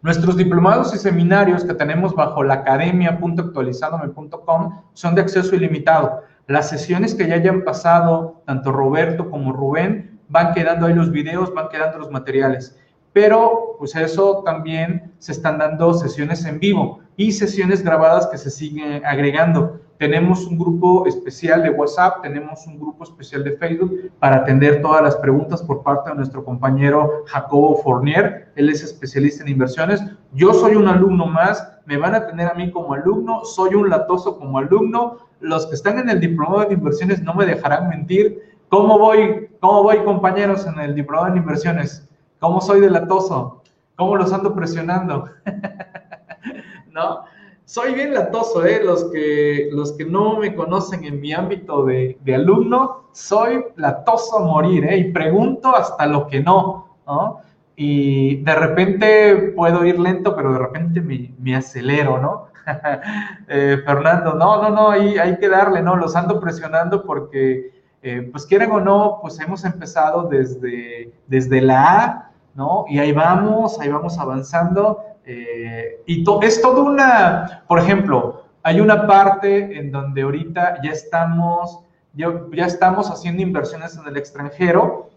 Nuestros 0.00 0.36
diplomados 0.36 0.94
y 0.94 0.98
seminarios 0.98 1.64
que 1.64 1.74
tenemos 1.74 2.14
bajo 2.14 2.44
la 2.44 2.54
academia.actualizadome.com 2.54 4.82
son 4.92 5.16
de 5.16 5.22
acceso 5.22 5.56
ilimitado. 5.56 6.22
Las 6.46 6.68
sesiones 6.68 7.16
que 7.16 7.26
ya 7.26 7.34
hayan 7.34 7.64
pasado, 7.64 8.42
tanto 8.46 8.70
Roberto 8.70 9.28
como 9.28 9.52
Rubén, 9.52 10.09
van 10.30 10.54
quedando 10.54 10.86
ahí 10.86 10.94
los 10.94 11.10
videos, 11.10 11.52
van 11.52 11.68
quedando 11.68 11.98
los 11.98 12.10
materiales. 12.10 12.76
Pero 13.12 13.74
pues 13.78 13.94
eso 13.96 14.42
también 14.44 15.12
se 15.18 15.32
están 15.32 15.58
dando 15.58 15.92
sesiones 15.94 16.44
en 16.44 16.60
vivo 16.60 17.00
y 17.16 17.32
sesiones 17.32 17.82
grabadas 17.82 18.28
que 18.28 18.38
se 18.38 18.50
siguen 18.50 19.04
agregando. 19.04 19.80
Tenemos 19.98 20.46
un 20.46 20.56
grupo 20.56 21.06
especial 21.06 21.62
de 21.62 21.70
WhatsApp, 21.70 22.22
tenemos 22.22 22.66
un 22.66 22.78
grupo 22.78 23.04
especial 23.04 23.44
de 23.44 23.56
Facebook 23.58 24.12
para 24.18 24.36
atender 24.36 24.80
todas 24.80 25.02
las 25.02 25.16
preguntas 25.16 25.60
por 25.62 25.82
parte 25.82 26.08
de 26.08 26.16
nuestro 26.16 26.42
compañero 26.42 27.24
Jacobo 27.26 27.76
Fournier. 27.82 28.50
Él 28.54 28.70
es 28.70 28.82
especialista 28.82 29.42
en 29.42 29.50
inversiones. 29.50 30.02
Yo 30.32 30.54
soy 30.54 30.76
un 30.76 30.88
alumno 30.88 31.26
más, 31.26 31.70
me 31.84 31.98
van 31.98 32.14
a 32.14 32.26
tener 32.26 32.48
a 32.48 32.54
mí 32.54 32.70
como 32.70 32.94
alumno, 32.94 33.44
soy 33.44 33.74
un 33.74 33.90
latoso 33.90 34.38
como 34.38 34.56
alumno. 34.56 35.18
Los 35.40 35.66
que 35.66 35.74
están 35.74 35.98
en 35.98 36.08
el 36.08 36.20
diplomado 36.20 36.64
de 36.64 36.74
inversiones 36.74 37.22
no 37.22 37.34
me 37.34 37.44
dejarán 37.44 37.88
mentir 37.88 38.40
¿Cómo 38.70 39.00
voy, 39.00 39.48
cómo 39.58 39.82
voy 39.82 39.98
compañeros 40.04 40.64
en 40.64 40.78
el 40.78 40.94
diplomado 40.94 41.32
en 41.32 41.38
inversiones? 41.38 42.08
¿Cómo 42.38 42.60
soy 42.60 42.80
de 42.80 42.88
latoso? 42.88 43.64
¿Cómo 43.96 44.14
los 44.14 44.32
ando 44.32 44.54
presionando? 44.54 45.24
¿No? 46.92 47.24
Soy 47.64 47.94
bien 47.94 48.14
latoso, 48.14 48.64
¿eh? 48.64 48.80
Los 48.84 49.10
que, 49.10 49.70
los 49.72 49.94
que 49.94 50.04
no 50.04 50.38
me 50.38 50.54
conocen 50.54 51.04
en 51.04 51.20
mi 51.20 51.32
ámbito 51.32 51.84
de, 51.84 52.16
alumno, 52.32 53.06
soy 53.10 53.60
latoso 53.74 54.38
a 54.38 54.44
morir, 54.44 54.84
¿eh? 54.84 54.98
Y 54.98 55.12
pregunto 55.12 55.74
hasta 55.74 56.06
lo 56.06 56.28
que 56.28 56.38
no, 56.38 56.96
¿no? 57.08 57.38
Y 57.74 58.36
de 58.36 58.54
repente 58.54 59.52
puedo 59.56 59.84
ir 59.84 59.98
lento, 59.98 60.36
pero 60.36 60.52
de 60.52 60.60
repente 60.60 61.00
me, 61.00 61.56
acelero, 61.56 62.20
¿no? 62.20 62.50
Eh, 63.48 63.78
Fernando, 63.84 64.34
no, 64.34 64.62
no, 64.62 64.70
no, 64.70 64.90
hay 64.90 65.38
que 65.40 65.48
darle, 65.48 65.82
¿no? 65.82 65.96
Los 65.96 66.14
ando 66.14 66.38
presionando 66.38 67.02
porque 67.02 67.79
eh, 68.02 68.28
pues 68.30 68.46
quieran 68.46 68.72
o 68.72 68.80
no, 68.80 69.18
pues 69.20 69.38
hemos 69.40 69.64
empezado 69.64 70.28
desde, 70.28 71.12
desde 71.26 71.60
la 71.60 72.04
A, 72.04 72.30
¿no? 72.54 72.84
Y 72.88 72.98
ahí 72.98 73.12
vamos, 73.12 73.78
ahí 73.80 73.88
vamos 73.88 74.18
avanzando. 74.18 75.00
Eh, 75.24 76.02
y 76.06 76.24
es 76.42 76.62
todo 76.62 76.84
una, 76.84 77.62
por 77.68 77.78
ejemplo, 77.78 78.44
hay 78.62 78.80
una 78.80 79.06
parte 79.06 79.78
en 79.78 79.92
donde 79.92 80.22
ahorita 80.22 80.80
ya 80.82 80.90
estamos, 80.90 81.80
ya, 82.14 82.28
ya 82.52 82.66
estamos 82.66 83.10
haciendo 83.10 83.42
inversiones 83.42 83.96
en 83.96 84.06
el 84.06 84.16
extranjero 84.16 85.10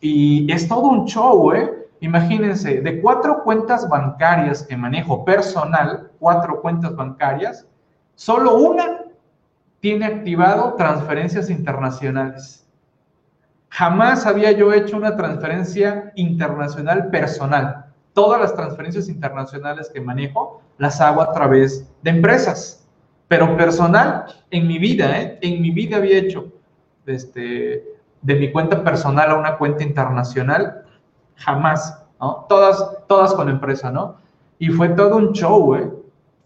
y 0.00 0.50
es 0.50 0.66
todo 0.66 0.88
un 0.88 1.06
show, 1.06 1.52
¿eh? 1.52 1.88
Imagínense, 2.00 2.80
de 2.80 3.00
cuatro 3.02 3.42
cuentas 3.44 3.86
bancarias 3.86 4.62
que 4.62 4.76
manejo 4.76 5.22
personal, 5.24 6.10
cuatro 6.18 6.62
cuentas 6.62 6.96
bancarias, 6.96 7.66
solo 8.14 8.56
una 8.56 8.99
tiene 9.80 10.06
activado 10.06 10.74
transferencias 10.74 11.50
internacionales. 11.50 12.66
Jamás 13.70 14.26
había 14.26 14.52
yo 14.52 14.72
hecho 14.72 14.96
una 14.96 15.16
transferencia 15.16 16.12
internacional 16.16 17.08
personal. 17.10 17.86
Todas 18.12 18.40
las 18.40 18.54
transferencias 18.54 19.08
internacionales 19.08 19.90
que 19.92 20.00
manejo 20.00 20.62
las 20.78 21.00
hago 21.00 21.22
a 21.22 21.32
través 21.32 21.88
de 22.02 22.10
empresas. 22.10 22.86
Pero 23.28 23.56
personal, 23.56 24.24
en 24.50 24.66
mi 24.66 24.78
vida, 24.78 25.20
¿eh? 25.20 25.38
en 25.40 25.62
mi 25.62 25.70
vida 25.70 25.98
había 25.98 26.18
hecho 26.18 26.52
este, 27.06 27.84
de 28.22 28.34
mi 28.34 28.50
cuenta 28.50 28.82
personal 28.82 29.30
a 29.30 29.36
una 29.36 29.56
cuenta 29.56 29.84
internacional, 29.84 30.84
jamás, 31.36 32.04
¿no? 32.20 32.46
Todas, 32.48 33.06
todas 33.06 33.32
con 33.34 33.48
empresa, 33.48 33.90
¿no? 33.90 34.16
Y 34.58 34.68
fue 34.70 34.90
todo 34.90 35.16
un 35.16 35.32
show, 35.32 35.76
¿eh? 35.76 35.90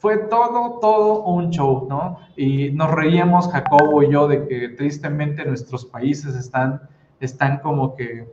Fue 0.04 0.18
todo, 0.18 0.80
todo 0.82 1.22
un 1.22 1.48
show, 1.48 1.86
¿no? 1.88 2.18
Y 2.36 2.70
nos 2.72 2.90
reíamos, 2.90 3.50
Jacobo 3.50 4.02
y 4.02 4.12
yo, 4.12 4.28
de 4.28 4.46
que 4.46 4.68
tristemente 4.68 5.46
nuestros 5.46 5.86
países 5.86 6.34
están, 6.34 6.82
están 7.20 7.60
como 7.60 7.96
que 7.96 8.28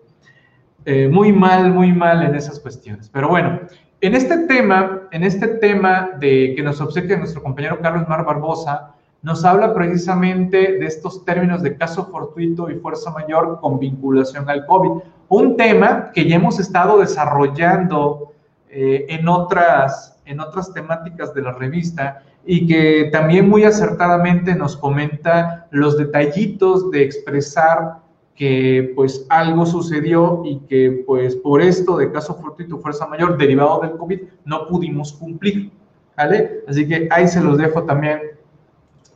eh, 0.84 1.08
muy 1.08 1.32
mal, 1.32 1.72
muy 1.72 1.94
mal 1.94 2.24
en 2.24 2.36
esas 2.36 2.60
cuestiones. 2.60 3.08
Pero 3.08 3.30
bueno, 3.30 3.62
en 4.02 4.16
este 4.16 4.40
tema, 4.48 5.04
en 5.12 5.24
este 5.24 5.48
tema 5.48 6.10
de 6.20 6.56
que 6.58 6.62
nos 6.62 6.82
obsequia 6.82 7.16
nuestro 7.16 7.42
compañero 7.42 7.80
Carlos 7.80 8.06
Mar 8.10 8.26
Barbosa, 8.26 8.92
nos 9.22 9.46
habla 9.46 9.74
precisamente 9.74 10.78
de 10.78 10.86
estos 10.86 11.24
términos 11.24 11.64
de 11.64 11.78
caso 11.78 12.08
fortuito 12.08 12.70
y 12.70 12.80
fuerza 12.80 13.12
mayor 13.12 13.62
con 13.62 13.80
vinculación 13.80 14.50
al 14.50 14.66
COVID. 14.66 15.04
Un 15.30 15.56
tema 15.56 16.12
que 16.14 16.28
ya 16.28 16.36
hemos 16.36 16.60
estado 16.60 17.00
desarrollando 17.00 18.34
eh, 18.68 19.06
en 19.08 19.30
otras 19.30 20.21
en 20.26 20.40
otras 20.40 20.74
temáticas 20.74 21.34
de 21.34 21.42
la 21.42 21.52
revista 21.54 22.24
y 22.46 22.68
que 22.68 23.10
también 23.12 23.50
muy 23.50 23.64
acertadamente 23.64 24.56
nos 24.56 24.78
comenta 24.78 25.68
los 25.72 25.98
detallitos 25.98 26.90
de 26.92 27.04
expresar 27.04 27.98
que 28.36 28.94
pues 28.96 29.26
algo 29.30 29.66
sucedió 29.66 30.42
y 30.46 30.60
que 30.62 31.04
pues 31.06 31.36
por 31.36 31.62
esto 31.62 31.98
de 31.98 32.12
caso 32.12 32.36
fortuito 32.36 32.80
fuerza 32.80 33.06
mayor 33.08 33.38
derivado 33.38 33.82
del 33.82 33.92
COVID 33.92 34.22
no 34.46 34.68
pudimos 34.68 35.14
cumplir, 35.14 35.72
¿vale? 36.18 36.64
Así 36.68 36.88
que 36.88 37.08
ahí 37.12 37.28
se 37.28 37.42
los 37.42 37.58
dejo 37.58 37.84
también 37.84 38.20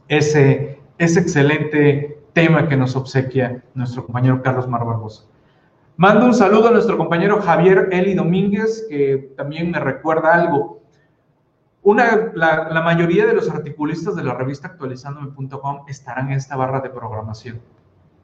ese, 0.07 0.79
ese 0.97 1.19
excelente 1.19 2.19
tema 2.33 2.67
que 2.67 2.77
nos 2.77 2.95
obsequia 2.95 3.63
nuestro 3.73 4.05
compañero 4.05 4.41
Carlos 4.43 4.67
Mar 4.67 4.85
Barbosa. 4.85 5.23
Mando 5.97 6.25
un 6.25 6.33
saludo 6.33 6.67
a 6.67 6.71
nuestro 6.71 6.97
compañero 6.97 7.41
Javier 7.41 7.87
Eli 7.91 8.15
Domínguez, 8.15 8.85
que 8.89 9.31
también 9.37 9.71
me 9.71 9.79
recuerda 9.79 10.33
algo. 10.33 10.81
Una, 11.85 12.31
la, 12.33 12.81
mayoría 12.81 13.27
de 13.27 13.33
los 13.33 13.47
articulistas 13.47 14.15
de 14.15 14.23
la 14.23 14.33
revista 14.33 14.69
actualizándome.com 14.69 15.81
estarán 15.87 16.31
en 16.31 16.37
esta 16.37 16.55
barra 16.55 16.81
de 16.81 16.89
programación. 16.89 17.61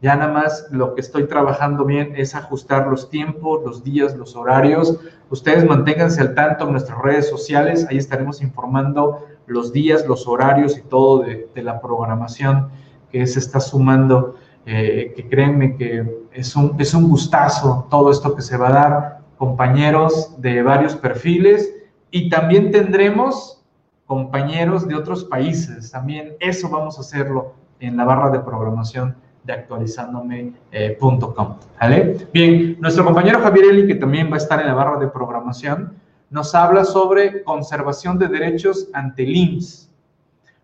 Ya 0.02 0.16
nada 0.16 0.34
más 0.34 0.68
lo 0.72 0.96
que 0.96 1.02
estoy 1.02 1.28
trabajando 1.28 1.86
bien 1.86 2.14
es 2.16 2.34
ajustar 2.34 2.88
los 2.88 3.12
tiempos, 3.12 3.64
los 3.64 3.84
días, 3.84 4.18
los 4.18 4.36
horarios. 4.36 5.00
Ustedes 5.30 5.64
manténganse 5.64 6.22
al 6.22 6.34
tanto 6.34 6.66
en 6.66 6.72
nuestras 6.72 7.00
redes 7.04 7.30
sociales, 7.30 7.86
ahí 7.88 7.98
estaremos 7.98 8.42
informando 8.42 9.28
los 9.46 9.72
días, 9.72 10.08
los 10.08 10.28
horarios 10.28 10.76
y 10.76 10.82
todo 10.82 11.20
de, 11.20 11.48
la 11.62 11.80
programación 11.80 12.70
que 13.12 13.28
se 13.28 13.38
está 13.38 13.60
sumando. 13.60 14.38
Eh, 14.66 15.14
que 15.16 15.30
créanme 15.30 15.76
que 15.76 16.26
es 16.32 16.56
un, 16.56 16.76
es 16.80 16.96
un 16.96 17.08
gustazo 17.10 17.88
todo 17.92 18.10
esto 18.10 18.36
que 18.36 18.42
se 18.42 18.58
va 18.58 18.70
a 18.70 18.72
dar, 18.72 19.22
compañeros 19.38 20.40
de 20.42 20.64
varios 20.64 20.96
perfiles 20.96 21.76
y 22.12 22.30
también 22.30 22.72
tendremos 22.72 23.64
compañeros 24.06 24.88
de 24.88 24.96
otros 24.96 25.24
países, 25.24 25.92
también 25.92 26.36
eso 26.40 26.70
vamos 26.70 26.98
a 26.98 27.02
hacerlo 27.02 27.54
en 27.80 27.98
la 27.98 28.04
barra 28.04 28.30
de 28.30 28.40
programación 28.40 29.16
de 29.44 29.54
actualizándome.com. 29.54 31.56
¿vale? 31.80 32.28
Bien, 32.34 32.78
nuestro 32.80 33.06
compañero 33.06 33.40
Javier 33.40 33.66
Eli, 33.72 33.88
que 33.88 33.96
también 33.96 34.30
va 34.30 34.36
a 34.36 34.38
estar 34.38 34.60
en 34.60 34.68
la 34.68 34.74
barra 34.74 35.00
de 35.00 35.08
programación, 35.08 35.94
nos 36.30 36.54
habla 36.56 36.86
sobre 36.86 37.44
conservación 37.44 38.20
de 38.20 38.28
derechos 38.28 38.90
ante 38.94 39.24
el 39.24 39.36
IMSS. 39.36 39.90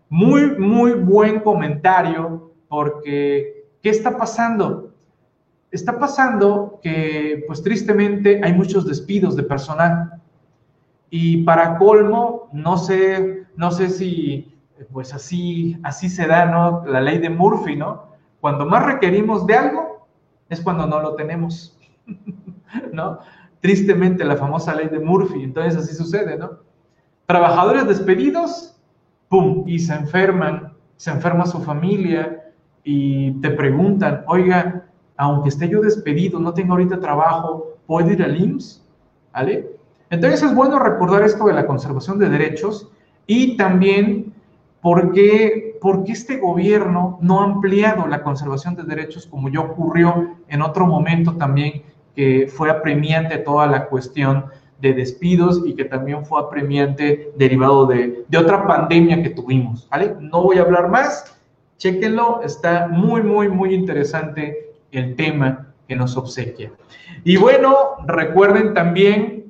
Muy, 0.08 0.58
muy 0.58 0.92
buen 0.92 1.40
comentario 1.40 2.52
porque, 2.68 3.66
¿qué 3.82 3.90
está 3.90 4.16
pasando? 4.16 4.94
Está 5.70 5.98
pasando 5.98 6.80
que, 6.82 7.44
pues 7.46 7.62
tristemente, 7.62 8.40
hay 8.42 8.54
muchos 8.54 8.86
despidos 8.86 9.36
de 9.36 9.42
personal. 9.42 10.17
Y 11.10 11.44
para 11.44 11.78
colmo, 11.78 12.48
no 12.52 12.76
sé, 12.76 13.46
no 13.56 13.70
sé 13.70 13.88
si, 13.88 14.54
pues 14.92 15.14
así, 15.14 15.78
así 15.82 16.08
se 16.08 16.26
da, 16.26 16.46
¿no? 16.46 16.84
La 16.86 17.00
ley 17.00 17.18
de 17.18 17.30
Murphy, 17.30 17.76
¿no? 17.76 18.08
Cuando 18.40 18.66
más 18.66 18.84
requerimos 18.84 19.46
de 19.46 19.54
algo, 19.54 20.06
es 20.48 20.60
cuando 20.60 20.86
no 20.86 21.00
lo 21.00 21.14
tenemos, 21.14 21.78
¿no? 22.92 23.18
Tristemente, 23.60 24.24
la 24.24 24.36
famosa 24.36 24.74
ley 24.74 24.88
de 24.88 25.00
Murphy, 25.00 25.42
entonces 25.42 25.76
así 25.76 25.94
sucede, 25.94 26.36
¿no? 26.36 26.58
Trabajadores 27.26 27.86
despedidos, 27.86 28.80
¡pum! 29.28 29.64
Y 29.66 29.78
se 29.78 29.94
enferman, 29.94 30.74
se 30.96 31.10
enferma 31.10 31.46
su 31.46 31.60
familia 31.60 32.52
y 32.84 33.32
te 33.40 33.50
preguntan, 33.50 34.24
oiga, 34.26 34.86
aunque 35.16 35.48
esté 35.48 35.68
yo 35.68 35.80
despedido, 35.80 36.38
no 36.38 36.54
tengo 36.54 36.72
ahorita 36.72 37.00
trabajo, 37.00 37.76
¿puedo 37.86 38.10
ir 38.10 38.22
al 38.22 38.40
IMSS? 38.40 38.86
¿Vale? 39.32 39.77
Entonces 40.10 40.42
es 40.42 40.54
bueno 40.54 40.78
recordar 40.78 41.22
esto 41.22 41.46
de 41.46 41.54
la 41.54 41.66
conservación 41.66 42.18
de 42.18 42.28
derechos 42.28 42.90
y 43.26 43.56
también 43.56 44.32
porque, 44.80 45.76
porque 45.80 46.12
este 46.12 46.38
gobierno 46.38 47.18
no 47.20 47.40
ha 47.40 47.44
ampliado 47.44 48.06
la 48.06 48.22
conservación 48.22 48.74
de 48.74 48.84
derechos 48.84 49.26
como 49.26 49.48
ya 49.48 49.60
ocurrió 49.60 50.36
en 50.48 50.62
otro 50.62 50.86
momento 50.86 51.36
también 51.36 51.82
que 52.14 52.48
fue 52.48 52.70
apremiante 52.70 53.38
toda 53.38 53.66
la 53.66 53.86
cuestión 53.86 54.46
de 54.80 54.94
despidos 54.94 55.62
y 55.66 55.74
que 55.74 55.84
también 55.84 56.24
fue 56.24 56.40
apremiante 56.40 57.32
derivado 57.36 57.86
de, 57.86 58.24
de 58.28 58.38
otra 58.38 58.66
pandemia 58.66 59.22
que 59.22 59.30
tuvimos, 59.30 59.88
¿vale? 59.90 60.14
No 60.20 60.42
voy 60.42 60.58
a 60.58 60.62
hablar 60.62 60.88
más, 60.88 61.36
chéquenlo, 61.78 62.42
está 62.42 62.86
muy, 62.88 63.22
muy, 63.22 63.48
muy 63.48 63.74
interesante 63.74 64.72
el 64.92 65.16
tema 65.16 65.68
que 65.86 65.96
nos 65.96 66.16
obsequia. 66.16 66.70
Y 67.24 67.36
bueno, 67.36 67.96
recuerden 68.06 68.74
también, 68.74 69.47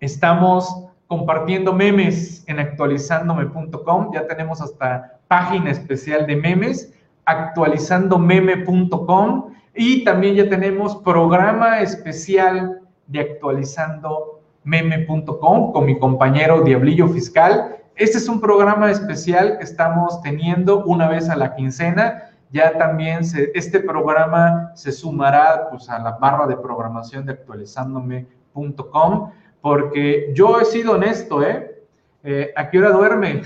estamos 0.00 0.86
compartiendo 1.06 1.72
memes 1.72 2.42
en 2.46 2.58
actualizandome.com. 2.58 4.12
Ya 4.12 4.26
tenemos 4.26 4.60
hasta 4.60 5.18
página 5.28 5.70
especial 5.70 6.26
de 6.26 6.36
memes, 6.36 6.92
actualizandomeme.com. 7.24 9.54
Y 9.74 10.04
también 10.04 10.34
ya 10.34 10.46
tenemos 10.48 10.96
programa 10.96 11.80
especial 11.80 12.80
de 13.06 13.20
actualizandomeme.com 13.20 15.72
con 15.72 15.84
mi 15.84 15.96
compañero 15.98 16.62
Diablillo 16.62 17.08
Fiscal. 17.08 17.76
Este 17.96 18.18
es 18.18 18.28
un 18.28 18.40
programa 18.40 18.90
especial 18.90 19.58
que 19.58 19.64
estamos 19.64 20.22
teniendo 20.22 20.84
una 20.84 21.08
vez 21.08 21.28
a 21.28 21.34
la 21.36 21.54
quincena. 21.54 22.24
Ya 22.52 22.78
también 22.78 23.24
se, 23.24 23.50
este 23.54 23.80
programa 23.80 24.72
se 24.74 24.92
sumará 24.92 25.68
pues, 25.70 25.88
a 25.88 25.98
la 25.98 26.12
barra 26.12 26.46
de 26.46 26.56
programación 26.56 27.26
de 27.26 27.32
actualizandome.com 27.32 29.30
porque 29.60 30.30
yo 30.34 30.60
he 30.60 30.64
sido 30.64 30.92
honesto, 30.92 31.42
¿eh? 31.42 31.82
eh 32.22 32.52
a 32.56 32.70
qué 32.70 32.78
hora 32.78 32.90
duerme? 32.90 33.42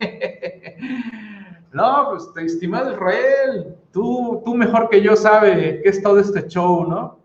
no, 1.72 2.08
pues, 2.10 2.28
estimado 2.44 2.92
Israel, 2.92 3.76
tú, 3.92 4.42
tú 4.44 4.54
mejor 4.54 4.88
que 4.88 5.02
yo 5.02 5.16
sabes 5.16 5.80
qué 5.82 5.88
es 5.88 6.02
todo 6.02 6.18
este 6.18 6.46
show, 6.48 6.86
¿no? 6.88 7.18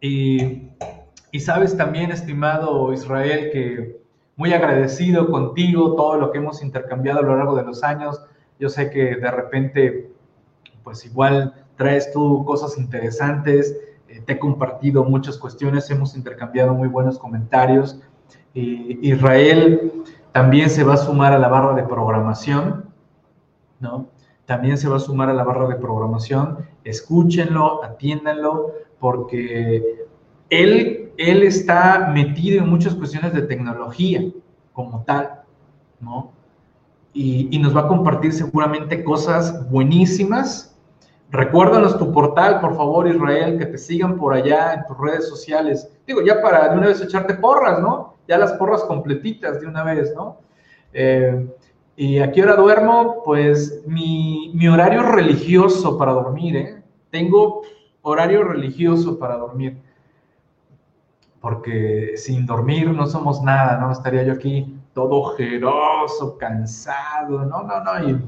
Y, 0.00 0.68
y 1.32 1.40
sabes 1.40 1.76
también, 1.76 2.12
estimado 2.12 2.92
Israel, 2.92 3.50
que 3.52 3.98
muy 4.36 4.52
agradecido 4.52 5.28
contigo, 5.28 5.96
todo 5.96 6.16
lo 6.16 6.30
que 6.30 6.38
hemos 6.38 6.62
intercambiado 6.62 7.18
a 7.18 7.22
lo 7.22 7.36
largo 7.36 7.56
de 7.56 7.64
los 7.64 7.82
años. 7.82 8.22
Yo 8.60 8.68
sé 8.68 8.88
que 8.88 9.16
de 9.16 9.30
repente, 9.32 10.12
pues 10.84 11.04
igual 11.04 11.66
traes 11.76 12.12
tú 12.12 12.44
cosas 12.44 12.78
interesantes 12.78 13.76
te 14.22 14.34
he 14.34 14.38
compartido 14.38 15.04
muchas 15.04 15.38
cuestiones, 15.38 15.90
hemos 15.90 16.16
intercambiado 16.16 16.74
muy 16.74 16.88
buenos 16.88 17.18
comentarios. 17.18 18.00
Israel 18.54 19.92
también 20.32 20.70
se 20.70 20.84
va 20.84 20.94
a 20.94 20.98
sumar 20.98 21.32
a 21.32 21.38
la 21.38 21.48
barra 21.48 21.74
de 21.74 21.82
programación, 21.84 22.86
¿no? 23.80 24.08
También 24.46 24.78
se 24.78 24.88
va 24.88 24.96
a 24.96 25.00
sumar 25.00 25.28
a 25.28 25.34
la 25.34 25.44
barra 25.44 25.68
de 25.68 25.76
programación. 25.76 26.58
Escúchenlo, 26.84 27.84
atiéndanlo, 27.84 28.72
porque 28.98 30.06
él, 30.48 31.12
él 31.16 31.42
está 31.42 32.10
metido 32.12 32.62
en 32.62 32.70
muchas 32.70 32.94
cuestiones 32.94 33.32
de 33.34 33.42
tecnología 33.42 34.24
como 34.72 35.02
tal, 35.04 35.42
¿no? 36.00 36.32
Y, 37.12 37.48
y 37.50 37.58
nos 37.58 37.76
va 37.76 37.82
a 37.82 37.88
compartir 37.88 38.32
seguramente 38.32 39.04
cosas 39.04 39.68
buenísimas 39.70 40.67
Recuérdanos 41.30 41.98
tu 41.98 42.10
portal, 42.10 42.60
por 42.60 42.74
favor, 42.74 43.06
Israel, 43.06 43.58
que 43.58 43.66
te 43.66 43.76
sigan 43.76 44.16
por 44.16 44.32
allá 44.32 44.72
en 44.72 44.86
tus 44.86 44.96
redes 44.96 45.28
sociales. 45.28 45.90
Digo, 46.06 46.22
ya 46.22 46.40
para 46.40 46.70
de 46.70 46.78
una 46.78 46.86
vez 46.86 47.02
echarte 47.02 47.34
porras, 47.34 47.80
¿no? 47.80 48.14
Ya 48.26 48.38
las 48.38 48.54
porras 48.54 48.82
completitas 48.84 49.60
de 49.60 49.66
una 49.66 49.84
vez, 49.84 50.14
¿no? 50.14 50.38
Eh, 50.94 51.46
¿Y 51.96 52.18
a 52.20 52.32
qué 52.32 52.42
hora 52.42 52.56
duermo? 52.56 53.22
Pues 53.24 53.82
mi, 53.86 54.68
horario 54.68 55.02
religioso 55.02 55.98
para 55.98 56.12
dormir, 56.12 56.56
¿eh? 56.56 56.82
Tengo 57.10 57.62
horario 58.00 58.44
religioso 58.44 59.18
para 59.18 59.36
dormir. 59.36 59.82
Porque 61.40 62.12
sin 62.16 62.46
dormir 62.46 62.88
no 62.88 63.06
somos 63.06 63.42
nada, 63.42 63.76
¿no? 63.78 63.92
Estaría 63.92 64.22
yo 64.22 64.32
aquí 64.32 64.78
todo 64.94 65.16
ojeroso, 65.16 66.38
cansado, 66.38 67.44
no, 67.44 67.64
no, 67.64 67.84
no. 67.84 68.08
Y 68.08 68.18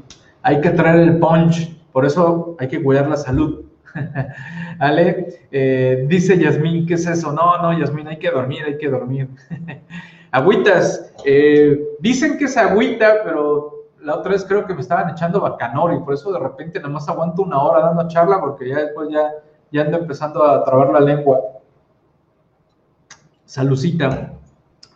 hay 0.43 0.61
que 0.61 0.71
traer 0.71 0.97
el 0.97 1.19
punch 1.19 1.80
por 1.93 2.05
eso 2.05 2.57
hay 2.59 2.69
que 2.69 2.83
cuidar 2.83 3.09
la 3.09 3.17
salud. 3.17 3.65
¿Vale? 4.79 5.41
Eh, 5.51 6.05
dice 6.09 6.39
Yasmín, 6.39 6.87
¿qué 6.87 6.95
es 6.95 7.07
eso? 7.07 7.33
No, 7.33 7.59
no, 7.61 7.77
Yasmín, 7.79 8.09
hay 8.09 8.19
que 8.19 8.31
dormir, 8.31 8.63
hay 8.65 8.79
que 8.79 8.89
dormir. 8.89 9.29
Agüitas, 10.31 11.13
eh, 11.25 11.97
dicen 11.99 12.39
que 12.39 12.45
es 12.45 12.57
agüita, 12.57 13.25
pero 13.25 13.87
la 14.01 14.17
otra 14.17 14.33
vez 14.33 14.45
creo 14.45 14.65
que 14.65 14.75
me 14.75 14.81
estaban 14.81 15.11
echando 15.11 15.41
bacanor 15.41 15.93
y 15.93 15.99
por 15.99 16.15
eso 16.15 16.33
de 16.33 16.39
repente 16.39 16.79
nada 16.79 16.91
más 16.91 17.09
aguanto 17.09 17.43
una 17.43 17.61
hora 17.61 17.81
dando 17.81 18.09
charla 18.09 18.41
porque 18.41 18.69
ya 18.69 18.79
después 18.79 19.09
ya, 19.11 19.29
ya 19.73 19.83
ando 19.83 19.99
empezando 19.99 20.45
a 20.45 20.65
trabar 20.65 20.91
la 20.91 21.01
lengua. 21.01 21.41
Salucita. 23.45 24.33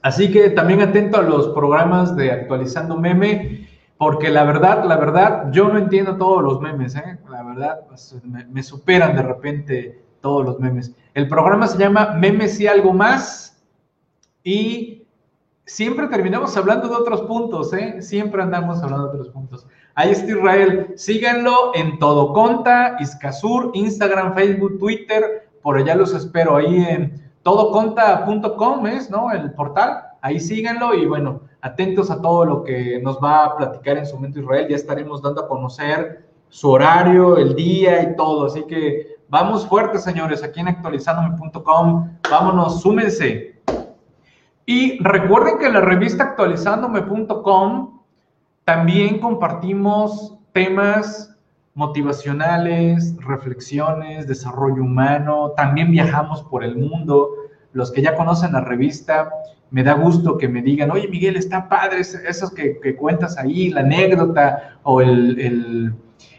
Así 0.02 0.30
que 0.30 0.50
también 0.50 0.80
atento 0.80 1.18
a 1.18 1.22
los 1.22 1.48
programas 1.48 2.14
de 2.14 2.30
Actualizando 2.30 2.96
Meme 2.96 3.63
porque 4.04 4.28
la 4.28 4.44
verdad, 4.44 4.84
la 4.84 4.98
verdad, 4.98 5.50
yo 5.50 5.70
no 5.70 5.78
entiendo 5.78 6.18
todos 6.18 6.42
los 6.42 6.60
memes, 6.60 6.94
¿eh? 6.94 7.18
La 7.30 7.42
verdad, 7.42 7.86
pues, 7.88 8.14
me, 8.22 8.62
superan 8.62 9.16
de 9.16 9.22
repente 9.22 10.04
todos 10.20 10.44
los 10.44 10.60
memes. 10.60 10.94
El 11.14 11.26
programa 11.26 11.66
se 11.66 11.78
llama 11.78 12.12
Memes 12.12 12.60
y 12.60 12.66
algo 12.66 12.92
más. 12.92 13.64
Y 14.42 15.06
siempre 15.64 16.06
terminamos 16.08 16.54
hablando 16.54 16.86
de 16.88 16.96
otros 16.96 17.22
puntos, 17.22 17.72
¿eh? 17.72 18.02
Siempre 18.02 18.42
andamos 18.42 18.82
hablando 18.82 19.08
de 19.08 19.20
otros 19.20 19.30
puntos. 19.30 19.66
Ahí 19.94 20.10
está 20.10 20.32
Israel. 20.32 20.92
Síganlo 20.96 21.72
en 21.74 21.98
Todo 21.98 22.34
Conta, 22.34 22.98
Iscasur, 23.00 23.70
Instagram, 23.72 24.34
Facebook, 24.34 24.78
Twitter. 24.80 25.48
Por 25.62 25.78
allá 25.78 25.94
los 25.94 26.12
espero 26.12 26.56
ahí 26.56 26.84
en 26.90 27.32
todoconta.com, 27.42 28.86
¿es, 28.86 29.08
no? 29.08 29.32
El 29.32 29.50
portal. 29.52 30.10
Ahí 30.20 30.38
síganlo 30.38 30.92
y 30.92 31.06
bueno, 31.06 31.40
atentos 31.64 32.10
a 32.10 32.22
todo 32.22 32.44
lo 32.44 32.62
que 32.62 33.00
nos 33.02 33.18
va 33.18 33.44
a 33.44 33.56
platicar 33.56 33.98
en 33.98 34.06
su 34.06 34.14
momento 34.14 34.38
Israel. 34.38 34.68
Ya 34.68 34.76
estaremos 34.76 35.20
dando 35.20 35.42
a 35.42 35.48
conocer 35.48 36.26
su 36.48 36.70
horario, 36.70 37.36
el 37.36 37.56
día 37.56 38.02
y 38.02 38.14
todo. 38.14 38.46
Así 38.46 38.62
que 38.64 39.14
Vamos 39.34 39.66
fuertes, 39.66 40.04
señores, 40.04 40.44
aquí 40.44 40.60
en 40.60 40.68
actualizandome.com. 40.68 42.18
Vámonos, 42.30 42.80
súmense. 42.82 43.60
Y 44.64 45.02
recuerden 45.02 45.58
que 45.58 45.66
en 45.66 45.72
la 45.72 45.80
revista 45.80 46.22
actualizandome.com 46.22 48.00
también 48.64 49.18
compartimos 49.18 50.36
temas 50.52 51.36
motivacionales, 51.74 53.16
reflexiones, 53.26 54.28
desarrollo 54.28 54.84
humano. 54.84 55.52
También 55.56 55.90
viajamos 55.90 56.42
por 56.44 56.62
el 56.62 56.76
mundo. 56.76 57.30
Los 57.74 57.92
que 57.92 58.00
ya 58.00 58.16
conocen 58.16 58.52
la 58.52 58.60
revista, 58.60 59.28
me 59.70 59.82
da 59.82 59.94
gusto 59.94 60.38
que 60.38 60.48
me 60.48 60.62
digan, 60.62 60.92
oye 60.92 61.08
Miguel, 61.08 61.36
está 61.36 61.68
padre 61.68 62.00
esos 62.00 62.50
que, 62.52 62.96
cuentas 62.96 63.36
ahí, 63.36 63.70
la 63.70 63.80
anécdota 63.80 64.78
o 64.84 65.00
el, 65.00 65.92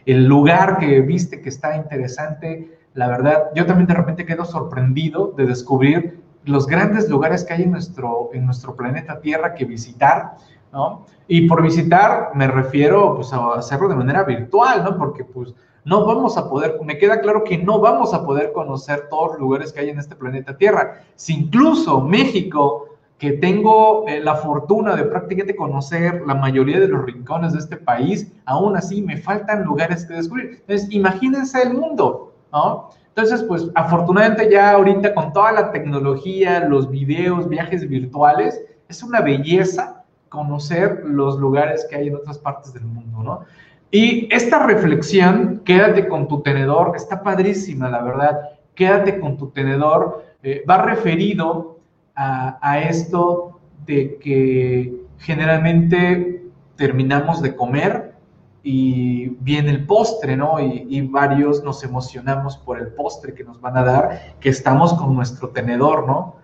lugar 0.06 0.78
que 0.80 1.02
viste 1.02 1.42
que 1.42 1.50
está 1.50 1.76
interesante. 1.76 2.80
La 2.94 3.10
verdad, 3.10 3.50
yo 3.54 3.66
también 3.66 3.88
de 3.88 3.94
repente 3.94 4.26
quedo 4.26 4.46
sorprendido 4.46 5.34
de 5.36 5.46
descubrir 5.46 6.22
los 6.46 6.66
grandes 6.66 7.10
lugares 7.10 7.44
que 7.44 7.54
hay 7.54 7.64
en 7.64 7.72
nuestro, 7.72 8.30
en 8.34 8.46
nuestro 8.46 8.76
planeta 8.76 9.20
Tierra 9.20 9.54
que 9.54 9.66
visitar, 9.66 10.38
¿no? 10.76 11.06
Y 11.28 11.48
por 11.48 11.64
visitar 11.64 12.32
me 12.36 12.48
refiero 12.48 13.16
pues, 13.16 13.32
a 13.34 13.54
hacerlo 13.54 13.88
de 13.88 13.96
manera 13.96 14.24
virtual, 14.24 14.84
¿no? 14.84 14.98
Porque 14.98 15.24
pues 15.24 15.56
no 15.86 16.06
vamos 16.06 16.38
a 16.38 16.50
poder, 16.50 16.78
me 16.84 16.98
queda 16.98 17.22
claro 17.22 17.44
que 17.44 17.58
no 17.58 17.80
vamos 17.80 18.14
a 18.14 18.26
poder 18.26 18.52
conocer 18.52 19.08
todos 19.10 19.32
los 19.32 19.40
lugares 19.40 19.72
que 19.72 19.80
hay 19.80 19.90
en 19.90 20.00
este 20.00 20.16
planeta 20.16 20.58
Tierra. 20.58 21.02
Si 21.16 21.34
incluso 21.34 22.02
México 22.02 22.90
que 23.18 23.32
tengo 23.32 24.06
eh, 24.08 24.20
la 24.20 24.36
fortuna 24.36 24.96
de 24.96 25.04
prácticamente 25.04 25.56
conocer 25.56 26.22
la 26.28 26.36
mayoría 26.36 26.82
de 26.82 26.90
los 26.90 27.06
rincones 27.06 27.54
de 27.54 27.60
este 27.60 27.78
país, 27.78 28.30
aún 28.46 28.76
así 28.76 29.02
me 29.02 29.16
faltan 29.16 29.64
lugares 29.64 30.06
que 30.06 30.16
descubrir. 30.16 30.58
Entonces, 30.60 30.92
imagínense 30.92 31.62
el 31.62 31.76
mundo, 31.76 32.34
¿no? 32.52 32.90
Entonces, 33.08 33.44
pues 33.44 33.70
afortunadamente 33.76 34.52
ya 34.52 34.72
ahorita 34.72 35.14
con 35.14 35.32
toda 35.32 35.54
la 35.54 35.72
tecnología, 35.72 36.60
los 36.68 36.90
videos, 36.92 37.48
viajes 37.48 37.88
virtuales, 37.88 38.62
es 38.90 39.02
una 39.02 39.22
belleza 39.22 40.05
conocer 40.30 41.04
los 41.06 41.40
lugares 41.40 41.86
que 41.90 41.96
hay 41.96 42.08
en 42.08 42.16
otras 42.16 42.38
partes 42.38 42.74
del 42.74 42.86
mundo, 42.86 43.24
¿no? 43.24 43.46
Y 43.92 44.28
esta 44.34 44.66
reflexión, 44.66 45.62
quédate 45.64 46.08
con 46.08 46.28
tu 46.28 46.42
tenedor, 46.42 46.94
está 46.96 47.24
padrísima, 47.24 47.90
la 47.90 48.04
verdad. 48.04 48.42
Quédate 48.74 49.22
con 49.22 49.38
tu 49.38 49.52
tenedor, 49.52 50.26
eh, 50.44 50.66
va 50.70 50.82
referido 50.82 51.80
a, 52.14 52.80
esto 52.80 53.60
de 53.86 54.18
que 54.18 54.94
generalmente 55.20 56.44
terminamos 56.76 57.42
de 57.42 57.56
comer 57.56 58.16
y 58.64 59.30
viene 59.40 59.70
el 59.70 59.86
postre, 59.86 60.36
¿no? 60.36 60.60
Y, 60.60 61.02
varios 61.08 61.64
nos 61.64 61.84
emocionamos 61.84 62.58
por 62.58 62.80
el 62.80 62.88
postre 62.88 63.34
que 63.34 63.44
nos 63.44 63.62
van 63.62 63.78
a 63.78 63.84
dar, 63.84 64.36
que 64.40 64.50
estamos 64.50 64.94
con 64.94 65.16
nuestro 65.16 65.50
tenedor, 65.50 66.06
¿no? 66.06 66.36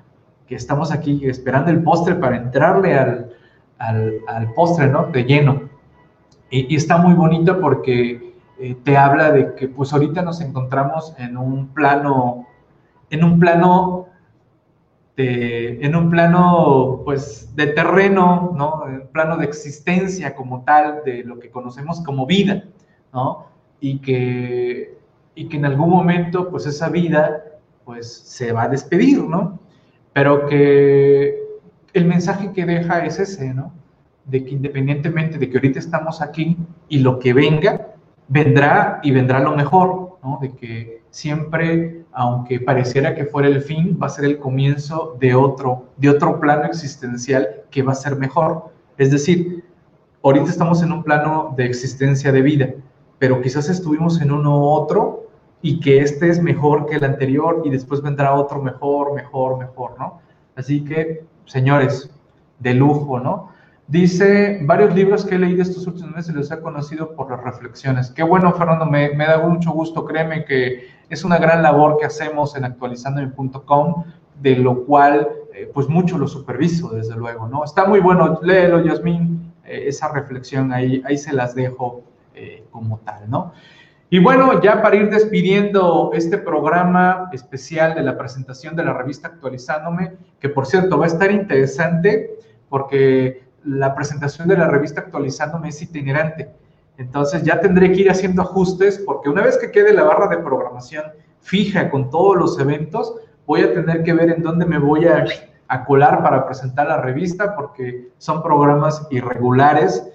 Que 0.48 0.56
estamos 0.56 0.92
aquí 0.92 1.22
esperando 1.26 1.70
el 1.72 1.84
postre 1.84 2.16
para 2.16 2.38
entrarle 2.38 2.98
al, 2.98 3.31
al, 3.82 4.54
postre, 4.54 4.88
¿no? 4.88 5.08
De 5.08 5.24
lleno. 5.24 5.70
Y, 6.50 6.76
está 6.76 6.98
muy 6.98 7.14
bonito 7.14 7.60
porque 7.60 8.36
eh, 8.60 8.76
te 8.84 8.98
habla 8.98 9.32
de 9.32 9.56
que 9.56 9.68
pues 9.68 9.94
ahorita 9.94 10.22
nos 10.22 10.42
encontramos 10.42 11.14
en 11.18 11.38
un 11.38 11.68
plano, 11.70 12.48
en 13.10 13.24
un 13.24 13.40
plano 13.40 14.08
en 15.24 15.96
un 15.96 16.10
plano 16.10 17.02
pues 17.06 17.56
de 17.56 17.68
terreno, 17.68 18.54
¿no? 18.56 18.88
En 18.88 19.08
plano 19.10 19.38
de 19.38 19.46
existencia 19.46 20.36
como 20.36 20.64
tal, 20.64 21.04
de 21.06 21.24
lo 21.24 21.38
que 21.38 21.52
conocemos 21.52 22.02
como 22.02 22.26
vida, 22.26 22.64
¿no? 23.14 23.46
Y 23.80 24.00
que, 24.00 24.98
y 25.36 25.48
que 25.48 25.58
en 25.58 25.66
algún 25.66 25.90
momento 25.90 26.50
pues 26.50 26.66
esa 26.66 26.90
vida 26.90 27.44
pues 27.86 28.12
se 28.12 28.52
va 28.52 28.64
a 28.64 28.70
despedir, 28.70 29.24
¿no? 29.24 29.60
Pero 30.14 30.48
que 30.48 31.41
el 31.94 32.06
mensaje 32.06 32.52
que 32.54 32.66
deja 32.66 33.06
es 33.06 33.20
ese, 33.20 33.54
¿no? 33.54 33.74
De 34.26 34.44
que 34.44 34.52
independientemente 34.52 35.38
de 35.38 35.50
que 35.50 35.58
ahorita 35.58 35.80
estamos 35.80 36.22
aquí 36.22 36.58
y 36.88 37.00
lo 37.00 37.20
que 37.20 37.34
venga, 37.34 37.88
vendrá 38.28 39.00
y 39.04 39.12
vendrá 39.12 39.40
lo 39.40 39.56
mejor, 39.56 40.18
¿no? 40.24 40.40
De 40.42 40.52
que 40.52 41.02
siempre, 41.10 42.06
aunque 42.14 42.60
pareciera 42.60 43.14
que 43.14 43.26
fuera 43.26 43.48
el 43.48 43.62
fin, 43.62 44.00
va 44.02 44.08
a 44.08 44.10
ser 44.10 44.26
el 44.26 44.38
comienzo 44.38 45.18
de 45.20 45.36
otro, 45.36 45.88
de 45.98 46.10
otro 46.10 46.40
plano 46.40 46.66
existencial 46.66 47.48
que 47.70 47.84
va 47.84 47.92
a 47.92 47.96
ser 47.96 48.16
mejor. 48.16 48.72
Es 48.98 49.12
decir, 49.12 49.64
ahorita 50.24 50.50
estamos 50.50 50.82
en 50.82 50.92
un 50.92 51.04
plano 51.04 51.54
de 51.58 51.66
existencia 51.66 52.32
de 52.32 52.42
vida, 52.42 52.70
pero 53.20 53.42
quizás 53.42 53.70
estuvimos 53.70 54.22
en 54.22 54.32
uno 54.32 54.60
u 54.60 54.64
otro 54.70 55.28
y 55.62 55.80
que 55.80 56.00
este 56.00 56.30
es 56.30 56.42
mejor 56.42 56.86
que 56.86 56.96
el 56.96 57.04
anterior 57.04 57.62
y 57.66 57.70
después 57.70 58.02
vendrá 58.02 58.34
otro 58.34 58.62
mejor, 58.62 59.14
mejor, 59.14 59.58
mejor, 59.60 59.96
¿no? 60.00 60.20
Así 60.56 60.84
que, 60.84 61.24
señores, 61.52 62.10
de 62.60 62.74
lujo, 62.74 63.20
¿no? 63.20 63.50
Dice, 63.88 64.60
varios 64.64 64.96
libros 64.96 65.26
que 65.26 65.36
he 65.36 65.40
leído 65.40 65.62
estos 65.62 65.86
últimos 65.86 66.16
meses 66.16 66.34
los 66.34 66.50
he 66.50 66.62
conocido 66.62 67.14
por 67.14 67.30
las 67.30 67.44
reflexiones. 67.44 68.10
Qué 68.10 68.24
bueno, 68.24 68.54
Fernando, 68.54 68.86
me, 68.86 69.10
da 69.18 69.38
mucho 69.46 69.72
gusto, 69.72 70.06
créeme 70.06 70.46
que 70.46 70.88
es 71.10 71.26
una 71.26 71.38
gran 71.38 71.62
labor 71.62 71.98
que 72.00 72.06
hacemos 72.06 72.56
en 72.56 72.64
actualizandome.com, 72.64 74.06
de 74.40 74.56
lo 74.56 74.86
cual, 74.86 75.28
eh, 75.54 75.70
pues 75.74 75.90
mucho 75.90 76.18
lo 76.18 76.28
superviso, 76.30 76.90
desde 76.92 77.18
luego, 77.18 77.50
¿no? 77.50 77.66
Está 77.66 77.84
muy 77.84 78.00
bueno, 78.00 78.40
léelo, 78.42 78.82
Yasmín, 78.82 79.52
eh, 79.66 79.84
esa 79.88 80.08
reflexión 80.08 80.72
ahí, 80.72 81.04
ahí 81.06 81.18
se 81.18 81.34
las 81.34 81.54
dejo 81.54 82.04
eh, 82.34 82.64
como 82.72 83.00
tal, 83.00 83.30
¿no? 83.30 83.52
Y 84.14 84.20
bueno, 84.20 84.62
ya 84.62 84.82
para 84.82 84.98
ir 84.98 85.10
despidiendo 85.10 86.12
este 86.14 86.38
programa 86.38 87.30
especial 87.32 87.96
de 87.96 88.02
la 88.02 88.18
presentación 88.18 88.76
de 88.76 88.84
la 88.84 88.92
revista 88.92 89.30
Actualizándome, 89.30 90.18
que 90.38 90.50
por 90.50 90.66
cierto 90.66 90.98
va 90.98 91.06
a 91.06 91.08
estar 91.08 91.32
interesante 91.32 92.30
porque 92.68 93.46
la 93.64 93.96
presentación 93.96 94.50
de 94.50 94.58
la 94.58 94.68
revista 94.68 95.00
actualizándome 95.00 95.70
es 95.70 95.82
itinerante. 95.82 96.50
Entonces 96.98 97.44
ya 97.44 97.62
tendré 97.62 97.94
que 97.94 98.02
ir 98.02 98.12
haciendo 98.12 98.42
ajustes 98.42 99.02
porque 99.06 99.30
una 99.30 99.44
vez 99.44 99.58
que 99.58 99.72
quede 99.72 99.94
la 99.94 100.04
barra 100.04 100.28
de 100.28 100.40
programación 100.40 101.06
fija 101.40 101.90
con 101.90 102.10
todos 102.10 102.36
los 102.36 102.60
eventos, 102.60 103.16
voy 103.48 103.62
a 103.62 103.74
tener 103.74 104.04
que 104.04 104.12
ver 104.12 104.30
en 104.30 104.44
dónde 104.44 104.66
me 104.66 104.78
voy 104.78 105.06
a, 105.06 105.24
colar 105.88 106.22
para 106.22 106.46
presentar 106.46 106.88
la 106.88 106.98
revista 106.98 107.56
porque 107.56 108.10
son 108.18 108.44
programas 108.44 109.08
irregulares 109.10 110.06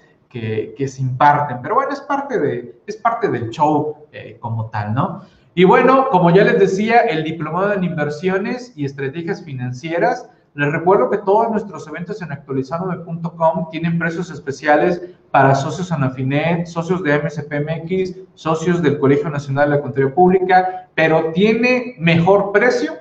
que, 0.75 0.87
se 0.87 1.01
imparten. 1.01 1.59
Pero 1.61 1.75
bueno, 1.75 1.91
es 1.91 2.01
parte, 2.01 2.39
de, 2.39 2.81
es 2.85 2.97
parte 2.97 3.27
del 3.29 3.49
show 3.49 4.07
eh, 4.11 4.37
como 4.39 4.69
tal, 4.69 4.93
¿no? 4.93 5.21
Y 5.55 5.63
bueno, 5.63 6.09
como 6.11 6.29
ya 6.29 6.43
les 6.43 6.59
decía, 6.59 6.99
el 7.01 7.23
diplomado 7.23 7.73
en 7.73 7.83
inversiones 7.83 8.73
y 8.75 8.85
estrategias 8.85 9.43
financieras 9.43 10.29
les 10.57 10.71
recuerdo 10.71 11.11
que 11.11 11.19
todos 11.19 11.51
nuestros 11.51 11.87
eventos 11.87 12.19
en 12.23 12.31
actualizandome.com 12.31 13.69
tienen 13.69 13.99
precios 13.99 14.31
especiales 14.31 14.99
para 15.29 15.53
socios 15.53 15.91
Anafinet, 15.91 16.65
socios 16.65 17.03
de 17.03 17.15
MSPMX, 17.15 18.15
socios 18.33 18.81
del 18.81 18.97
Colegio 18.97 19.29
Nacional 19.29 19.69
de 19.69 19.75
la 19.75 19.81
Contaduría 19.83 20.15
Pública, 20.15 20.89
pero 20.95 21.31
tiene 21.31 21.95
mejor 21.99 22.51
precio 22.51 22.93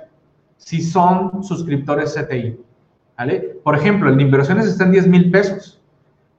si 0.59 0.83
son 0.83 1.43
suscriptores 1.43 2.15
CTI. 2.15 2.61
¿vale? 3.17 3.59
Por 3.65 3.75
ejemplo, 3.75 4.13
en 4.13 4.21
inversiones 4.21 4.67
están 4.67 4.93
10 4.93 5.07
mil 5.07 5.31
pesos, 5.31 5.81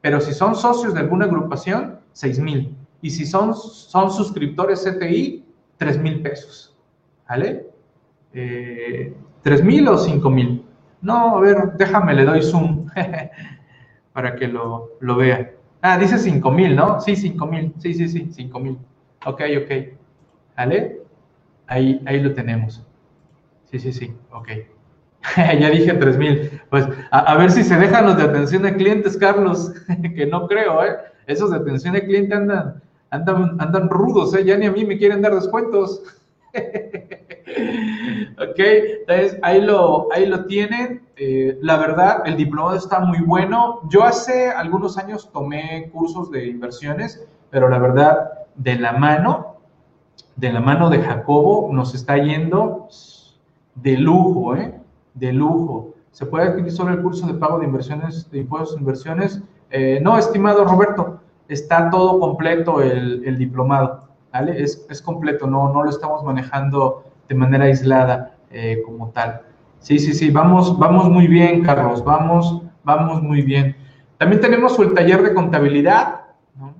pero 0.01 0.19
si 0.21 0.33
son 0.33 0.55
socios 0.55 0.93
de 0.93 0.99
alguna 1.01 1.25
agrupación, 1.25 1.99
6 2.13 2.39
mil. 2.39 2.75
Y 3.01 3.09
si 3.09 3.25
son, 3.25 3.53
son 3.53 4.11
suscriptores 4.11 4.83
CTI, 4.83 5.45
3 5.77 5.99
mil 5.99 6.21
pesos. 6.21 6.75
¿Vale? 7.27 7.67
Eh, 8.33 9.13
¿3 9.43 9.63
mil 9.63 9.87
o 9.87 9.97
5 9.97 10.29
mil? 10.29 10.63
No, 11.01 11.37
a 11.37 11.41
ver, 11.41 11.73
déjame, 11.77 12.13
le 12.13 12.25
doy 12.25 12.41
zoom 12.41 12.87
para 14.13 14.35
que 14.35 14.47
lo, 14.47 14.91
lo 14.99 15.15
vea. 15.15 15.51
Ah, 15.81 15.97
dice 15.97 16.17
5000, 16.17 16.75
¿no? 16.75 16.99
Sí, 16.99 17.15
5000. 17.15 17.73
Sí, 17.77 17.93
sí, 17.93 18.07
sí, 18.07 18.27
5000. 18.31 18.77
Ok, 19.25 19.41
ok. 19.63 19.97
¿Vale? 20.55 21.01
Ahí, 21.67 22.01
ahí 22.05 22.19
lo 22.19 22.33
tenemos. 22.33 22.85
Sí, 23.65 23.79
sí, 23.79 23.91
sí, 23.91 24.13
ok. 24.31 24.49
ya 25.59 25.69
dije 25.69 25.93
3000. 25.93 26.61
Pues 26.69 26.87
a, 27.11 27.35
ver 27.35 27.51
si 27.51 27.63
se 27.63 27.77
dejan 27.77 28.05
los 28.05 28.17
de 28.17 28.23
atención 28.23 28.65
a 28.65 28.75
clientes, 28.75 29.17
Carlos, 29.17 29.73
que 30.15 30.25
no 30.25 30.47
creo, 30.47 30.83
¿eh? 30.83 30.97
Esos 31.25 31.51
de 31.51 31.57
atención 31.57 31.95
a 31.95 32.01
cliente 32.01 32.35
andan, 32.35 32.81
andan, 33.09 33.57
andan 33.59 33.89
rudos, 33.89 34.33
¿eh? 34.33 34.45
Ya 34.45 34.57
ni 34.57 34.65
a 34.65 34.71
mí 34.71 34.85
me 34.85 34.97
quieren 34.97 35.21
dar 35.21 35.35
descuentos. 35.35 36.03
ok, 38.39 38.57
entonces 38.57 39.37
ahí 39.41 39.61
lo, 39.61 40.07
ahí 40.13 40.25
lo 40.25 40.45
tienen. 40.45 41.05
Eh, 41.17 41.57
la 41.61 41.77
verdad, 41.77 42.23
el 42.25 42.37
diplomado 42.37 42.77
está 42.77 42.99
muy 42.99 43.19
bueno. 43.19 43.81
Yo 43.89 44.03
hace 44.03 44.49
algunos 44.49 44.97
años 44.97 45.29
tomé 45.31 45.89
cursos 45.91 46.31
de 46.31 46.47
inversiones, 46.47 47.25
pero 47.49 47.69
la 47.69 47.79
verdad, 47.79 48.31
de 48.55 48.75
la 48.75 48.93
mano, 48.93 49.57
de 50.35 50.53
la 50.53 50.61
mano 50.61 50.89
de 50.89 51.01
Jacobo, 51.01 51.69
nos 51.73 51.93
está 51.93 52.17
yendo 52.17 52.87
de 53.75 53.97
lujo, 53.97 54.55
¿eh? 54.55 54.76
De 55.17 55.33
lujo. 55.33 55.93
¿Se 56.11 56.25
puede 56.25 56.47
adquirir 56.47 56.71
solo 56.71 56.91
el 56.91 57.01
curso 57.01 57.27
de 57.27 57.33
pago 57.33 57.59
de 57.59 57.65
inversiones, 57.65 58.29
de 58.31 58.39
impuestos 58.39 58.75
de 58.75 58.81
inversiones? 58.81 59.41
Eh, 59.69 59.99
no, 60.01 60.17
estimado 60.17 60.65
Roberto, 60.65 61.19
está 61.47 61.89
todo 61.89 62.19
completo 62.19 62.81
el, 62.81 63.23
el 63.25 63.37
diplomado. 63.37 64.07
¿vale? 64.31 64.61
Es, 64.61 64.85
es 64.89 65.01
completo, 65.01 65.47
no, 65.47 65.71
no 65.73 65.83
lo 65.83 65.89
estamos 65.89 66.23
manejando 66.23 67.03
de 67.27 67.35
manera 67.35 67.65
aislada 67.65 68.35
eh, 68.51 68.81
como 68.85 69.09
tal. 69.09 69.41
Sí, 69.79 69.99
sí, 69.99 70.13
sí, 70.13 70.31
vamos, 70.31 70.77
vamos 70.77 71.09
muy 71.09 71.27
bien, 71.27 71.63
Carlos, 71.63 72.03
vamos, 72.03 72.63
vamos 72.83 73.21
muy 73.21 73.41
bien. 73.41 73.75
También 74.17 74.41
tenemos 74.41 74.77
el 74.79 74.93
taller 74.93 75.21
de 75.21 75.33
contabilidad 75.33 76.21
¿no? 76.55 76.73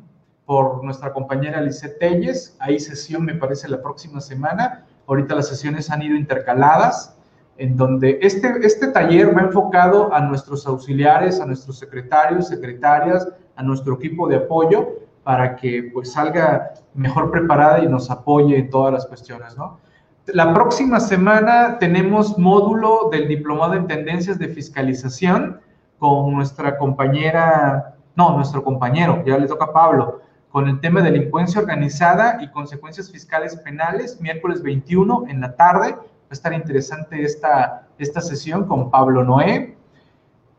por 0.46 0.84
nuestra 0.84 1.14
compañera 1.14 1.62
Lisette 1.62 2.00
Telles. 2.00 2.58
Hay 2.60 2.80
sesión, 2.80 3.26
me 3.26 3.36
parece, 3.36 3.70
la 3.70 3.82
próxima 3.82 4.20
semana. 4.20 4.86
Ahorita 5.08 5.36
las 5.36 5.48
sesiones 5.48 5.90
han 5.92 6.02
ido 6.02 6.16
intercaladas, 6.16 7.17
en 7.58 7.76
donde 7.76 8.20
este, 8.22 8.54
este 8.62 8.88
taller 8.88 9.36
va 9.36 9.42
enfocado 9.42 10.14
a 10.14 10.22
nuestros 10.22 10.66
auxiliares, 10.68 11.40
a 11.40 11.46
nuestros 11.46 11.80
secretarios, 11.80 12.48
secretarias, 12.48 13.28
a 13.56 13.64
nuestro 13.64 13.96
equipo 13.96 14.28
de 14.28 14.38
apoyo, 14.38 15.00
para 15.24 15.56
que 15.56 15.90
pues 15.94 16.14
salga 16.14 16.74
mejor 16.94 17.32
preparada 17.32 17.80
y 17.80 17.88
nos 17.88 18.10
apoye 18.10 18.58
en 18.58 18.70
todas 18.70 18.94
las 18.94 19.06
cuestiones, 19.06 19.58
¿no? 19.58 19.80
La 20.28 20.54
próxima 20.54 21.00
semana 21.00 21.80
tenemos 21.80 22.38
módulo 22.38 23.10
del 23.12 23.30
Diplomado 23.30 23.76
en 23.76 23.88
Tendencias 23.88 24.38
de 24.38 24.50
Fiscalización 24.50 25.62
con 26.00 26.34
nuestra 26.34 26.78
compañera, 26.78 27.96
no, 28.16 28.36
nuestro 28.36 28.64
compañero, 28.64 29.24
ya 29.26 29.38
le 29.38 29.48
toca 29.48 29.66
a 29.66 29.74
Pablo, 29.74 30.22
con 30.50 30.68
el 30.68 30.80
tema 30.82 31.02
de 31.02 31.12
delincuencia 31.12 31.62
organizada 31.62 32.40
y 32.42 32.50
consecuencias 32.50 33.12
fiscales 33.12 33.56
penales, 33.56 34.20
miércoles 34.20 34.62
21 34.64 35.26
en 35.30 35.40
la 35.40 35.56
tarde. 35.56 35.96
Va 36.28 36.32
a 36.32 36.34
estar 36.34 36.54
interesante 36.54 37.24
esta, 37.24 37.88
esta 37.98 38.22
sesión 38.22 38.66
con 38.66 38.92
Pablo 38.92 39.24
Noé. 39.24 39.78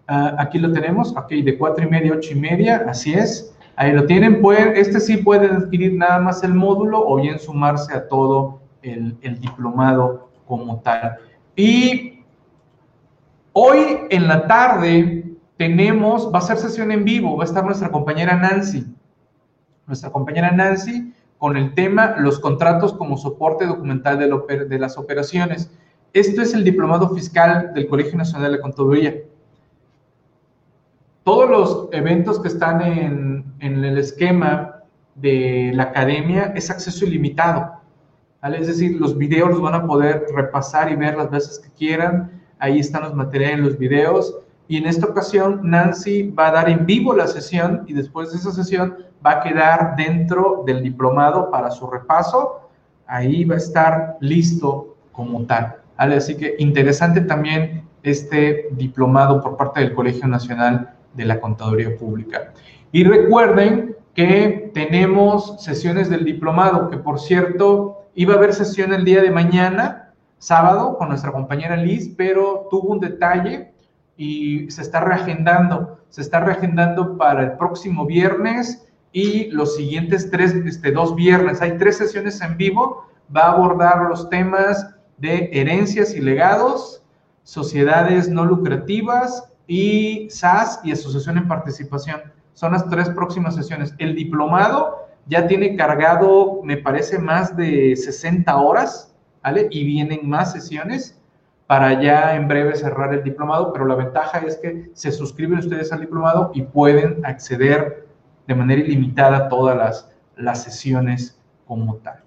Uh, 0.09 0.35
aquí 0.39 0.59
lo 0.59 0.73
tenemos, 0.73 1.15
ok, 1.15 1.29
de 1.29 1.59
cuatro 1.59 1.85
y 1.85 1.89
media, 1.89 2.15
ocho 2.15 2.33
y 2.33 2.41
media, 2.41 2.85
así 2.89 3.13
es. 3.13 3.55
Ahí 3.77 3.93
lo 3.93 4.07
tienen, 4.07 4.41
pueden, 4.41 4.77
este 4.77 4.99
sí 4.99 5.19
pueden 5.19 5.53
adquirir 5.53 5.95
nada 5.95 6.19
más 6.19 6.43
el 6.43 6.55
módulo 6.55 7.07
o 7.07 7.17
bien 7.17 7.39
sumarse 7.39 7.95
a 7.95 8.09
todo 8.09 8.61
el 8.83 9.41
diplomado 9.41 10.31
como 10.47 10.81
tal. 10.81 11.19
Y 11.55 12.25
hoy 13.53 13.99
en 14.11 14.27
la 14.27 14.47
tarde 14.47 15.37
tenemos, 15.57 16.33
va 16.33 16.39
a 16.39 16.43
ser 16.43 16.57
sesión 16.57 16.91
en 16.91 17.05
vivo, 17.05 17.37
va 17.37 17.45
a 17.45 17.47
estar 17.47 17.65
nuestra 17.65 17.91
compañera 17.91 18.37
Nancy, 18.37 18.87
nuestra 19.87 20.11
compañera 20.11 20.51
Nancy 20.51 21.13
con 21.39 21.57
el 21.57 21.75
tema 21.75 22.17
los 22.19 22.41
contratos 22.41 22.93
como 22.93 23.17
soporte 23.17 23.65
documental 23.65 24.19
de, 24.19 24.79
las 24.79 24.99
operaciones. 24.99 25.71
Esto 26.13 26.43
es 26.43 26.53
el 26.53 26.65
diplomado 26.65 27.11
fiscal 27.11 27.73
del 27.75 27.87
Colegio 27.87 28.19
Nacional 28.19 28.53
de 28.53 28.61
Contaduría. 28.61 29.17
Todos 31.23 31.49
los 31.49 31.89
eventos 31.93 32.41
que 32.41 32.49
están 32.49 32.83
en, 32.83 33.45
el 33.61 33.99
esquema 33.99 34.83
de 35.15 35.73
la 35.75 35.85
academia 35.85 36.53
es 36.57 36.71
acceso 36.71 37.07
ilimitado. 37.07 37.73
Es 38.43 38.67
decir, 38.67 39.01
los 39.01 39.17
videos 39.17 39.51
los 39.51 39.61
van 39.61 39.75
a 39.75 39.87
poder 39.87 40.27
repasar 40.35 40.91
y 40.91 40.97
ver 40.97 41.17
las 41.17 41.31
veces 41.31 41.59
que 41.59 41.71
quieran. 41.71 42.43
Ahí 42.59 42.81
están 42.81 43.03
los 43.03 43.15
materiales, 43.15 43.61
los 43.61 43.79
videos. 43.79 44.35
Y 44.69 44.77
en 44.77 44.87
esta 44.87 45.07
ocasión, 45.07 45.61
Nancy 45.63 46.31
va 46.31 46.49
a 46.49 46.53
dar 46.53 46.69
en 46.69 46.85
vivo 46.85 47.15
la 47.15 47.27
sesión 47.27 47.85
y 47.87 47.95
después 47.95 48.31
de 48.31 48.37
esa 48.37 48.53
sesión 48.53 48.97
va 49.27 49.33
a 49.33 49.41
quedar 49.41 49.97
dentro 49.97 50.63
del 50.67 50.83
diplomado 50.83 51.51
para 51.51 51.71
su 51.71 51.87
repaso. 51.87 52.69
Ahí 53.07 53.45
va 53.45 53.55
a 53.55 53.59
estar 53.59 54.19
listo 54.21 54.97
como 55.11 55.45
tal. 55.47 55.77
¿vale? 55.97 56.17
Así 56.17 56.37
que 56.37 56.55
interesante 56.59 57.23
también 57.23 57.89
este 58.03 58.69
diplomado 58.73 59.41
por 59.41 59.57
parte 59.57 59.81
del 59.81 59.95
Colegio 59.95 60.29
Nacional 60.29 60.95
de 61.15 61.25
la 61.25 61.41
Contaduría 61.41 61.97
Pública. 61.97 62.53
Y 62.93 63.05
recuerden 63.05 63.97
que 64.15 64.71
tenemos 64.75 65.63
sesiones 65.63 66.11
del 66.11 66.27
diplomado, 66.27 66.91
que 66.91 66.99
por 66.99 67.21
cierto, 67.21 68.07
iba 68.15 68.35
a 68.35 68.37
haber 68.37 68.53
sesión 68.53 68.93
el 68.93 69.05
día 69.05 69.23
de 69.23 69.31
mañana, 69.31 70.13
sábado, 70.39 70.99
con 70.99 71.09
nuestra 71.09 71.33
compañera 71.33 71.77
Liz, 71.77 72.13
pero 72.17 72.67
tuvo 72.71 72.91
un 72.91 73.01
detalle 73.01 73.73
y 74.19 74.69
se 74.71 74.83
está 74.83 75.01
reagendando. 75.01 76.01
Se 76.11 76.21
está 76.21 76.41
reagendando 76.41 77.17
para 77.17 77.45
el 77.45 77.53
próximo 77.53 78.05
viernes 78.05 78.87
y 79.13 79.47
los 79.53 79.77
siguientes 79.77 80.31
tres, 80.31 80.55
este, 80.55 80.93
dos 80.93 81.15
viernes. 81.15 81.63
Hay 81.63 81.79
tres 81.79 81.97
sesiones 81.97 82.41
en 82.43 82.59
vivo. 82.59 83.07
Va 83.35 83.43
a 83.43 83.53
abordar 83.53 84.09
los 84.09 84.29
temas 84.29 84.95
de 85.19 85.49
herencias 85.53 86.15
y 86.15 86.21
legados, 86.21 87.03
sociedades 87.45 88.29
no 88.29 88.45
lucrativas 88.45 89.53
y 89.67 90.29
SAS 90.31 90.81
y 90.83 90.93
asociación 90.93 91.39
en 91.39 91.49
participación. 91.49 92.21
Son 92.55 92.73
las 92.73 92.89
tres 92.89 93.09
próximas 93.11 93.55
sesiones. 93.55 93.95
El 93.99 94.17
diplomado 94.17 95.07
ya 95.27 95.47
tiene 95.47 95.77
cargado, 95.77 96.61
me 96.65 96.77
parece, 96.77 97.19
más 97.19 97.57
de 97.57 97.95
60 97.95 98.57
horas, 98.57 99.15
¿vale? 99.43 99.69
Y 99.71 99.85
vienen 99.85 100.29
más 100.29 100.53
sesiones 100.53 101.18
para 101.69 102.01
ya 102.01 102.35
en 102.35 102.49
breve 102.49 102.75
cerrar 102.77 103.13
el 103.13 103.23
diplomado, 103.23 103.75
pero 103.75 103.85
la 103.85 103.95
ventaja 103.95 104.39
es 104.39 104.57
que 104.57 104.91
se 104.95 105.13
suscriben 105.13 105.59
ustedes 105.59 105.93
al 105.93 106.01
diplomado 106.01 106.51
y 106.55 106.63
pueden 106.63 107.25
acceder 107.27 108.09
de 108.47 108.55
manera 108.55 108.81
ilimitada 108.81 109.37
a 109.37 109.49
todas 109.51 109.77
las, 109.77 110.11
las 110.35 110.65
sesiones 110.65 111.39
como 111.67 111.97
tal. 111.97 112.25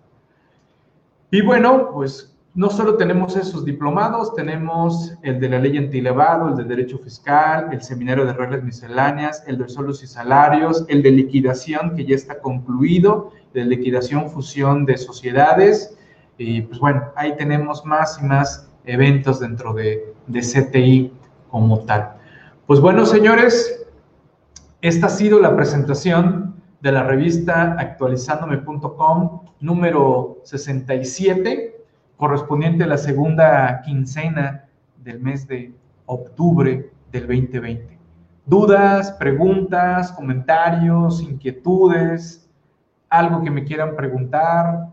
Y 1.32 1.42
bueno, 1.42 1.90
pues 1.92 2.38
no 2.54 2.70
solo 2.70 2.98
tenemos 2.98 3.36
esos 3.36 3.66
diplomados, 3.66 4.36
tenemos 4.36 5.16
el 5.24 5.40
de 5.40 5.50
la 5.50 5.58
ley 5.58 5.76
antilevado, 5.76 6.50
el 6.50 6.58
de 6.58 6.64
derecho 6.66 7.00
fiscal, 7.00 7.70
el 7.72 7.82
seminario 7.82 8.26
de 8.26 8.34
reglas 8.34 8.62
misceláneas, 8.62 9.44
el 9.48 9.58
de 9.58 9.70
suelos 9.70 10.04
y 10.04 10.08
salarios, 10.08 10.86
el 10.88 11.02
de 11.02 11.10
liquidación 11.10 11.96
que 11.96 12.06
ya 12.06 12.14
está 12.14 12.38
concluido, 12.40 13.32
de 13.56 13.66
liquidación, 13.66 14.30
fusión 14.30 14.86
de 14.86 14.98
sociedades. 14.98 15.98
Y 16.38 16.62
pues 16.62 16.80
bueno, 16.80 17.06
ahí 17.16 17.36
tenemos 17.38 17.84
más 17.88 18.20
y 18.22 18.26
más 18.26 18.71
eventos 18.86 19.40
dentro 19.40 19.74
de, 19.74 20.14
de 20.28 20.40
CTI 20.40 21.14
como 21.50 21.80
tal. 21.82 22.14
Pues 22.68 22.80
bueno, 22.80 23.06
señores, 23.06 23.86
esta 24.82 25.08
ha 25.08 25.10
sido 25.10 25.40
la 25.40 25.56
presentación 25.56 26.56
de 26.82 26.92
la 26.92 27.04
revista 27.04 27.76
actualizandome.com 27.78 29.42
número 29.60 30.40
67, 30.44 31.86
correspondiente 32.18 32.84
a 32.84 32.88
la 32.88 32.98
segunda 32.98 33.82
quincena 33.84 34.66
del 34.98 35.20
mes 35.20 35.48
de 35.48 35.74
octubre 36.06 36.92
del 37.12 37.28
2020. 37.28 38.00
Dudas, 38.46 39.12
preguntas, 39.14 40.12
comentarios, 40.12 41.22
inquietudes, 41.22 42.50
algo 43.10 43.44
que 43.44 43.52
me 43.52 43.64
quieran 43.64 43.96
preguntar, 43.96 44.88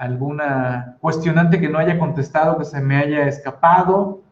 alguna 0.00 0.96
cuestionante 1.02 1.60
que 1.60 1.68
no 1.68 1.78
haya 1.78 1.98
contestado, 1.98 2.56
que 2.56 2.64
se 2.64 2.80
me 2.80 2.96
haya 2.96 3.28
escapado, 3.28 4.22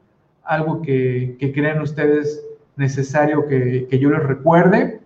algo 0.42 0.80
que, 0.80 1.36
que 1.38 1.52
crean 1.52 1.82
ustedes 1.82 2.42
necesario 2.76 3.46
que, 3.46 3.86
que 3.86 3.98
yo 3.98 4.08
les 4.08 4.22
recuerde, 4.22 5.02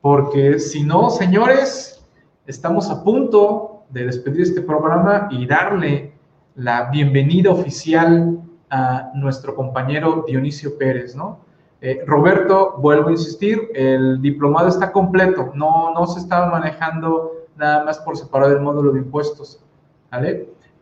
porque 0.00 0.58
si 0.58 0.82
no, 0.82 1.10
señores, 1.10 2.04
estamos 2.44 2.90
a 2.90 3.04
punto 3.04 3.84
de 3.90 4.06
despedir 4.06 4.42
este 4.42 4.62
programa 4.62 5.28
y 5.30 5.46
darle 5.46 6.12
la 6.56 6.90
bienvenida 6.90 7.52
oficial 7.52 8.40
a 8.70 9.12
nuestro 9.14 9.54
compañero 9.54 10.24
Dionisio 10.26 10.76
Pérez, 10.76 11.14
¿no? 11.14 11.38
Eh, 11.80 12.02
Roberto, 12.04 12.78
vuelvo 12.78 13.10
a 13.10 13.12
insistir, 13.12 13.70
el 13.76 14.20
diplomado 14.20 14.66
está 14.66 14.90
completo, 14.90 15.52
no, 15.54 15.94
no 15.94 16.04
se 16.08 16.18
está 16.18 16.46
manejando 16.46 17.30
nada 17.56 17.84
más 17.84 18.00
por 18.00 18.16
separar 18.16 18.50
el 18.50 18.60
módulo 18.60 18.90
de 18.90 18.98
impuestos. 18.98 19.63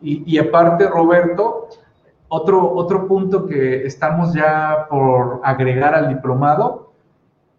Y, 0.01 0.37
aparte, 0.37 0.87
Roberto, 0.87 1.69
otro, 2.27 2.73
otro 2.75 3.07
punto 3.07 3.45
que 3.45 3.85
estamos 3.85 4.33
ya 4.33 4.87
por 4.89 5.39
agregar 5.43 5.95
al 5.95 6.09
diplomado 6.09 6.91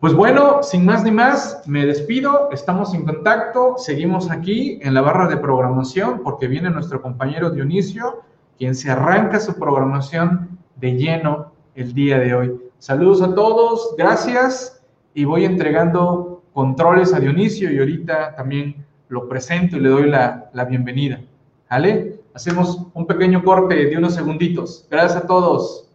Pues 0.00 0.14
bueno, 0.14 0.62
sin 0.62 0.84
más 0.84 1.02
ni 1.02 1.10
más, 1.10 1.62
me 1.66 1.84
despido, 1.84 2.50
estamos 2.52 2.94
en 2.94 3.04
contacto, 3.04 3.74
seguimos 3.78 4.30
aquí 4.30 4.78
en 4.82 4.94
la 4.94 5.02
barra 5.02 5.26
de 5.26 5.36
programación 5.36 6.20
porque 6.22 6.46
viene 6.46 6.70
nuestro 6.70 7.02
compañero 7.02 7.50
Dionisio, 7.50 8.22
quien 8.56 8.76
se 8.76 8.90
arranca 8.90 9.40
su 9.40 9.58
programación 9.58 10.58
de 10.76 10.92
lleno 10.92 11.57
el 11.78 11.94
día 11.94 12.18
de 12.18 12.34
hoy. 12.34 12.60
Saludos 12.78 13.22
a 13.22 13.34
todos, 13.34 13.94
gracias 13.96 14.82
y 15.14 15.24
voy 15.24 15.44
entregando 15.44 16.42
controles 16.52 17.14
a 17.14 17.20
Dionisio 17.20 17.72
y 17.72 17.78
ahorita 17.78 18.34
también 18.34 18.84
lo 19.08 19.28
presento 19.28 19.76
y 19.76 19.80
le 19.80 19.88
doy 19.88 20.10
la, 20.10 20.50
la 20.52 20.64
bienvenida. 20.64 21.20
¿Vale? 21.70 22.20
Hacemos 22.34 22.82
un 22.94 23.06
pequeño 23.06 23.44
corte 23.44 23.86
de 23.86 23.96
unos 23.96 24.14
segunditos. 24.14 24.86
Gracias 24.90 25.22
a 25.22 25.26
todos. 25.26 25.87